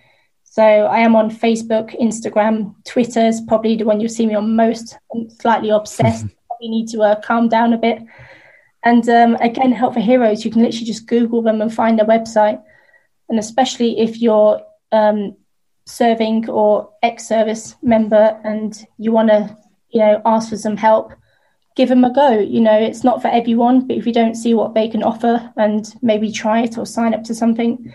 So 0.53 0.61
I 0.61 0.99
am 0.99 1.15
on 1.15 1.31
Facebook, 1.31 1.99
Instagram, 1.99 2.75
Twitter 2.85 3.25
is 3.25 3.41
probably 3.47 3.75
the 3.75 3.85
one 3.85 3.99
you 3.99 4.07
see 4.07 4.27
me 4.27 4.35
on 4.35 4.55
most. 4.55 4.95
I'm 5.11 5.27
slightly 5.27 5.71
obsessed. 5.71 6.27
probably 6.47 6.69
need 6.69 6.89
to 6.89 7.01
uh, 7.01 7.19
calm 7.21 7.49
down 7.49 7.73
a 7.73 7.77
bit. 7.79 8.03
And 8.83 9.09
um, 9.09 9.33
again, 9.37 9.71
Help 9.71 9.95
for 9.95 9.99
Heroes, 9.99 10.45
you 10.45 10.51
can 10.51 10.61
literally 10.61 10.85
just 10.85 11.07
Google 11.07 11.41
them 11.41 11.59
and 11.59 11.73
find 11.73 11.97
their 11.97 12.05
website. 12.05 12.61
And 13.29 13.39
especially 13.39 13.99
if 13.99 14.21
you're 14.21 14.61
um, 14.91 15.35
serving 15.87 16.47
or 16.47 16.93
ex-service 17.01 17.75
member 17.81 18.39
and 18.43 18.85
you 18.99 19.11
want 19.11 19.29
to, 19.29 19.57
you 19.89 20.01
know, 20.01 20.21
ask 20.23 20.49
for 20.49 20.57
some 20.57 20.77
help, 20.77 21.13
give 21.75 21.89
them 21.89 22.03
a 22.03 22.13
go. 22.13 22.29
You 22.37 22.61
know, 22.61 22.79
it's 22.79 23.03
not 23.03 23.23
for 23.23 23.29
everyone, 23.29 23.87
but 23.87 23.97
if 23.97 24.05
you 24.05 24.13
don't 24.13 24.35
see 24.35 24.53
what 24.53 24.75
they 24.75 24.87
can 24.87 25.01
offer 25.01 25.51
and 25.57 25.91
maybe 26.03 26.31
try 26.31 26.61
it 26.61 26.77
or 26.77 26.85
sign 26.85 27.15
up 27.15 27.23
to 27.23 27.33
something, 27.33 27.91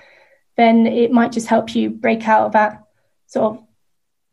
then 0.58 0.86
it 0.86 1.10
might 1.10 1.32
just 1.32 1.46
help 1.46 1.74
you 1.74 1.88
break 1.88 2.28
out 2.28 2.44
of 2.44 2.52
that 2.52 2.84
sort 3.26 3.54
of 3.54 3.64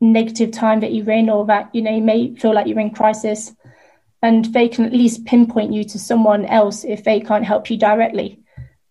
negative 0.01 0.51
time 0.51 0.81
that 0.81 0.93
you're 0.93 1.09
in 1.11 1.29
or 1.29 1.45
that 1.45 1.73
you 1.73 1.81
know 1.81 1.95
you 1.95 2.01
may 2.01 2.35
feel 2.35 2.53
like 2.53 2.67
you're 2.67 2.79
in 2.79 2.89
crisis. 2.89 3.53
And 4.21 4.45
they 4.45 4.67
can 4.67 4.85
at 4.85 4.91
least 4.91 5.25
pinpoint 5.25 5.71
you 5.71 5.83
to 5.83 5.99
someone 5.99 6.45
else 6.45 6.83
if 6.83 7.03
they 7.03 7.19
can't 7.19 7.45
help 7.45 7.69
you 7.69 7.77
directly. 7.77 8.39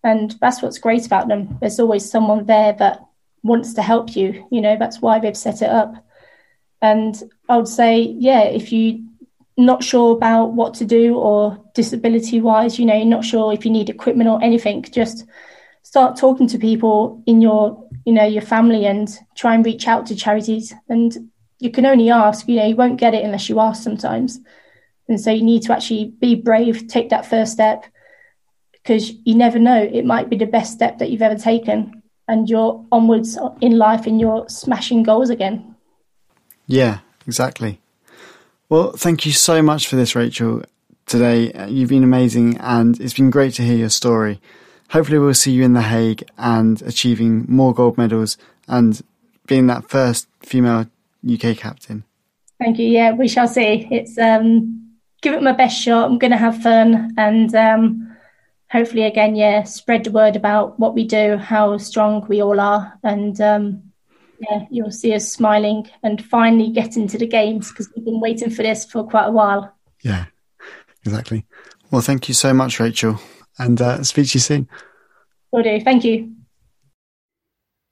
And 0.04 0.30
that's 0.40 0.62
what's 0.62 0.78
great 0.78 1.04
about 1.06 1.26
them. 1.26 1.58
There's 1.60 1.80
always 1.80 2.08
someone 2.08 2.46
there 2.46 2.72
that 2.74 3.04
wants 3.44 3.74
to 3.74 3.82
help 3.82 4.16
you 4.16 4.46
you 4.50 4.60
know 4.60 4.76
that's 4.76 5.00
why 5.00 5.20
they've 5.20 5.36
set 5.36 5.62
it 5.62 5.70
up. 5.70 5.94
And 6.80 7.14
i 7.48 7.56
would 7.56 7.68
say 7.68 8.00
yeah 8.00 8.44
if 8.44 8.72
you're 8.72 9.00
not 9.56 9.84
sure 9.84 10.16
about 10.16 10.52
what 10.52 10.74
to 10.74 10.84
do 10.84 11.14
or 11.16 11.62
disability 11.74 12.40
wise 12.40 12.78
you 12.78 12.86
know 12.86 12.96
you're 12.96 13.16
not 13.16 13.24
sure 13.24 13.52
if 13.52 13.64
you 13.64 13.70
need 13.70 13.88
equipment 13.88 14.28
or 14.28 14.42
anything 14.42 14.82
just 14.82 15.26
start 15.84 16.16
talking 16.16 16.48
to 16.48 16.58
people 16.58 17.22
in 17.26 17.40
your 17.40 17.80
you 18.04 18.12
know 18.12 18.24
your 18.24 18.42
family 18.42 18.84
and 18.86 19.20
try 19.36 19.54
and 19.54 19.64
reach 19.64 19.86
out 19.86 20.06
to 20.06 20.16
charities. 20.16 20.74
And 20.88 21.30
you 21.60 21.70
can 21.70 21.86
only 21.86 22.10
ask 22.10 22.48
you 22.48 22.56
know 22.56 22.66
you 22.66 22.74
won't 22.74 22.98
get 22.98 23.14
it 23.14 23.24
unless 23.24 23.48
you 23.48 23.60
ask 23.60 23.84
sometimes. 23.84 24.40
And 25.08 25.20
so 25.20 25.30
you 25.30 25.42
need 25.42 25.62
to 25.62 25.72
actually 25.72 26.12
be 26.18 26.34
brave 26.34 26.88
take 26.88 27.10
that 27.10 27.26
first 27.26 27.52
step 27.52 27.84
because 28.72 29.12
you 29.24 29.34
never 29.34 29.58
know 29.58 29.80
it 29.80 30.04
might 30.04 30.28
be 30.28 30.36
the 30.36 30.46
best 30.46 30.72
step 30.72 30.98
that 30.98 31.10
you've 31.10 31.22
ever 31.22 31.38
taken 31.38 32.02
and 32.26 32.48
you're 32.48 32.84
onwards 32.90 33.38
in 33.60 33.78
life 33.78 34.06
and 34.06 34.18
you're 34.18 34.48
smashing 34.48 35.02
goals 35.02 35.30
again. 35.30 35.76
Yeah 36.66 37.00
exactly. 37.26 37.80
Well 38.70 38.92
thank 38.92 39.26
you 39.26 39.32
so 39.32 39.62
much 39.62 39.86
for 39.86 39.96
this 39.96 40.16
rachel 40.16 40.62
today. 41.04 41.52
You've 41.68 41.90
been 41.90 42.04
amazing 42.04 42.56
and 42.58 42.98
it's 42.98 43.14
been 43.14 43.30
great 43.30 43.52
to 43.54 43.62
hear 43.62 43.76
your 43.76 43.90
story 43.90 44.40
hopefully 44.90 45.18
we'll 45.18 45.34
see 45.34 45.52
you 45.52 45.64
in 45.64 45.72
The 45.72 45.82
Hague 45.82 46.24
and 46.38 46.80
achieving 46.82 47.46
more 47.48 47.74
gold 47.74 47.98
medals 47.98 48.36
and 48.68 49.00
being 49.46 49.66
that 49.66 49.88
first 49.88 50.28
female 50.40 50.86
UK 51.28 51.56
captain. 51.56 52.04
Thank 52.58 52.78
you. 52.78 52.86
Yeah, 52.86 53.12
we 53.12 53.28
shall 53.28 53.48
see. 53.48 53.88
It's 53.90 54.16
um, 54.18 54.92
give 55.20 55.34
it 55.34 55.42
my 55.42 55.52
best 55.52 55.80
shot. 55.80 56.10
I'm 56.10 56.18
going 56.18 56.30
to 56.30 56.36
have 56.36 56.62
fun 56.62 57.12
and 57.16 57.54
um, 57.54 58.14
hopefully, 58.74 59.04
again, 59.04 59.36
yeah, 59.36 59.62
spread 59.62 60.02
the 60.02 60.10
word 60.10 60.34
about 60.34 60.78
what 60.80 60.94
we 60.94 61.04
do, 61.04 61.36
how 61.36 61.78
strong 61.78 62.26
we 62.26 62.42
all 62.42 62.58
are, 62.58 62.98
and 63.04 63.40
um, 63.40 63.82
yeah, 64.40 64.66
you'll 64.68 64.90
see 64.90 65.14
us 65.14 65.30
smiling 65.30 65.88
and 66.02 66.24
finally 66.24 66.70
get 66.70 66.96
into 66.96 67.16
the 67.16 67.26
games 67.26 67.70
because 67.70 67.88
we've 67.94 68.04
been 68.04 68.20
waiting 68.20 68.50
for 68.50 68.64
this 68.64 68.84
for 68.84 69.08
quite 69.08 69.26
a 69.26 69.30
while. 69.30 69.72
Yeah, 70.02 70.26
exactly. 71.06 71.46
Well, 71.92 72.02
thank 72.02 72.26
you 72.26 72.34
so 72.34 72.52
much, 72.52 72.80
Rachel, 72.80 73.20
and 73.58 73.80
uh, 73.80 74.02
speak 74.02 74.28
to 74.30 74.36
you 74.36 74.40
soon. 74.40 74.68
Will 75.52 75.62
do. 75.62 75.80
Thank 75.80 76.04
you. 76.04 76.32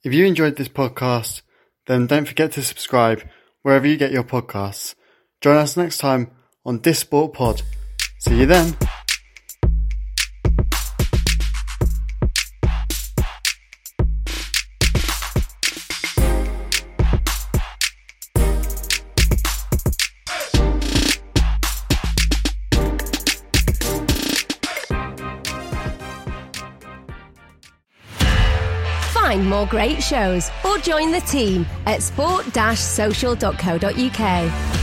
If 0.04 0.12
you 0.12 0.26
enjoyed 0.26 0.56
this 0.56 0.68
podcast, 0.68 1.42
then 1.86 2.06
don't 2.06 2.26
forget 2.26 2.52
to 2.52 2.62
subscribe 2.62 3.22
wherever 3.62 3.86
you 3.86 3.96
get 3.96 4.12
your 4.12 4.24
podcasts. 4.24 4.94
Join 5.40 5.56
us 5.56 5.76
next 5.76 5.98
time 5.98 6.30
on 6.64 6.80
Disport 6.80 7.34
Pod. 7.34 7.62
See 8.18 8.40
you 8.40 8.46
then. 8.46 8.76
More 29.52 29.66
great 29.66 30.02
shows 30.02 30.50
or 30.64 30.78
join 30.78 31.12
the 31.12 31.20
team 31.20 31.64
at 31.86 32.02
sport-social.co.uk. 32.02 34.81